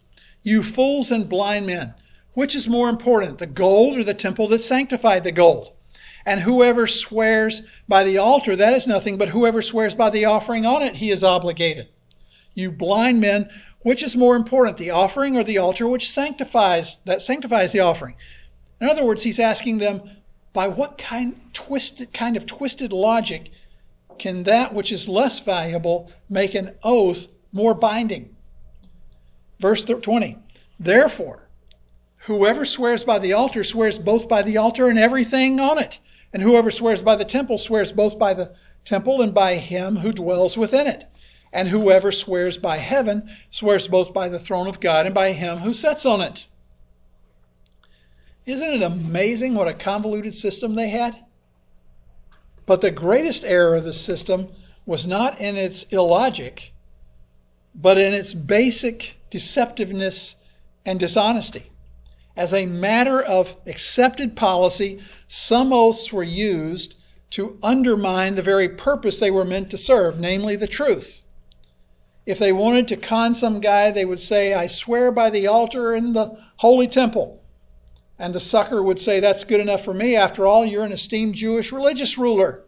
You 0.43 0.63
fools 0.63 1.11
and 1.11 1.29
blind 1.29 1.67
men, 1.67 1.95
which 2.35 2.55
is 2.55 2.69
more 2.69 2.89
important, 2.89 3.39
the 3.39 3.47
gold 3.47 3.99
or 3.99 4.05
the 4.05 4.15
temple 4.15 4.49
that 4.49 4.61
sanctified 4.61 5.25
the 5.25 5.33
gold? 5.33 5.73
And 6.27 6.41
whoever 6.41 6.87
swears 6.87 7.63
by 7.89 8.05
the 8.05 8.19
altar, 8.19 8.57
that 8.57 8.75
is 8.75 8.87
nothing, 8.87 9.19
but 9.19 9.29
whoever 9.29 9.63
swears 9.63 9.95
by 9.95 10.11
the 10.11 10.25
offering 10.25 10.65
on 10.65 10.83
it, 10.83 10.97
he 10.97 11.11
is 11.11 11.23
obligated. 11.23 11.89
You 12.55 12.71
blind 12.71 13.21
men, 13.21 13.51
which 13.81 14.03
is 14.03 14.17
more 14.17 14.37
important, 14.37 14.79
the 14.79 14.91
offering 14.91 15.37
or 15.37 15.45
the 15.45 15.59
altar 15.59 15.87
which 15.87 16.11
sanctifies 16.11 16.99
that 17.05 17.21
sanctifies 17.21 17.73
the 17.73 17.81
offering? 17.81 18.15
In 18.81 18.89
other 18.89 19.05
words, 19.05 19.23
he's 19.23 19.39
asking 19.39 19.79
them, 19.79 20.03
by 20.55 20.69
what 20.69 20.97
kind 20.97 21.39
twisted 21.53 22.15
kind 22.15 22.37
of 22.37 22.47
twisted 22.47 22.93
logic 22.93 23.51
can 24.19 24.45
that 24.45 24.73
which 24.73 24.93
is 24.93 25.09
less 25.09 25.41
valuable 25.41 26.11
make 26.31 26.55
an 26.55 26.71
oath 26.83 27.27
more 27.53 27.75
binding? 27.75 28.35
Verse 29.61 29.85
20. 29.85 30.39
Therefore, 30.79 31.49
whoever 32.19 32.65
swears 32.65 33.03
by 33.05 33.19
the 33.19 33.33
altar 33.33 33.65
swears 33.65 33.99
both 33.99 34.29
by 34.29 34.43
the 34.43 34.57
altar 34.57 34.89
and 34.89 34.99
everything 34.99 35.59
on 35.59 35.79
it. 35.79 35.99
And 36.33 36.43
whoever 36.43 36.71
swears 36.71 37.03
by 37.03 37.17
the 37.17 37.25
temple 37.25 37.59
swears 37.59 37.93
both 37.93 38.19
by 38.19 38.35
the 38.35 38.55
temple 38.85 39.21
and 39.23 39.35
by 39.35 39.57
him 39.57 39.97
who 39.97 40.13
dwells 40.13 40.57
within 40.57 40.87
it. 40.87 41.07
And 41.53 41.69
whoever 41.69 42.13
swears 42.13 42.59
by 42.59 42.79
heaven 42.79 43.29
swears 43.51 43.89
both 43.89 44.13
by 44.13 44.29
the 44.29 44.41
throne 44.41 44.67
of 44.67 44.81
God 44.81 45.07
and 45.07 45.15
by 45.15 45.33
him 45.33 45.59
who 45.59 45.75
sits 45.75 46.07
on 46.07 46.21
it. 46.21 46.47
Isn't 48.47 48.75
it 48.75 48.83
amazing 48.83 49.55
what 49.55 49.69
a 49.69 49.75
convoluted 49.75 50.35
system 50.35 50.75
they 50.75 50.89
had? 50.89 51.17
But 52.67 52.81
the 52.81 52.91
greatest 52.91 53.45
error 53.45 53.77
of 53.77 53.85
the 53.85 53.93
system 53.93 54.49
was 54.85 55.07
not 55.07 55.41
in 55.41 55.57
its 55.57 55.85
illogic, 55.85 56.73
but 57.75 57.97
in 57.97 58.13
its 58.13 58.35
basic 58.35 59.17
deceptiveness, 59.31 60.37
and 60.87 61.01
dishonesty. 61.01 61.71
As 62.37 62.53
a 62.53 62.67
matter 62.67 63.23
of 63.23 63.57
accepted 63.67 64.37
policy, 64.37 65.01
some 65.29 65.73
oaths 65.73 66.13
were 66.13 66.23
used 66.23 66.95
to 67.31 67.59
undermine 67.63 68.35
the 68.35 68.43
very 68.43 68.69
purpose 68.69 69.19
they 69.19 69.31
were 69.31 69.45
meant 69.45 69.71
to 69.71 69.79
serve, 69.79 70.21
namely 70.21 70.57
the 70.57 70.67
truth. 70.67 71.23
If 72.27 72.39
they 72.39 72.53
wanted 72.53 72.89
to 72.89 72.97
con 72.97 73.35
some 73.35 73.61
guy, 73.61 73.91
they 73.91 74.05
would 74.05 74.21
say, 74.21 74.55
I 74.55 74.67
swear 74.67 75.11
by 75.11 75.31
the 75.31 75.47
altar 75.47 75.95
in 75.95 76.13
the 76.13 76.37
holy 76.57 76.89
temple. 76.89 77.41
And 78.19 78.35
the 78.35 78.41
sucker 78.41 78.83
would 78.83 78.99
say, 78.99 79.21
That's 79.21 79.45
good 79.45 79.61
enough 79.61 79.85
for 79.85 79.95
me. 79.95 80.17
After 80.17 80.47
all, 80.47 80.65
you're 80.65 80.85
an 80.85 80.93
esteemed 80.93 81.35
Jewish 81.35 81.73
religious 81.73 82.17
ruler. 82.17 82.63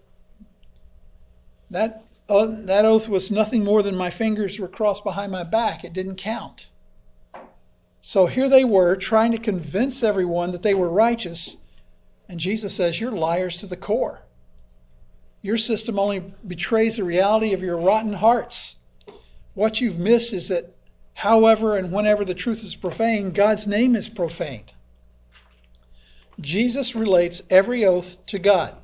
That 1.70 2.04
uh, 2.28 2.48
that 2.64 2.84
oath 2.84 3.08
was 3.08 3.30
nothing 3.30 3.62
more 3.64 3.82
than 3.82 3.94
my 3.94 4.10
fingers 4.10 4.58
were 4.58 4.68
crossed 4.68 5.04
behind 5.04 5.30
my 5.30 5.44
back. 5.44 5.84
It 5.84 5.92
didn't 5.92 6.16
count. 6.16 6.66
So 8.00 8.26
here 8.26 8.48
they 8.48 8.64
were 8.64 8.96
trying 8.96 9.32
to 9.32 9.38
convince 9.38 10.02
everyone 10.02 10.52
that 10.52 10.62
they 10.62 10.74
were 10.74 10.88
righteous. 10.88 11.56
And 12.28 12.40
Jesus 12.40 12.74
says, 12.74 13.00
You're 13.00 13.12
liars 13.12 13.58
to 13.58 13.66
the 13.66 13.76
core. 13.76 14.22
Your 15.42 15.58
system 15.58 15.98
only 15.98 16.32
betrays 16.46 16.96
the 16.96 17.04
reality 17.04 17.52
of 17.52 17.62
your 17.62 17.76
rotten 17.76 18.14
hearts. 18.14 18.76
What 19.54 19.80
you've 19.80 19.98
missed 19.98 20.32
is 20.32 20.48
that, 20.48 20.74
however 21.14 21.76
and 21.76 21.92
whenever 21.92 22.24
the 22.24 22.34
truth 22.34 22.64
is 22.64 22.74
profaned, 22.74 23.34
God's 23.34 23.66
name 23.66 23.94
is 23.94 24.08
profaned. 24.08 24.72
Jesus 26.40 26.94
relates 26.94 27.42
every 27.50 27.84
oath 27.84 28.16
to 28.26 28.38
God. 28.38 28.76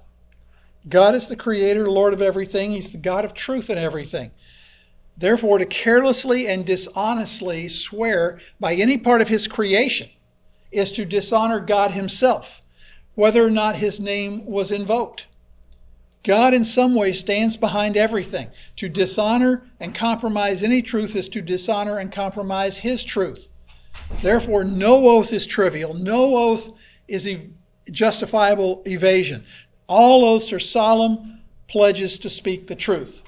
God 0.88 1.14
is 1.14 1.28
the 1.28 1.36
creator, 1.36 1.88
Lord 1.88 2.12
of 2.12 2.22
everything. 2.22 2.72
He's 2.72 2.92
the 2.92 2.98
God 2.98 3.24
of 3.24 3.34
truth 3.34 3.70
in 3.70 3.78
everything. 3.78 4.30
Therefore, 5.16 5.59
to 5.59 5.66
carelessly 5.66 6.48
and 6.48 6.64
dishonestly 6.64 7.68
swear 7.68 8.40
by 8.59 8.74
any 8.74 8.96
part 8.96 9.20
of 9.20 9.28
his 9.28 9.46
creation 9.46 10.09
is 10.72 10.90
to 10.92 11.05
dishonor 11.05 11.61
God 11.61 11.92
himself, 11.92 12.62
whether 13.14 13.44
or 13.44 13.50
not 13.50 13.76
his 13.76 14.00
name 14.00 14.46
was 14.46 14.72
invoked. 14.72 15.26
God, 16.24 16.55
in 16.55 16.64
some 16.64 16.94
way, 16.94 17.12
stands 17.12 17.57
behind 17.57 17.96
everything. 17.96 18.48
To 18.76 18.88
dishonor 18.88 19.64
and 19.80 19.94
compromise 19.94 20.62
any 20.62 20.80
truth 20.80 21.14
is 21.14 21.28
to 21.30 21.42
dishonor 21.42 21.98
and 21.98 22.11
compromise 22.11 22.78
his 22.78 23.05
truth. 23.05 23.48
Therefore, 24.22 24.64
no 24.64 25.09
oath 25.09 25.32
is 25.32 25.46
trivial. 25.46 25.94
No 25.94 26.36
oath 26.36 26.70
is 27.12 27.28
justifiable 27.90 28.82
evasion. 28.86 29.44
All 29.86 30.24
oaths 30.24 30.50
are 30.52 30.58
solemn 30.58 31.40
pledges 31.68 32.18
to 32.20 32.30
speak 32.30 32.66
the 32.66 32.74
truth. 32.74 33.20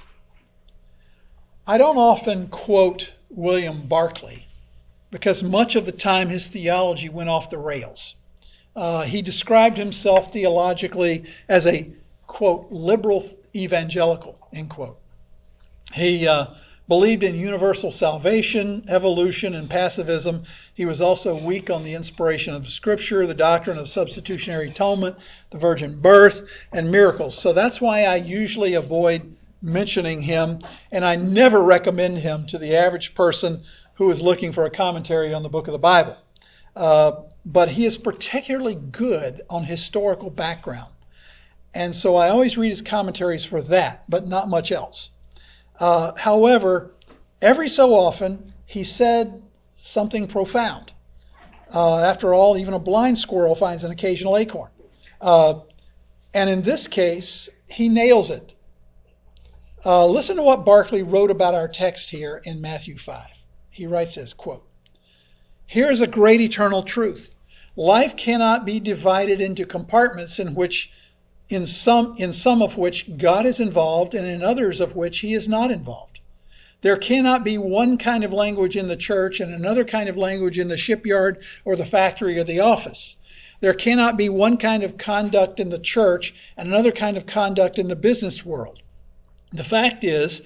I 1.67 1.77
don't 1.77 1.99
often 1.99 2.49
quote 2.49 3.11
William 3.29 3.87
Barclay 3.87 4.47
because 5.11 5.43
much 5.43 5.77
of 5.77 5.85
the 5.85 5.93
time 5.93 6.31
his 6.31 6.49
theology 6.49 7.11
went 7.11 7.29
off 7.29 7.51
the 7.51 7.59
rails. 7.59 8.15
Uh, 8.75 9.03
he 9.03 9.21
described 9.21 9.77
himself 9.77 10.33
theologically 10.33 11.25
as 11.49 11.67
a, 11.67 11.91
quote, 12.27 12.67
liberal 12.71 13.31
evangelical, 13.55 14.39
end 14.53 14.71
quote. 14.71 14.99
He 15.93 16.27
uh, 16.27 16.47
believed 16.87 17.23
in 17.23 17.35
universal 17.35 17.91
salvation, 17.91 18.85
evolution, 18.89 19.55
and 19.55 19.71
pacifism. 19.71 20.45
He 20.75 20.85
was 20.85 21.01
also 21.01 21.35
weak 21.35 21.71
on 21.71 21.83
the 21.83 21.95
inspiration 21.95 22.55
of 22.55 22.69
Scripture, 22.69 23.27
the 23.27 23.35
doctrine 23.35 23.79
of 23.79 23.89
substitutionary 23.89 24.69
atonement, 24.69 25.17
the 25.51 25.59
virgin 25.59 25.99
birth, 26.01 26.43
and 26.73 26.91
miracles. 26.91 27.39
So 27.39 27.53
that's 27.53 27.81
why 27.81 28.05
I 28.05 28.17
usually 28.17 28.75
avoid 28.75 29.35
mentioning 29.63 30.21
him, 30.21 30.61
and 30.93 31.05
I 31.05 31.17
never 31.17 31.63
recommend 31.63 32.19
him 32.19 32.45
to 32.47 32.59
the 32.59 32.77
average 32.77 33.15
person 33.15 33.63
who 33.95 34.11
is 34.11 34.21
looking 34.21 34.53
for 34.53 34.65
a 34.65 34.71
commentary 34.71 35.33
on 35.33 35.43
the 35.43 35.49
book 35.49 35.69
of 35.69 35.73
the 35.73 35.79
Bible. 35.79 36.17
Uh, 36.77 37.13
but 37.47 37.71
he 37.71 37.87
is 37.87 37.97
particularly 37.97 38.75
good 38.75 39.43
on 39.49 39.65
historical 39.65 40.29
background. 40.29 40.91
And 41.73 41.95
so 41.95 42.17
I 42.17 42.29
always 42.29 42.59
read 42.59 42.71
his 42.71 42.83
commentaries 42.83 43.45
for 43.45 43.63
that, 43.63 44.05
but 44.09 44.27
not 44.27 44.49
much 44.49 44.71
else. 44.71 45.11
Uh, 45.79 46.13
however, 46.17 46.95
every 47.43 47.69
so 47.69 47.95
often 47.95 48.53
he 48.67 48.85
said 48.85 49.43
something 49.75 50.27
profound. 50.27 50.93
Uh, 51.73 51.99
after 51.99 52.33
all, 52.33 52.57
even 52.57 52.75
a 52.75 52.79
blind 52.79 53.19
squirrel 53.19 53.55
finds 53.55 53.85
an 53.85 53.91
occasional 53.91 54.37
acorn. 54.37 54.71
Uh, 55.21 55.61
and 56.33 56.49
in 56.49 56.63
this 56.63 56.87
case, 56.87 57.49
he 57.69 57.89
nails 57.89 58.31
it. 58.31 58.55
Uh, 59.85 60.07
listen 60.07 60.37
to 60.37 60.43
what 60.43 60.65
Barclay 60.65 61.03
wrote 61.03 61.31
about 61.31 61.55
our 61.55 61.69
text 61.69 62.11
here 62.11 62.41
in 62.45 62.61
Matthew 62.61 62.97
5. 62.97 63.27
He 63.71 63.87
writes 63.87 64.15
this 64.15 64.33
quote, 64.33 64.67
Here 65.67 65.91
is 65.91 66.01
a 66.01 66.07
great 66.07 66.41
eternal 66.41 66.83
truth. 66.83 67.35
Life 67.77 68.17
cannot 68.17 68.65
be 68.65 68.79
divided 68.79 69.41
into 69.41 69.67
compartments 69.67 70.39
in 70.39 70.55
which 70.55 70.91
in 71.49 71.67
some 71.67 72.17
in 72.19 72.33
some 72.33 72.63
of 72.63 72.77
which 72.77 73.17
God 73.19 73.47
is 73.47 73.61
involved 73.61 74.15
and 74.15 74.27
in 74.27 74.43
others 74.43 74.81
of 74.81 74.97
which 74.97 75.21
he 75.21 75.35
is 75.35 75.49
not 75.49 75.71
involved. 75.71 76.21
There 76.83 76.97
cannot 76.97 77.45
be 77.45 77.57
one 77.57 77.97
kind 77.97 78.25
of 78.25 78.33
language 78.33 78.77
in 78.77 78.89
the 78.89 78.97
church 78.97 79.41
and 79.41 79.55
another 79.55 79.85
kind 79.85 80.09
of 80.09 80.19
language 80.19 80.59
in 80.59 80.69
the 80.69 80.77
shipyard 80.77 81.43
or 81.65 81.77
the 81.77 81.87
factory 81.87 82.39
or 82.39 82.45
the 82.45 82.61
office. 82.61 83.17
There 83.61 83.73
cannot 83.73 84.19
be 84.19 84.29
one 84.29 84.59
kind 84.59 84.83
of 84.83 84.99
conduct 84.99 85.59
in 85.59 85.71
the 85.71 85.79
church 85.79 86.35
and 86.59 86.69
another 86.69 86.93
kind 86.93 87.17
of 87.17 87.25
conduct 87.25 87.79
in 87.79 87.89
the 87.89 87.97
business 87.97 88.45
world. 88.45 88.81
The 89.51 89.65
fact 89.65 90.05
is 90.05 90.43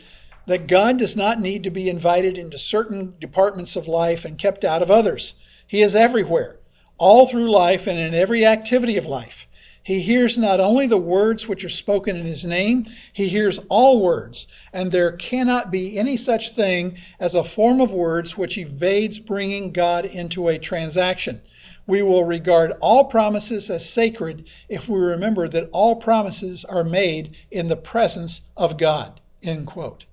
that 0.46 0.68
God 0.68 0.98
does 0.98 1.16
not 1.16 1.40
need 1.40 1.64
to 1.64 1.70
be 1.70 1.88
invited 1.88 2.38
into 2.38 2.56
certain 2.56 3.14
departments 3.20 3.74
of 3.74 3.88
life 3.88 4.24
and 4.24 4.38
kept 4.38 4.64
out 4.64 4.82
of 4.82 4.92
others. 4.92 5.34
He 5.66 5.82
is 5.82 5.96
everywhere, 5.96 6.58
all 6.98 7.26
through 7.26 7.50
life 7.50 7.88
and 7.88 7.98
in 7.98 8.14
every 8.14 8.46
activity 8.46 8.96
of 8.96 9.06
life. 9.06 9.47
He 9.88 10.02
hears 10.02 10.36
not 10.36 10.60
only 10.60 10.86
the 10.86 10.98
words 10.98 11.48
which 11.48 11.64
are 11.64 11.70
spoken 11.70 12.14
in 12.14 12.26
his 12.26 12.44
name, 12.44 12.84
he 13.10 13.30
hears 13.30 13.58
all 13.70 14.02
words, 14.02 14.46
and 14.70 14.92
there 14.92 15.12
cannot 15.12 15.70
be 15.70 15.96
any 15.96 16.14
such 16.14 16.50
thing 16.54 16.98
as 17.18 17.34
a 17.34 17.42
form 17.42 17.80
of 17.80 17.90
words 17.90 18.36
which 18.36 18.58
evades 18.58 19.18
bringing 19.18 19.72
God 19.72 20.04
into 20.04 20.48
a 20.48 20.58
transaction. 20.58 21.40
We 21.86 22.02
will 22.02 22.24
regard 22.24 22.72
all 22.82 23.06
promises 23.06 23.70
as 23.70 23.88
sacred 23.88 24.44
if 24.68 24.90
we 24.90 24.98
remember 24.98 25.48
that 25.48 25.70
all 25.72 25.96
promises 25.96 26.66
are 26.66 26.84
made 26.84 27.34
in 27.50 27.68
the 27.68 27.74
presence 27.74 28.42
of 28.58 28.76
God. 28.76 29.22
End 29.42 29.66
quote. 29.66 30.04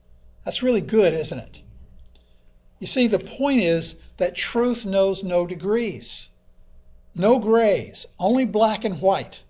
That's 0.46 0.64
really 0.64 0.80
good, 0.80 1.14
isn't 1.14 1.38
it? 1.38 1.60
You 2.80 2.88
see, 2.88 3.08
the 3.08 3.20
point 3.20 3.60
is 3.60 3.98
that 4.20 4.36
truth 4.36 4.86
knows 4.86 5.22
no 5.22 5.46
degrees, 5.46 6.30
no 7.14 7.40
grays, 7.40 8.06
only 8.18 8.46
black 8.46 8.86
and 8.86 9.02
white, 9.02 9.42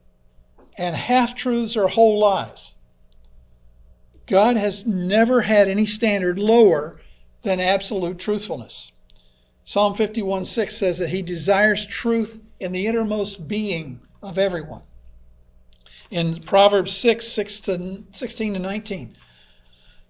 and 0.78 0.96
half 0.96 1.36
truths 1.36 1.78
are 1.78 1.88
whole 1.88 2.20
lies. 2.20 2.74
God 4.28 4.58
has 4.58 4.86
never 4.86 5.42
had 5.42 5.68
any 5.68 5.86
standard 5.86 6.40
lower 6.40 7.00
than 7.44 7.60
absolute 7.60 8.18
truthfulness. 8.18 8.92
Psalm 9.64 9.96
51 9.96 10.46
6 10.46 10.76
says 10.76 10.98
that 10.98 11.10
he 11.10 11.22
desires 11.22 11.86
truth 11.86 12.40
in 12.60 12.72
the 12.72 12.88
innermost 12.88 13.48
being 13.48 14.00
of 14.22 14.38
everyone. 14.38 14.82
In 16.12 16.42
Proverbs 16.44 16.96
6, 16.96 17.28
6 17.28 17.60
to 17.62 18.04
16 18.12 18.54
to 18.54 18.60
19, 18.60 19.18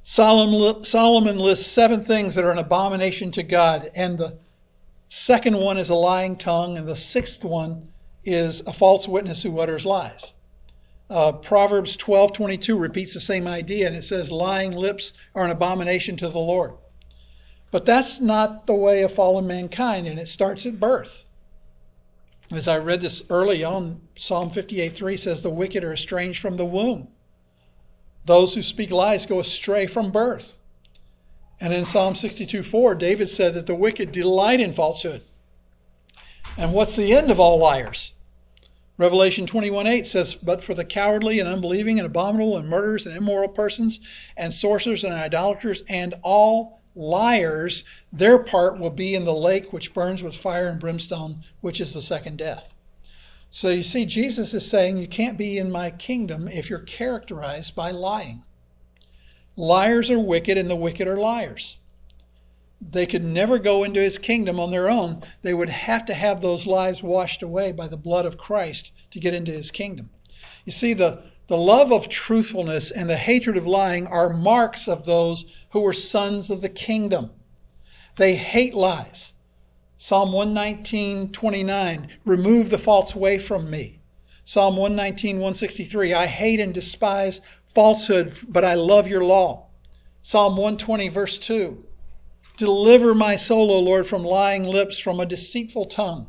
Solomon 0.03 1.39
lists 1.39 1.65
seven 1.65 2.03
things 2.03 2.35
that 2.35 2.43
are 2.43 2.51
an 2.51 2.59
abomination 2.59 3.31
to 3.31 3.41
God, 3.41 3.89
and 3.95 4.19
the 4.19 4.37
second 5.09 5.57
one 5.57 5.79
is 5.79 5.89
a 5.89 5.95
lying 5.95 6.35
tongue, 6.35 6.77
and 6.77 6.87
the 6.87 6.95
sixth 6.95 7.43
one 7.43 7.91
is 8.23 8.61
a 8.67 8.73
false 8.73 9.07
witness 9.07 9.41
who 9.41 9.59
utters 9.59 9.83
lies. 9.83 10.34
Uh, 11.09 11.31
Proverbs 11.31 11.97
12:22 11.97 12.79
repeats 12.79 13.13
the 13.13 13.19
same 13.19 13.47
idea, 13.47 13.87
and 13.87 13.95
it 13.95 14.03
says, 14.03 14.31
"Lying 14.31 14.71
lips 14.71 15.13
are 15.35 15.43
an 15.43 15.51
abomination 15.51 16.17
to 16.17 16.29
the 16.29 16.39
Lord." 16.39 16.73
But 17.71 17.85
that's 17.85 18.19
not 18.21 18.67
the 18.67 18.73
way 18.73 19.03
of 19.03 19.11
fallen 19.11 19.45
mankind, 19.45 20.07
and 20.07 20.17
it 20.17 20.27
starts 20.27 20.65
at 20.65 20.79
birth. 20.79 21.25
As 22.51 22.67
I 22.67 22.77
read 22.77 23.01
this 23.01 23.23
early 23.29 23.63
on, 23.63 24.01
Psalm 24.15 24.51
58:3 24.51 25.17
says, 25.17 25.41
The 25.41 25.49
wicked 25.49 25.83
are 25.83 25.93
estranged 25.93 26.39
from 26.39 26.57
the 26.57 26.65
womb. 26.65 27.07
Those 28.25 28.53
who 28.53 28.63
speak 28.63 28.91
lies 28.91 29.25
go 29.25 29.39
astray 29.39 29.87
from 29.87 30.11
birth. 30.11 30.53
And 31.59 31.73
in 31.73 31.85
Psalm 31.85 32.13
62:4, 32.13 32.97
David 32.97 33.29
said 33.29 33.53
that 33.55 33.65
the 33.65 33.75
wicked 33.75 34.11
delight 34.11 34.59
in 34.59 34.73
falsehood. 34.73 35.23
And 36.57 36.73
what's 36.73 36.95
the 36.95 37.13
end 37.13 37.31
of 37.31 37.39
all 37.39 37.57
liars? 37.57 38.13
Revelation 38.97 39.45
21:8 39.45 40.07
says, 40.07 40.35
But 40.35 40.63
for 40.63 40.73
the 40.73 40.85
cowardly 40.85 41.39
and 41.39 41.49
unbelieving 41.49 41.99
and 41.99 42.05
abominable 42.05 42.55
and 42.55 42.69
murderers 42.69 43.05
and 43.05 43.15
immoral 43.15 43.49
persons 43.49 43.99
and 44.37 44.53
sorcerers 44.53 45.03
and 45.03 45.13
idolaters 45.13 45.83
and 45.89 46.13
all 46.23 46.79
liars, 46.95 47.83
their 48.13 48.37
part 48.37 48.79
will 48.79 48.89
be 48.89 49.13
in 49.13 49.25
the 49.25 49.33
lake 49.33 49.73
which 49.73 49.93
burns 49.93 50.23
with 50.23 50.35
fire 50.35 50.69
and 50.69 50.79
brimstone, 50.79 51.43
which 51.59 51.81
is 51.81 51.93
the 51.93 52.01
second 52.01 52.37
death. 52.37 52.73
So 53.51 53.69
you 53.69 53.83
see, 53.83 54.05
Jesus 54.05 54.53
is 54.53 54.69
saying 54.69 54.97
you 54.97 55.07
can't 55.07 55.37
be 55.37 55.57
in 55.57 55.71
my 55.71 55.91
kingdom 55.91 56.47
if 56.47 56.69
you're 56.69 56.79
characterized 56.79 57.75
by 57.75 57.91
lying. 57.91 58.43
Liars 59.57 60.09
are 60.09 60.19
wicked, 60.19 60.57
and 60.57 60.69
the 60.69 60.75
wicked 60.75 61.07
are 61.07 61.17
liars. 61.17 61.77
They 62.81 63.05
could 63.05 63.23
never 63.23 63.57
go 63.57 63.83
into 63.83 64.01
his 64.01 64.17
kingdom 64.17 64.59
on 64.59 64.71
their 64.71 64.89
own. 64.89 65.23
They 65.41 65.53
would 65.53 65.69
have 65.69 66.05
to 66.07 66.13
have 66.13 66.41
those 66.41 66.67
lies 66.67 67.01
washed 67.01 67.41
away 67.41 67.71
by 67.71 67.87
the 67.87 67.97
blood 67.97 68.25
of 68.25 68.37
Christ 68.37 68.91
to 69.11 69.19
get 69.19 69.33
into 69.33 69.51
his 69.51 69.71
kingdom. 69.71 70.09
You 70.65 70.71
see, 70.71 70.93
the 70.93 71.23
the 71.47 71.57
love 71.57 71.91
of 71.93 72.09
truthfulness 72.09 72.89
and 72.89 73.07
the 73.07 73.17
hatred 73.17 73.55
of 73.55 73.67
lying 73.67 74.07
are 74.07 74.33
marks 74.33 74.87
of 74.87 75.05
those 75.05 75.45
who 75.69 75.85
are 75.85 75.93
sons 75.93 76.49
of 76.49 76.61
the 76.61 76.69
kingdom. 76.69 77.29
They 78.15 78.35
hate 78.35 78.73
lies. 78.73 79.33
Psalm 79.95 80.31
119, 80.31 81.31
29, 81.31 82.07
remove 82.25 82.71
the 82.71 82.79
false 82.79 83.15
way 83.15 83.37
from 83.37 83.69
me. 83.69 83.99
Psalm 84.43 84.75
119, 84.75 85.35
163, 85.35 86.13
I 86.13 86.25
hate 86.25 86.59
and 86.59 86.73
despise 86.73 87.41
falsehood, 87.67 88.35
but 88.47 88.65
I 88.65 88.73
love 88.73 89.07
your 89.07 89.23
law. 89.23 89.67
Psalm 90.23 90.53
120, 90.53 91.09
verse 91.09 91.37
2, 91.37 91.84
deliver 92.57 93.13
my 93.13 93.35
soul, 93.35 93.71
O 93.71 93.79
Lord, 93.79 94.07
from 94.07 94.23
lying 94.23 94.63
lips, 94.63 94.99
from 94.99 95.19
a 95.19 95.25
deceitful 95.25 95.85
tongue. 95.85 96.27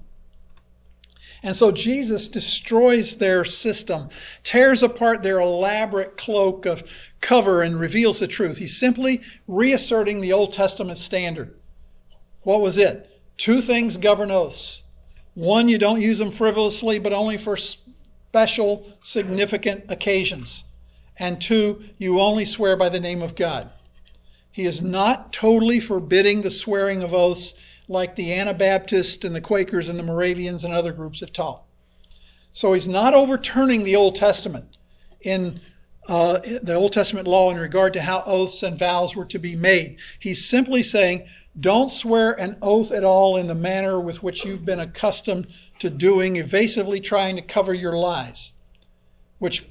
And 1.43 1.55
so 1.55 1.71
Jesus 1.71 2.29
destroys 2.29 3.17
their 3.17 3.45
system, 3.45 4.09
tears 4.43 4.83
apart 4.83 5.23
their 5.23 5.39
elaborate 5.39 6.17
cloak 6.17 6.67
of 6.67 6.83
cover, 7.21 7.63
and 7.63 7.79
reveals 7.79 8.19
the 8.19 8.27
truth. 8.27 8.59
He's 8.59 8.77
simply 8.77 9.21
reasserting 9.47 10.21
the 10.21 10.33
Old 10.33 10.53
Testament 10.53 10.99
standard. 10.99 11.55
What 12.43 12.61
was 12.61 12.79
it? 12.79 13.11
Two 13.37 13.61
things 13.61 13.97
govern 13.97 14.31
oaths. 14.31 14.83
One, 15.35 15.69
you 15.69 15.79
don't 15.79 16.01
use 16.01 16.19
them 16.19 16.33
frivolously, 16.33 16.99
but 16.99 17.13
only 17.13 17.37
for 17.37 17.57
special, 17.57 18.93
significant 19.03 19.85
occasions. 19.89 20.65
And 21.19 21.41
two, 21.41 21.85
you 21.99 22.21
only 22.21 22.45
swear 22.45 22.77
by 22.77 22.89
the 22.89 23.01
name 23.01 23.23
of 23.23 23.37
God. 23.37 23.71
He 24.57 24.65
is 24.65 24.81
not 24.81 25.35
totally 25.35 25.81
forbidding 25.81 26.41
the 26.41 26.51
swearing 26.51 27.03
of 27.03 27.13
oaths 27.13 27.53
like 27.89 28.17
the 28.17 28.33
Anabaptists 28.33 29.23
and 29.23 29.37
the 29.37 29.41
Quakers 29.43 29.91
and 29.91 29.99
the 29.99 30.03
Moravians 30.03 30.65
and 30.65 30.73
other 30.73 30.93
groups 30.93 31.21
have 31.21 31.31
taught. 31.31 31.63
So 32.53 32.73
he's 32.73 32.89
not 32.89 33.13
overturning 33.13 33.85
the 33.85 33.97
Old 33.97 34.15
Testament 34.15 34.79
in 35.21 35.61
uh, 36.09 36.39
the 36.63 36.73
Old 36.73 36.95
Testament 36.95 37.29
law 37.29 37.51
in 37.51 37.59
regard 37.59 37.93
to 37.93 38.01
how 38.01 38.23
oaths 38.25 38.63
and 38.63 38.79
vows 38.79 39.15
were 39.15 39.27
to 39.27 39.39
be 39.39 39.55
made. 39.55 39.99
He's 40.21 40.49
simply 40.49 40.83
saying, 40.83 41.29
don't 41.61 41.93
swear 41.93 42.33
an 42.41 42.57
oath 42.63 42.93
at 42.93 43.05
all 43.05 43.37
in 43.37 43.49
the 43.49 43.55
manner 43.55 44.01
with 44.01 44.23
which 44.23 44.43
you've 44.43 44.65
been 44.65 44.81
accustomed 44.81 45.49
to 45.81 45.91
doing, 45.91 46.37
evasively 46.37 47.03
trying 47.03 47.37
to 47.37 47.43
cover 47.43 47.75
your 47.75 47.99
lies. 47.99 48.53
Which 49.39 49.67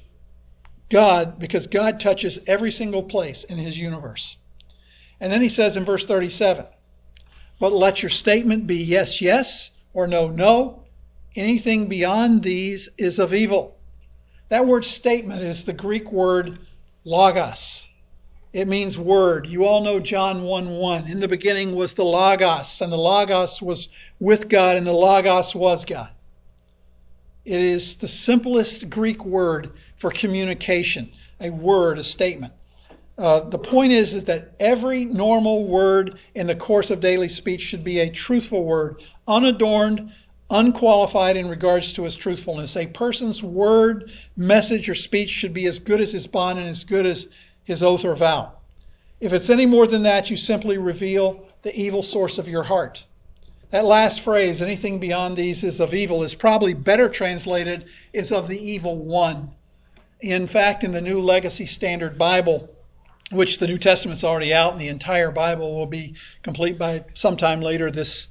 God, 0.90 1.40
because 1.40 1.66
God 1.66 1.98
touches 1.98 2.38
every 2.46 2.70
single 2.70 3.02
place 3.02 3.42
in 3.42 3.58
his 3.58 3.76
universe. 3.76 4.36
And 5.20 5.32
then 5.32 5.42
he 5.42 5.48
says 5.48 5.76
in 5.76 5.84
verse 5.84 6.04
37 6.04 6.66
But 7.58 7.72
let 7.72 8.02
your 8.02 8.10
statement 8.10 8.66
be 8.66 8.76
yes, 8.76 9.20
yes, 9.20 9.70
or 9.94 10.06
no, 10.06 10.28
no. 10.28 10.82
Anything 11.34 11.88
beyond 11.88 12.42
these 12.42 12.88
is 12.96 13.18
of 13.18 13.34
evil. 13.34 13.76
That 14.48 14.66
word 14.66 14.84
statement 14.84 15.42
is 15.42 15.64
the 15.64 15.72
Greek 15.72 16.12
word 16.12 16.58
logos. 17.04 17.88
It 18.52 18.68
means 18.68 18.96
word. 18.96 19.46
You 19.46 19.66
all 19.66 19.82
know 19.82 20.00
John 20.00 20.42
1 20.42 20.70
1. 20.70 21.08
In 21.08 21.20
the 21.20 21.28
beginning 21.28 21.74
was 21.74 21.92
the 21.92 22.04
Logos, 22.04 22.80
and 22.80 22.90
the 22.90 22.96
Logos 22.96 23.60
was 23.60 23.88
with 24.18 24.48
God, 24.48 24.78
and 24.78 24.86
the 24.86 24.92
Logos 24.94 25.54
was 25.54 25.84
God. 25.84 26.08
It 27.44 27.60
is 27.60 27.94
the 27.94 28.08
simplest 28.08 28.88
Greek 28.88 29.26
word 29.26 29.72
for 29.96 30.10
communication 30.10 31.12
a 31.38 31.50
word, 31.50 31.98
a 31.98 32.04
statement. 32.04 32.54
Uh, 33.18 33.40
the 33.40 33.58
point 33.58 33.92
is, 33.92 34.24
that 34.24 34.54
every 34.60 35.04
normal 35.04 35.64
word 35.64 36.18
in 36.34 36.46
the 36.46 36.54
course 36.54 36.90
of 36.90 37.00
daily 37.00 37.28
speech 37.28 37.62
should 37.62 37.82
be 37.82 38.00
a 38.00 38.10
truthful 38.10 38.62
word, 38.64 39.02
unadorned, 39.26 40.12
unqualified 40.50 41.36
in 41.36 41.48
regards 41.48 41.92
to 41.94 42.04
its 42.04 42.14
truthfulness. 42.14 42.76
A 42.76 42.86
person's 42.86 43.42
word, 43.42 44.10
message, 44.36 44.88
or 44.88 44.94
speech 44.94 45.30
should 45.30 45.54
be 45.54 45.66
as 45.66 45.78
good 45.78 46.00
as 46.00 46.12
his 46.12 46.26
bond 46.26 46.58
and 46.58 46.68
as 46.68 46.84
good 46.84 47.06
as 47.06 47.28
his 47.64 47.82
oath 47.82 48.04
or 48.04 48.14
vow. 48.14 48.52
If 49.18 49.32
it's 49.32 49.50
any 49.50 49.66
more 49.66 49.86
than 49.86 50.02
that, 50.02 50.30
you 50.30 50.36
simply 50.36 50.76
reveal 50.76 51.48
the 51.62 51.74
evil 51.74 52.02
source 52.02 52.36
of 52.38 52.48
your 52.48 52.64
heart. 52.64 53.04
That 53.70 53.86
last 53.86 54.20
phrase, 54.20 54.62
anything 54.62 55.00
beyond 55.00 55.36
these 55.36 55.64
is 55.64 55.80
of 55.80 55.94
evil, 55.94 56.22
is 56.22 56.34
probably 56.34 56.74
better 56.74 57.08
translated 57.08 57.86
is 58.12 58.30
of 58.30 58.46
the 58.46 58.58
evil 58.58 58.96
one. 58.96 59.50
In 60.20 60.46
fact, 60.46 60.84
in 60.84 60.92
the 60.92 61.00
New 61.00 61.20
Legacy 61.20 61.66
Standard 61.66 62.16
Bible, 62.16 62.70
which 63.30 63.58
the 63.58 63.66
New 63.66 63.78
Testament's 63.78 64.24
already 64.24 64.54
out 64.54 64.72
and 64.72 64.80
the 64.80 64.88
entire 64.88 65.30
Bible 65.30 65.74
will 65.74 65.86
be 65.86 66.14
complete 66.42 66.78
by 66.78 67.04
sometime 67.14 67.60
later 67.60 67.90
this 67.90 68.28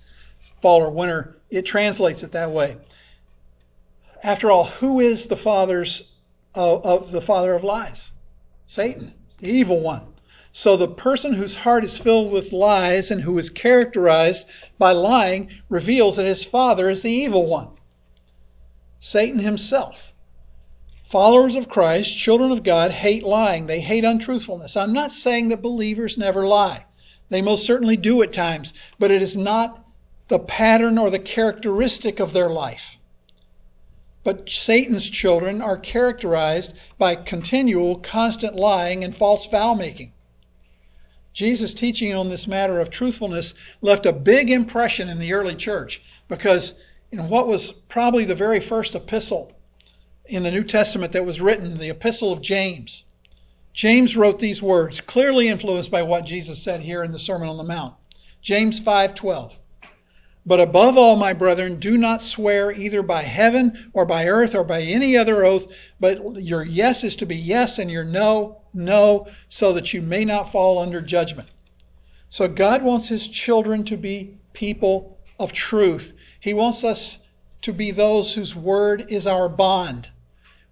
fall 0.62 0.82
or 0.82 0.90
winter, 0.90 1.38
it 1.50 1.64
translates 1.64 2.24
it 2.24 2.32
that 2.32 2.52
way. 2.52 2.78
After 4.24 4.50
all, 4.52 4.66
who 4.66 5.00
is 5.00 5.28
the 5.28 5.36
father's 5.36 6.12
uh, 6.56 6.78
of 6.78 7.12
the 7.12 7.22
father 7.22 7.54
of 7.54 7.64
lies? 7.64 8.10
Satan, 8.66 9.14
the 9.40 9.50
evil 9.50 9.82
one. 9.82 10.14
So 10.52 10.78
the 10.78 10.88
person 10.88 11.34
whose 11.34 11.54
heart 11.54 11.84
is 11.84 11.98
filled 11.98 12.32
with 12.32 12.54
lies 12.54 13.12
and 13.12 13.22
who 13.22 13.38
is 13.38 13.50
characterized 13.50 14.48
by 14.80 14.94
lying 14.94 15.50
reveals 15.68 16.16
that 16.16 16.26
his 16.26 16.46
father 16.46 16.90
is 16.90 17.02
the 17.02 17.12
evil 17.12 17.46
one. 17.46 17.68
Satan 18.98 19.40
himself. 19.40 20.14
Followers 21.10 21.56
of 21.56 21.70
Christ, 21.70 22.18
children 22.18 22.52
of 22.52 22.64
God, 22.64 22.92
hate 22.92 23.22
lying. 23.22 23.68
They 23.68 23.80
hate 23.80 24.04
untruthfulness. 24.04 24.76
I'm 24.76 24.92
not 24.92 25.12
saying 25.12 25.50
that 25.50 25.62
believers 25.62 26.18
never 26.18 26.48
lie. 26.48 26.86
They 27.30 27.44
most 27.44 27.64
certainly 27.64 27.96
do 27.96 28.24
at 28.24 28.34
times, 28.34 28.74
but 28.98 29.12
it 29.12 29.22
is 29.22 29.38
not 29.38 29.86
the 30.30 30.40
pattern 30.40 30.98
or 30.98 31.12
the 31.12 31.20
characteristic 31.20 32.20
of 32.20 32.34
their 32.34 32.50
life. 32.50 32.98
But 34.24 34.50
Satan's 34.50 35.08
children 35.08 35.62
are 35.62 35.78
characterized 35.78 36.74
by 36.98 37.16
continual, 37.16 37.98
constant 37.98 38.56
lying 38.56 39.04
and 39.04 39.16
false 39.16 39.46
vow 39.46 39.76
making. 39.76 40.12
Jesus' 41.34 41.76
teaching 41.76 42.16
on 42.16 42.30
this 42.30 42.48
matter 42.48 42.80
of 42.80 42.90
truthfulness 42.90 43.54
left 43.80 44.08
a 44.08 44.12
big 44.12 44.50
impression 44.50 45.10
in 45.10 45.20
the 45.20 45.34
early 45.34 45.54
church 45.54 46.02
because 46.28 46.74
in 47.12 47.30
what 47.30 47.48
was 47.48 47.74
probably 47.90 48.26
the 48.26 48.34
very 48.34 48.60
first 48.60 48.96
epistle 48.96 49.55
in 50.28 50.44
the 50.44 50.52
New 50.52 50.64
Testament 50.64 51.14
that 51.14 51.26
was 51.26 51.42
written, 51.42 51.78
the 51.78 51.90
Epistle 51.90 52.32
of 52.32 52.42
James. 52.42 53.04
James 53.74 54.16
wrote 54.16 54.40
these 54.40 54.62
words, 54.62 55.02
clearly 55.02 55.48
influenced 55.48 55.92
by 55.92 56.02
what 56.02 56.26
Jesus 56.26 56.64
said 56.64 56.82
here 56.82 57.04
in 57.04 57.12
the 57.12 57.20
Sermon 57.20 57.50
on 57.50 57.58
the 57.58 57.64
Mount. 57.64 57.94
James 58.42 58.80
5:12. 58.80 59.54
But 60.46 60.60
above 60.60 60.98
all, 60.98 61.16
my 61.16 61.34
brethren, 61.34 61.80
do 61.80 61.98
not 61.98 62.22
swear 62.22 62.72
either 62.72 63.02
by 63.02 63.24
heaven 63.24 63.92
or 63.94 64.06
by 64.06 64.28
earth 64.28 64.54
or 64.54 64.64
by 64.64 64.82
any 64.82 65.18
other 65.18 65.44
oath, 65.44 65.68
but 66.00 66.42
your 66.44 66.64
yes 66.64 67.04
is 67.04 67.16
to 67.18 67.26
be 67.26 67.36
yes 67.36 67.80
and 67.80 67.90
your 67.90 68.04
no, 68.04 68.62
no, 68.74 69.28
so 69.50 69.74
that 69.74 69.94
you 69.94 70.02
may 70.02 70.24
not 70.24 70.52
fall 70.52 70.78
under 70.78 71.02
judgment. 71.02 71.50
So 72.30 72.48
God 72.48 72.84
wants 72.84 73.10
his 73.10 73.28
children 73.28 73.84
to 73.86 73.98
be 73.98 74.38
people 74.54 75.18
of 75.40 75.52
truth. 75.52 76.14
He 76.40 76.54
wants 76.54 76.84
us 76.84 77.18
to 77.64 77.74
be 77.74 77.90
those 77.92 78.34
whose 78.34 78.56
word 78.56 79.06
is 79.10 79.26
our 79.26 79.50
bond. 79.50 80.10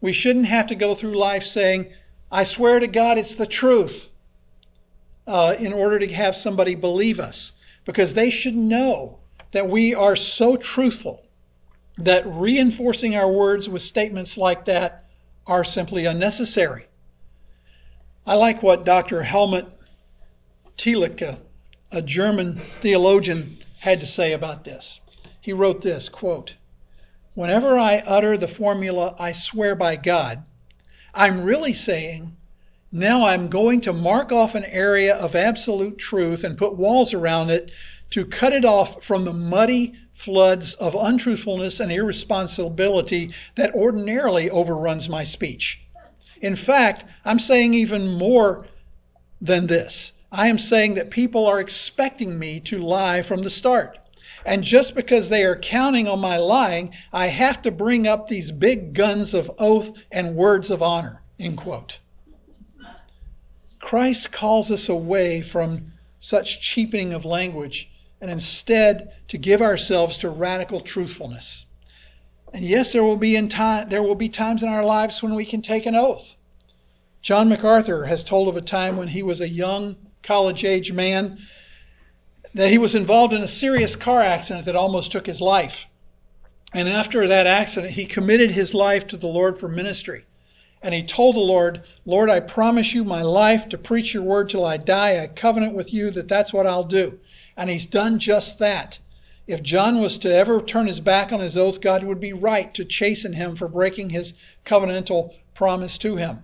We 0.04 0.12
shouldn't 0.12 0.48
have 0.48 0.68
to 0.68 0.76
go 0.76 0.96
through 0.96 1.18
life 1.18 1.46
saying, 1.46 1.94
I 2.30 2.44
swear 2.44 2.78
to 2.78 2.88
God 2.88 3.18
it's 3.18 3.36
the 3.36 3.46
truth, 3.46 4.10
uh, 5.26 5.56
in 5.58 5.72
order 5.72 5.98
to 5.98 6.14
have 6.14 6.36
somebody 6.36 6.76
believe 6.76 7.22
us. 7.22 7.54
Because 7.86 8.14
they 8.14 8.30
should 8.30 8.54
know 8.54 9.20
that 9.54 9.70
we 9.70 9.96
are 9.96 10.18
so 10.18 10.58
truthful 10.58 11.24
that 11.98 12.28
reinforcing 12.28 13.16
our 13.16 13.32
words 13.32 13.70
with 13.70 13.82
statements 13.82 14.38
like 14.38 14.66
that 14.66 15.06
are 15.48 15.64
simply 15.64 16.06
unnecessary. 16.06 16.88
I 18.28 18.34
like 18.34 18.62
what 18.62 18.84
Dr. 18.84 19.24
Helmut 19.24 19.72
Thielicke, 20.78 21.22
a, 21.22 21.40
a 21.94 22.02
German 22.02 22.62
theologian, 22.82 23.58
had 23.80 24.02
to 24.02 24.08
say 24.08 24.34
about 24.34 24.66
this. 24.66 25.00
He 25.40 25.54
wrote 25.54 25.82
this 25.82 26.10
quote, 26.10 26.56
Whenever 27.36 27.80
I 27.80 27.98
utter 28.00 28.38
the 28.38 28.48
formula, 28.48 29.16
I 29.18 29.32
swear 29.32 29.76
by 29.76 29.96
God, 29.96 30.44
I'm 31.14 31.44
really 31.44 31.74
saying, 31.74 32.36
now 32.92 33.26
I'm 33.26 33.50
going 33.50 33.82
to 33.82 33.94
mark 33.94 34.32
off 34.32 34.54
an 34.54 34.66
area 34.66 35.16
of 35.16 35.36
absolute 35.36 35.98
truth 35.98 36.44
and 36.44 36.58
put 36.58 36.76
walls 36.76 37.12
around 37.12 37.50
it 37.50 37.72
to 38.12 38.26
cut 38.26 38.54
it 38.54 38.64
off 38.64 39.04
from 39.04 39.26
the 39.26 39.34
muddy 39.34 39.96
floods 40.14 40.76
of 40.76 40.94
untruthfulness 40.94 41.80
and 41.80 41.92
irresponsibility 41.92 43.34
that 43.56 43.74
ordinarily 43.74 44.48
overruns 44.52 45.10
my 45.10 45.24
speech. 45.24 45.82
In 46.40 46.56
fact, 46.56 47.04
I'm 47.26 47.40
saying 47.40 47.74
even 47.74 48.14
more 48.14 48.68
than 49.42 49.66
this. 49.66 50.12
I 50.32 50.48
am 50.48 50.60
saying 50.60 50.94
that 50.96 51.10
people 51.10 51.48
are 51.48 51.60
expecting 51.60 52.38
me 52.38 52.60
to 52.62 52.78
lie 52.78 53.24
from 53.24 53.42
the 53.42 53.50
start. 53.50 53.98
And 54.46 54.64
just 54.64 54.94
because 54.94 55.30
they 55.30 55.44
are 55.44 55.56
counting 55.56 56.08
on 56.08 56.20
my 56.20 56.38
lying, 56.38 56.94
I 57.14 57.28
have 57.28 57.62
to 57.62 57.72
bring 57.72 58.08
up 58.08 58.28
these 58.28 58.52
big 58.52 58.94
guns 58.94 59.34
of 59.34 59.52
oath 59.58 59.92
and 60.12 60.36
words 60.36 60.70
of 60.70 60.82
honor. 60.82 61.22
End 61.40 61.58
quote. 61.58 62.00
Christ 63.80 64.32
calls 64.32 64.72
us 64.72 64.90
away 64.90 65.42
from 65.42 65.94
such 66.20 66.62
cheapening 66.62 67.14
of 67.14 67.26
language 67.26 67.90
and 68.22 68.32
instead 68.32 69.12
to 69.28 69.38
give 69.38 69.62
ourselves 69.62 70.18
to 70.18 70.30
radical 70.30 70.80
truthfulness. 70.80 71.66
And 72.54 72.64
yes, 72.64 72.94
there 72.94 73.04
will 73.04 73.18
be 73.18 73.36
in 73.36 73.50
time 73.50 73.90
there 73.90 74.04
will 74.04 74.16
be 74.16 74.30
times 74.30 74.64
in 74.64 74.70
our 74.70 74.86
lives 74.86 75.22
when 75.22 75.36
we 75.36 75.46
can 75.46 75.62
take 75.62 75.86
an 75.86 75.96
oath. 75.96 76.36
John 77.22 77.50
MacArthur 77.50 78.06
has 78.06 78.24
told 78.24 78.48
of 78.48 78.56
a 78.56 78.62
time 78.62 78.96
when 78.96 79.10
he 79.10 79.24
was 79.24 79.42
a 79.42 79.50
young 79.50 79.96
college 80.22 80.64
age 80.64 80.94
man 80.94 81.40
that 82.54 82.70
he 82.70 82.78
was 82.78 82.96
involved 82.96 83.34
in 83.34 83.42
a 83.42 83.48
serious 83.48 83.96
car 83.96 84.22
accident 84.22 84.66
that 84.66 84.76
almost 84.76 85.12
took 85.12 85.26
his 85.26 85.42
life. 85.42 85.86
And 86.74 86.90
after 86.90 87.28
that 87.28 87.48
accident, 87.48 87.94
he 87.94 88.06
committed 88.06 88.52
his 88.52 88.74
life 88.74 89.08
to 89.08 89.18
the 89.18 89.28
Lord 89.28 89.58
for 89.58 89.68
ministry. 89.68 90.26
And 90.82 90.94
he 90.94 91.04
told 91.04 91.36
the 91.36 91.40
Lord, 91.40 91.84
Lord, 92.06 92.30
I 92.30 92.40
promise 92.42 92.94
you 92.94 93.04
my 93.04 93.22
life 93.22 93.70
to 93.70 93.78
preach 93.78 94.14
your 94.14 94.24
word 94.24 94.50
till 94.50 94.66
I 94.66 94.78
die. 94.78 95.22
I 95.22 95.28
covenant 95.28 95.74
with 95.74 95.94
you 95.94 96.12
that 96.12 96.28
that's 96.28 96.52
what 96.52 96.68
I'll 96.68 96.84
do. 96.84 97.20
And 97.56 97.70
he's 97.70 97.86
done 97.86 98.20
just 98.20 98.60
that. 98.60 99.00
If 99.48 99.62
John 99.62 100.00
was 100.00 100.18
to 100.20 100.34
ever 100.34 100.62
turn 100.62 100.88
his 100.88 101.00
back 101.00 101.32
on 101.32 101.40
his 101.40 101.58
oath, 101.58 101.80
God 101.80 102.04
would 102.04 102.20
be 102.20 102.34
right 102.34 102.74
to 102.74 102.86
chasten 102.86 103.34
him 103.34 103.56
for 103.56 103.68
breaking 103.68 104.10
his 104.10 104.34
covenantal 104.66 105.34
promise 105.54 105.98
to 106.00 106.16
him. 106.16 106.44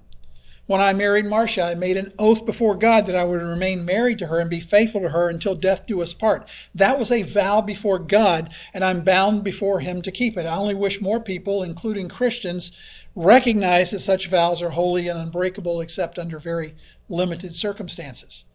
When 0.70 0.82
I 0.82 0.94
married 0.94 1.26
Marcia, 1.26 1.64
I 1.64 1.74
made 1.74 1.98
an 1.98 2.14
oath 2.20 2.46
before 2.46 2.76
God 2.76 3.08
that 3.08 3.16
I 3.16 3.24
would 3.24 3.42
remain 3.42 3.84
married 3.86 4.20
to 4.20 4.28
her 4.28 4.40
and 4.40 4.52
be 4.52 4.60
faithful 4.60 5.02
to 5.02 5.10
her 5.10 5.28
until 5.28 5.56
death 5.56 5.88
do 5.88 6.00
us 6.00 6.14
part. 6.14 6.48
That 6.76 7.00
was 7.00 7.12
a 7.12 7.24
vow 7.24 7.60
before 7.60 7.98
God, 7.98 8.54
and 8.72 8.86
I'm 8.86 9.04
bound 9.04 9.44
before 9.44 9.80
Him 9.80 10.04
to 10.04 10.12
keep 10.12 10.38
it. 10.38 10.46
I 10.46 10.56
only 10.56 10.76
wish 10.76 11.02
more 11.02 11.20
people, 11.20 11.64
including 11.64 12.08
Christians, 12.08 12.72
recognize 13.16 13.90
that 13.90 14.02
such 14.02 14.28
vows 14.28 14.62
are 14.62 14.70
holy 14.70 15.08
and 15.08 15.20
unbreakable 15.20 15.82
except 15.82 16.20
under 16.20 16.38
very 16.38 16.76
limited 17.10 17.56
circumstances. 17.56 18.46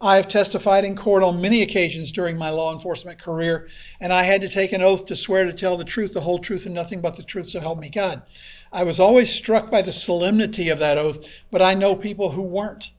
I 0.00 0.16
have 0.16 0.26
testified 0.26 0.84
in 0.84 0.96
court 0.96 1.22
on 1.22 1.40
many 1.40 1.62
occasions 1.62 2.10
during 2.10 2.36
my 2.36 2.50
law 2.50 2.72
enforcement 2.72 3.22
career, 3.22 3.68
and 4.00 4.12
I 4.12 4.24
had 4.24 4.40
to 4.40 4.48
take 4.48 4.72
an 4.72 4.82
oath 4.82 5.06
to 5.06 5.14
swear 5.14 5.44
to 5.44 5.52
tell 5.52 5.76
the 5.76 5.84
truth, 5.84 6.14
the 6.14 6.20
whole 6.22 6.40
truth, 6.40 6.66
and 6.66 6.74
nothing 6.74 7.00
but 7.00 7.16
the 7.16 7.22
truth, 7.22 7.48
so 7.48 7.60
help 7.60 7.78
me 7.78 7.90
God. 7.90 8.22
I 8.74 8.82
was 8.82 8.98
always 8.98 9.30
struck 9.30 9.70
by 9.70 9.82
the 9.82 9.92
solemnity 9.92 10.68
of 10.68 10.80
that 10.80 10.98
oath, 10.98 11.24
but 11.52 11.62
I 11.62 11.74
know 11.74 11.94
people 11.94 12.32
who 12.32 12.42
weren't 12.42 12.90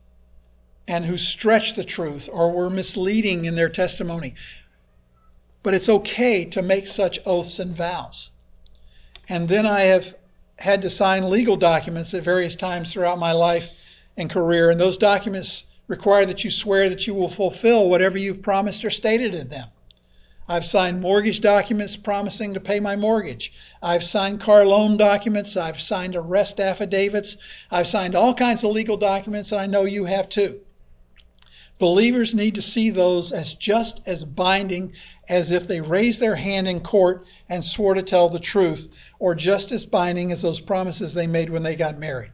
and 0.88 1.04
who 1.04 1.18
stretched 1.18 1.76
the 1.76 1.84
truth 1.84 2.30
or 2.32 2.50
were 2.50 2.70
misleading 2.70 3.44
in 3.44 3.56
their 3.56 3.68
testimony. 3.68 4.34
But 5.62 5.74
it's 5.74 5.90
okay 5.90 6.46
to 6.46 6.62
make 6.62 6.86
such 6.86 7.20
oaths 7.26 7.58
and 7.58 7.76
vows. 7.76 8.30
And 9.28 9.50
then 9.50 9.66
I 9.66 9.80
have 9.80 10.14
had 10.60 10.80
to 10.80 10.88
sign 10.88 11.28
legal 11.28 11.56
documents 11.56 12.14
at 12.14 12.22
various 12.22 12.56
times 12.56 12.90
throughout 12.90 13.18
my 13.18 13.32
life 13.32 13.98
and 14.16 14.30
career, 14.30 14.70
and 14.70 14.80
those 14.80 14.96
documents 14.96 15.64
require 15.88 16.24
that 16.24 16.42
you 16.42 16.50
swear 16.50 16.88
that 16.88 17.06
you 17.06 17.12
will 17.12 17.28
fulfill 17.28 17.90
whatever 17.90 18.16
you've 18.16 18.40
promised 18.40 18.82
or 18.82 18.90
stated 18.90 19.34
in 19.34 19.48
them. 19.48 19.68
I've 20.48 20.64
signed 20.64 21.00
mortgage 21.00 21.40
documents 21.40 21.96
promising 21.96 22.54
to 22.54 22.60
pay 22.60 22.78
my 22.78 22.94
mortgage. 22.94 23.52
I've 23.82 24.04
signed 24.04 24.40
car 24.40 24.64
loan 24.64 24.96
documents. 24.96 25.56
I've 25.56 25.80
signed 25.80 26.14
arrest 26.14 26.60
affidavits. 26.60 27.36
I've 27.70 27.88
signed 27.88 28.14
all 28.14 28.32
kinds 28.32 28.62
of 28.62 28.70
legal 28.70 28.96
documents, 28.96 29.50
and 29.50 29.60
I 29.60 29.66
know 29.66 29.84
you 29.84 30.04
have 30.04 30.28
too. 30.28 30.60
Believers 31.78 32.32
need 32.32 32.54
to 32.54 32.62
see 32.62 32.90
those 32.90 33.32
as 33.32 33.54
just 33.54 34.00
as 34.06 34.24
binding 34.24 34.92
as 35.28 35.50
if 35.50 35.66
they 35.66 35.80
raised 35.80 36.20
their 36.20 36.36
hand 36.36 36.68
in 36.68 36.80
court 36.80 37.26
and 37.48 37.64
swore 37.64 37.94
to 37.94 38.02
tell 38.02 38.28
the 38.28 38.38
truth, 38.38 38.88
or 39.18 39.34
just 39.34 39.72
as 39.72 39.84
binding 39.84 40.30
as 40.30 40.42
those 40.42 40.60
promises 40.60 41.12
they 41.12 41.26
made 41.26 41.50
when 41.50 41.64
they 41.64 41.74
got 41.74 41.98
married. 41.98 42.30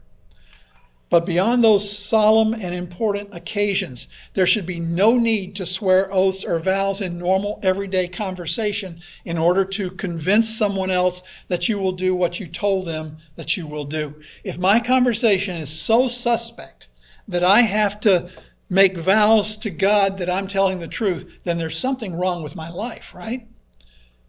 But 1.13 1.27
beyond 1.27 1.63
those 1.63 1.95
solemn 1.95 2.55
and 2.55 2.75
important 2.75 3.35
occasions, 3.35 4.09
there 4.33 4.47
should 4.47 4.65
be 4.65 4.81
no 4.81 5.19
need 5.19 5.55
to 5.57 5.67
swear 5.67 6.11
oaths 6.11 6.43
or 6.43 6.59
vows 6.59 7.03
in 7.03 7.19
normal, 7.19 7.61
everyday 7.63 8.09
conversation 8.09 8.99
in 9.23 9.37
order 9.37 9.67
to 9.67 9.91
convince 9.91 10.49
someone 10.49 10.91
else 10.91 11.23
that 11.49 11.69
you 11.69 11.79
will 11.79 11.93
do 11.93 12.15
what 12.15 12.41
you 12.41 12.47
told 12.47 12.87
them 12.87 13.19
that 13.37 13.59
you 13.59 13.67
will 13.67 13.85
do. 13.85 14.15
If 14.43 14.57
my 14.57 14.81
conversation 14.81 15.57
is 15.57 15.69
so 15.69 16.09
suspect 16.09 16.89
that 17.29 17.45
I 17.45 17.61
have 17.61 18.01
to 18.01 18.31
make 18.71 18.97
vows 18.97 19.57
to 19.57 19.69
God 19.69 20.17
that 20.17 20.31
I'm 20.31 20.49
telling 20.49 20.81
the 20.81 20.89
truth, 20.89 21.31
then 21.45 21.59
there's 21.59 21.77
something 21.77 22.15
wrong 22.15 22.43
with 22.43 22.57
my 22.57 22.71
life, 22.71 23.13
right? 23.15 23.47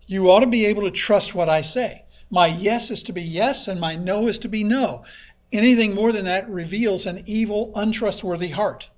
You 0.06 0.30
ought 0.30 0.42
to 0.42 0.48
be 0.48 0.66
able 0.66 0.82
to 0.82 0.92
trust 0.92 1.34
what 1.34 1.48
I 1.48 1.62
say. 1.62 2.04
My 2.30 2.48
yes 2.48 2.92
is 2.92 3.04
to 3.04 3.14
be 3.14 3.22
yes, 3.22 3.70
and 3.70 3.80
my 3.80 3.96
no 3.96 4.28
is 4.28 4.38
to 4.40 4.50
be 4.50 4.66
no. 4.66 5.06
Anything 5.54 5.94
more 5.94 6.12
than 6.12 6.26
that 6.26 6.50
reveals 6.50 7.06
an 7.06 7.24
evil, 7.28 7.72
untrustworthy 7.76 8.50
heart. 8.50 8.90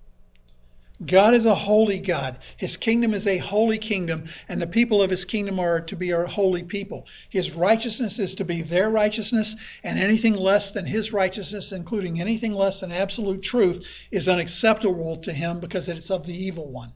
God 1.06 1.34
is 1.34 1.46
a 1.46 1.54
holy 1.54 2.00
God. 2.00 2.38
His 2.56 2.78
kingdom 2.78 3.14
is 3.14 3.28
a 3.28 3.40
holy 3.40 3.78
kingdom, 3.78 4.30
and 4.48 4.62
the 4.62 4.66
people 4.66 5.02
of 5.02 5.10
his 5.10 5.26
kingdom 5.26 5.60
are 5.60 5.82
to 5.82 5.96
be 5.98 6.12
a 6.12 6.26
holy 6.26 6.64
people. 6.64 7.06
His 7.30 7.52
righteousness 7.52 8.20
is 8.20 8.34
to 8.36 8.46
be 8.46 8.62
their 8.62 8.90
righteousness, 8.90 9.58
and 9.84 10.00
anything 10.00 10.34
less 10.34 10.72
than 10.72 10.86
his 10.86 11.12
righteousness, 11.12 11.74
including 11.74 12.22
anything 12.22 12.54
less 12.54 12.80
than 12.80 12.94
absolute 12.94 13.42
truth, 13.42 13.84
is 14.10 14.30
unacceptable 14.30 15.18
to 15.18 15.34
him 15.34 15.60
because 15.60 15.90
it's 15.90 16.10
of 16.10 16.26
the 16.26 16.34
evil 16.34 16.72
one. 16.72 16.94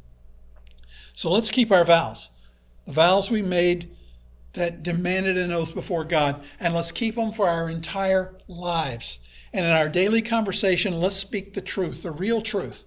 So 1.13 1.29
let's 1.29 1.51
keep 1.51 1.69
our 1.69 1.83
vows. 1.83 2.29
The 2.85 2.93
vows 2.93 3.29
we 3.29 3.41
made 3.41 3.89
that 4.53 4.83
demanded 4.83 5.37
an 5.37 5.51
oath 5.51 5.73
before 5.73 6.05
God, 6.05 6.41
and 6.61 6.73
let's 6.73 6.93
keep 6.93 7.15
them 7.15 7.33
for 7.33 7.49
our 7.49 7.69
entire 7.69 8.37
lives. 8.47 9.19
And 9.53 9.65
in 9.65 9.71
our 9.71 9.89
daily 9.89 10.21
conversation, 10.21 10.99
let's 10.99 11.15
speak 11.15 11.53
the 11.53 11.61
truth, 11.61 12.03
the 12.03 12.11
real 12.11 12.41
truth, 12.41 12.83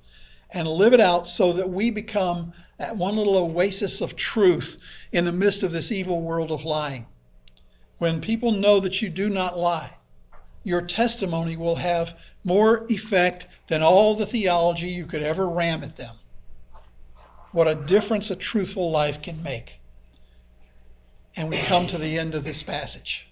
and 0.51 0.69
live 0.69 0.93
it 0.93 1.01
out 1.01 1.27
so 1.27 1.53
that 1.55 1.71
we 1.71 1.91
become 1.91 2.53
that 2.79 2.97
one 2.97 3.17
little 3.17 3.37
oasis 3.37 4.01
of 4.01 4.17
truth 4.17 4.77
in 5.13 5.25
the 5.25 5.33
midst 5.33 5.63
of 5.63 5.73
this 5.73 5.91
evil 5.91 6.21
world 6.21 6.51
of 6.51 6.65
lying. 6.65 7.07
When 7.99 8.21
people 8.21 8.53
know 8.53 8.81
that 8.81 9.03
you 9.03 9.09
do 9.09 9.29
not 9.29 9.59
lie, 9.59 9.95
your 10.65 10.83
testimony 10.83 11.57
will 11.57 11.77
have 11.77 12.17
more 12.45 12.87
effect 12.89 13.47
than 13.69 13.83
all 13.83 14.15
the 14.15 14.27
theology 14.27 14.89
you 14.89 15.07
could 15.07 15.23
ever 15.23 15.49
ram 15.49 15.83
at 15.83 15.97
them. 15.97 16.17
What 17.53 17.69
a 17.69 17.75
difference 17.75 18.31
a 18.31 18.37
truthful 18.37 18.91
life 18.91 19.21
can 19.23 19.43
make. 19.43 19.81
And 21.37 21.49
we 21.51 21.59
come 21.59 21.87
to 21.89 21.99
the 21.99 22.19
end 22.19 22.35
of 22.35 22.45
this 22.45 22.63
passage. 22.63 23.29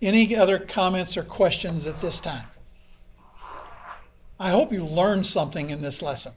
Any 0.00 0.36
other 0.36 0.58
comments 0.58 1.16
or 1.16 1.24
questions 1.24 1.86
at 1.86 2.00
this 2.00 2.20
time? 2.20 2.46
I 4.38 4.50
hope 4.50 4.72
you 4.72 4.84
learned 4.84 5.26
something 5.26 5.70
in 5.70 5.82
this 5.82 6.00
lesson. 6.00 6.32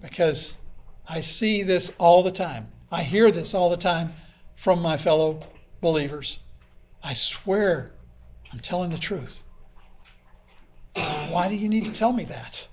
Because 0.00 0.56
I 1.08 1.20
see 1.20 1.64
this 1.64 1.90
all 1.98 2.22
the 2.22 2.30
time. 2.30 2.68
I 2.92 3.02
hear 3.02 3.32
this 3.32 3.54
all 3.54 3.68
the 3.68 3.76
time 3.76 4.12
from 4.54 4.80
my 4.80 4.96
fellow 4.96 5.42
believers. 5.80 6.38
I 7.02 7.14
swear 7.14 7.90
I'm 8.52 8.60
telling 8.60 8.90
the 8.90 8.98
truth. 8.98 9.42
Why 10.94 11.48
do 11.48 11.56
you 11.56 11.68
need 11.68 11.84
to 11.84 11.92
tell 11.92 12.12
me 12.12 12.24
that? 12.24 12.66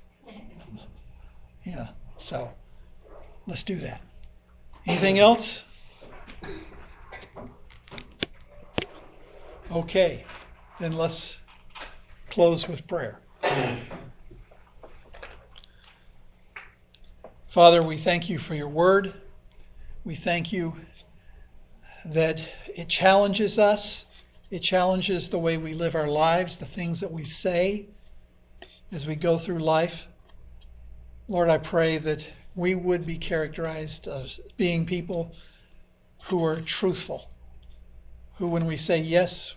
Yeah, 1.64 1.88
so 2.18 2.52
let's 3.48 3.64
do 3.64 3.78
that. 3.78 4.02
Anything 4.86 5.18
else? 5.18 5.64
Okay, 9.72 10.24
then 10.80 10.94
let's 10.94 11.40
close 12.30 12.68
with 12.68 12.86
prayer. 12.88 13.20
Father, 17.48 17.82
we 17.82 17.98
thank 17.98 18.30
you 18.30 18.38
for 18.38 18.54
your 18.54 18.68
word. 18.68 19.16
We 20.04 20.14
thank 20.14 20.54
you 20.54 20.76
that 22.06 22.40
it 22.76 22.90
challenges 22.90 23.58
us, 23.58 24.06
it 24.52 24.60
challenges 24.60 25.30
the 25.30 25.40
way 25.40 25.58
we 25.58 25.74
live 25.74 25.96
our 25.96 26.08
lives, 26.08 26.58
the 26.58 26.66
things 26.66 27.00
that 27.00 27.12
we 27.12 27.24
say 27.24 27.88
as 28.92 29.08
we 29.08 29.16
go 29.16 29.36
through 29.36 29.60
life. 29.60 30.04
Lord, 31.28 31.50
I 31.50 31.58
pray 31.58 31.98
that 31.98 32.24
we 32.56 32.76
would 32.76 33.04
be 33.04 33.18
characterized 33.18 34.08
as 34.08 34.40
being 34.58 34.86
people 34.86 35.32
who 36.26 36.46
are 36.46 36.62
truthful 36.62 37.30
who, 38.38 38.48
when 38.48 38.66
we 38.66 38.76
say 38.76 38.98
yes, 38.98 39.56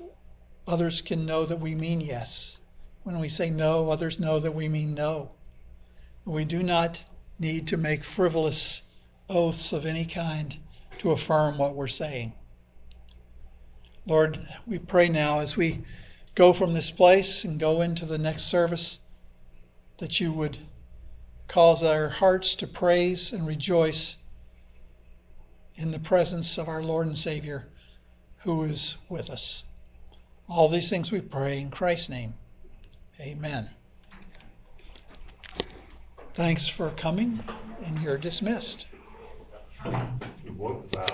others 0.67 1.01
can 1.01 1.27
know 1.27 1.45
that 1.45 1.61
we 1.61 1.75
mean 1.75 2.01
yes. 2.01 2.59
When 3.03 3.19
we 3.19 3.29
say 3.29 3.51
no, 3.51 3.91
others 3.91 4.21
know 4.21 4.39
that 4.39 4.55
we 4.55 4.69
mean 4.69 4.95
no. 4.95 5.31
We 6.25 6.45
do 6.45 6.63
not 6.63 7.03
need 7.39 7.67
to 7.69 7.77
make 7.77 8.05
frivolous 8.05 8.83
oaths 9.29 9.73
of 9.73 9.85
any 9.85 10.05
kind 10.05 10.57
to 10.99 11.11
affirm 11.11 11.59
what 11.59 11.75
we're 11.75 11.89
saying. 11.89 12.35
Lord, 14.07 14.47
we 14.67 14.79
pray 14.79 15.09
now 15.09 15.41
as 15.41 15.57
we 15.57 15.85
go 16.35 16.53
from 16.53 16.73
this 16.73 16.91
place 16.91 17.45
and 17.45 17.59
go 17.59 17.81
into 17.81 18.07
the 18.07 18.19
next 18.19 18.45
service 18.45 19.01
that 19.99 20.21
you 20.21 20.33
would 20.33 20.59
cause 21.49 21.83
our 21.83 22.09
hearts 22.09 22.55
to 22.57 22.67
praise 22.67 23.33
and 23.33 23.47
rejoice 23.47 24.17
in 25.75 25.91
the 25.91 25.99
presence 25.99 26.59
of 26.59 26.69
our 26.69 26.83
Lord 26.83 27.07
and 27.07 27.19
Savior 27.19 27.67
who 28.41 28.65
is 28.65 28.97
with 29.09 29.31
us. 29.31 29.65
All 30.49 30.69
these 30.69 30.89
things 30.89 31.11
we 31.11 31.21
pray 31.21 31.61
in 31.61 31.71
Christ's 31.71 32.09
name. 32.09 32.35
Amen. 33.21 33.71
Thanks 36.35 36.69
for 36.69 36.91
coming, 36.91 37.43
and 37.85 38.01
you're 38.01 38.17
dismissed. 38.17 38.87
The 39.85 40.53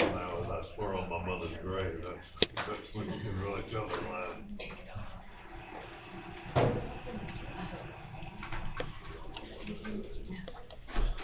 now 0.00 0.38
I 0.42 0.46
on 0.94 1.08
my 1.08 1.24
mother's 1.26 1.56
grave. 1.62 2.02
That's, 2.02 2.66
that's 2.66 2.94
when 2.94 3.06
you 3.06 3.20
can 3.20 3.40
really 3.40 3.62
tell 3.70 3.88
they're 3.88 4.00
lying. 4.10 4.44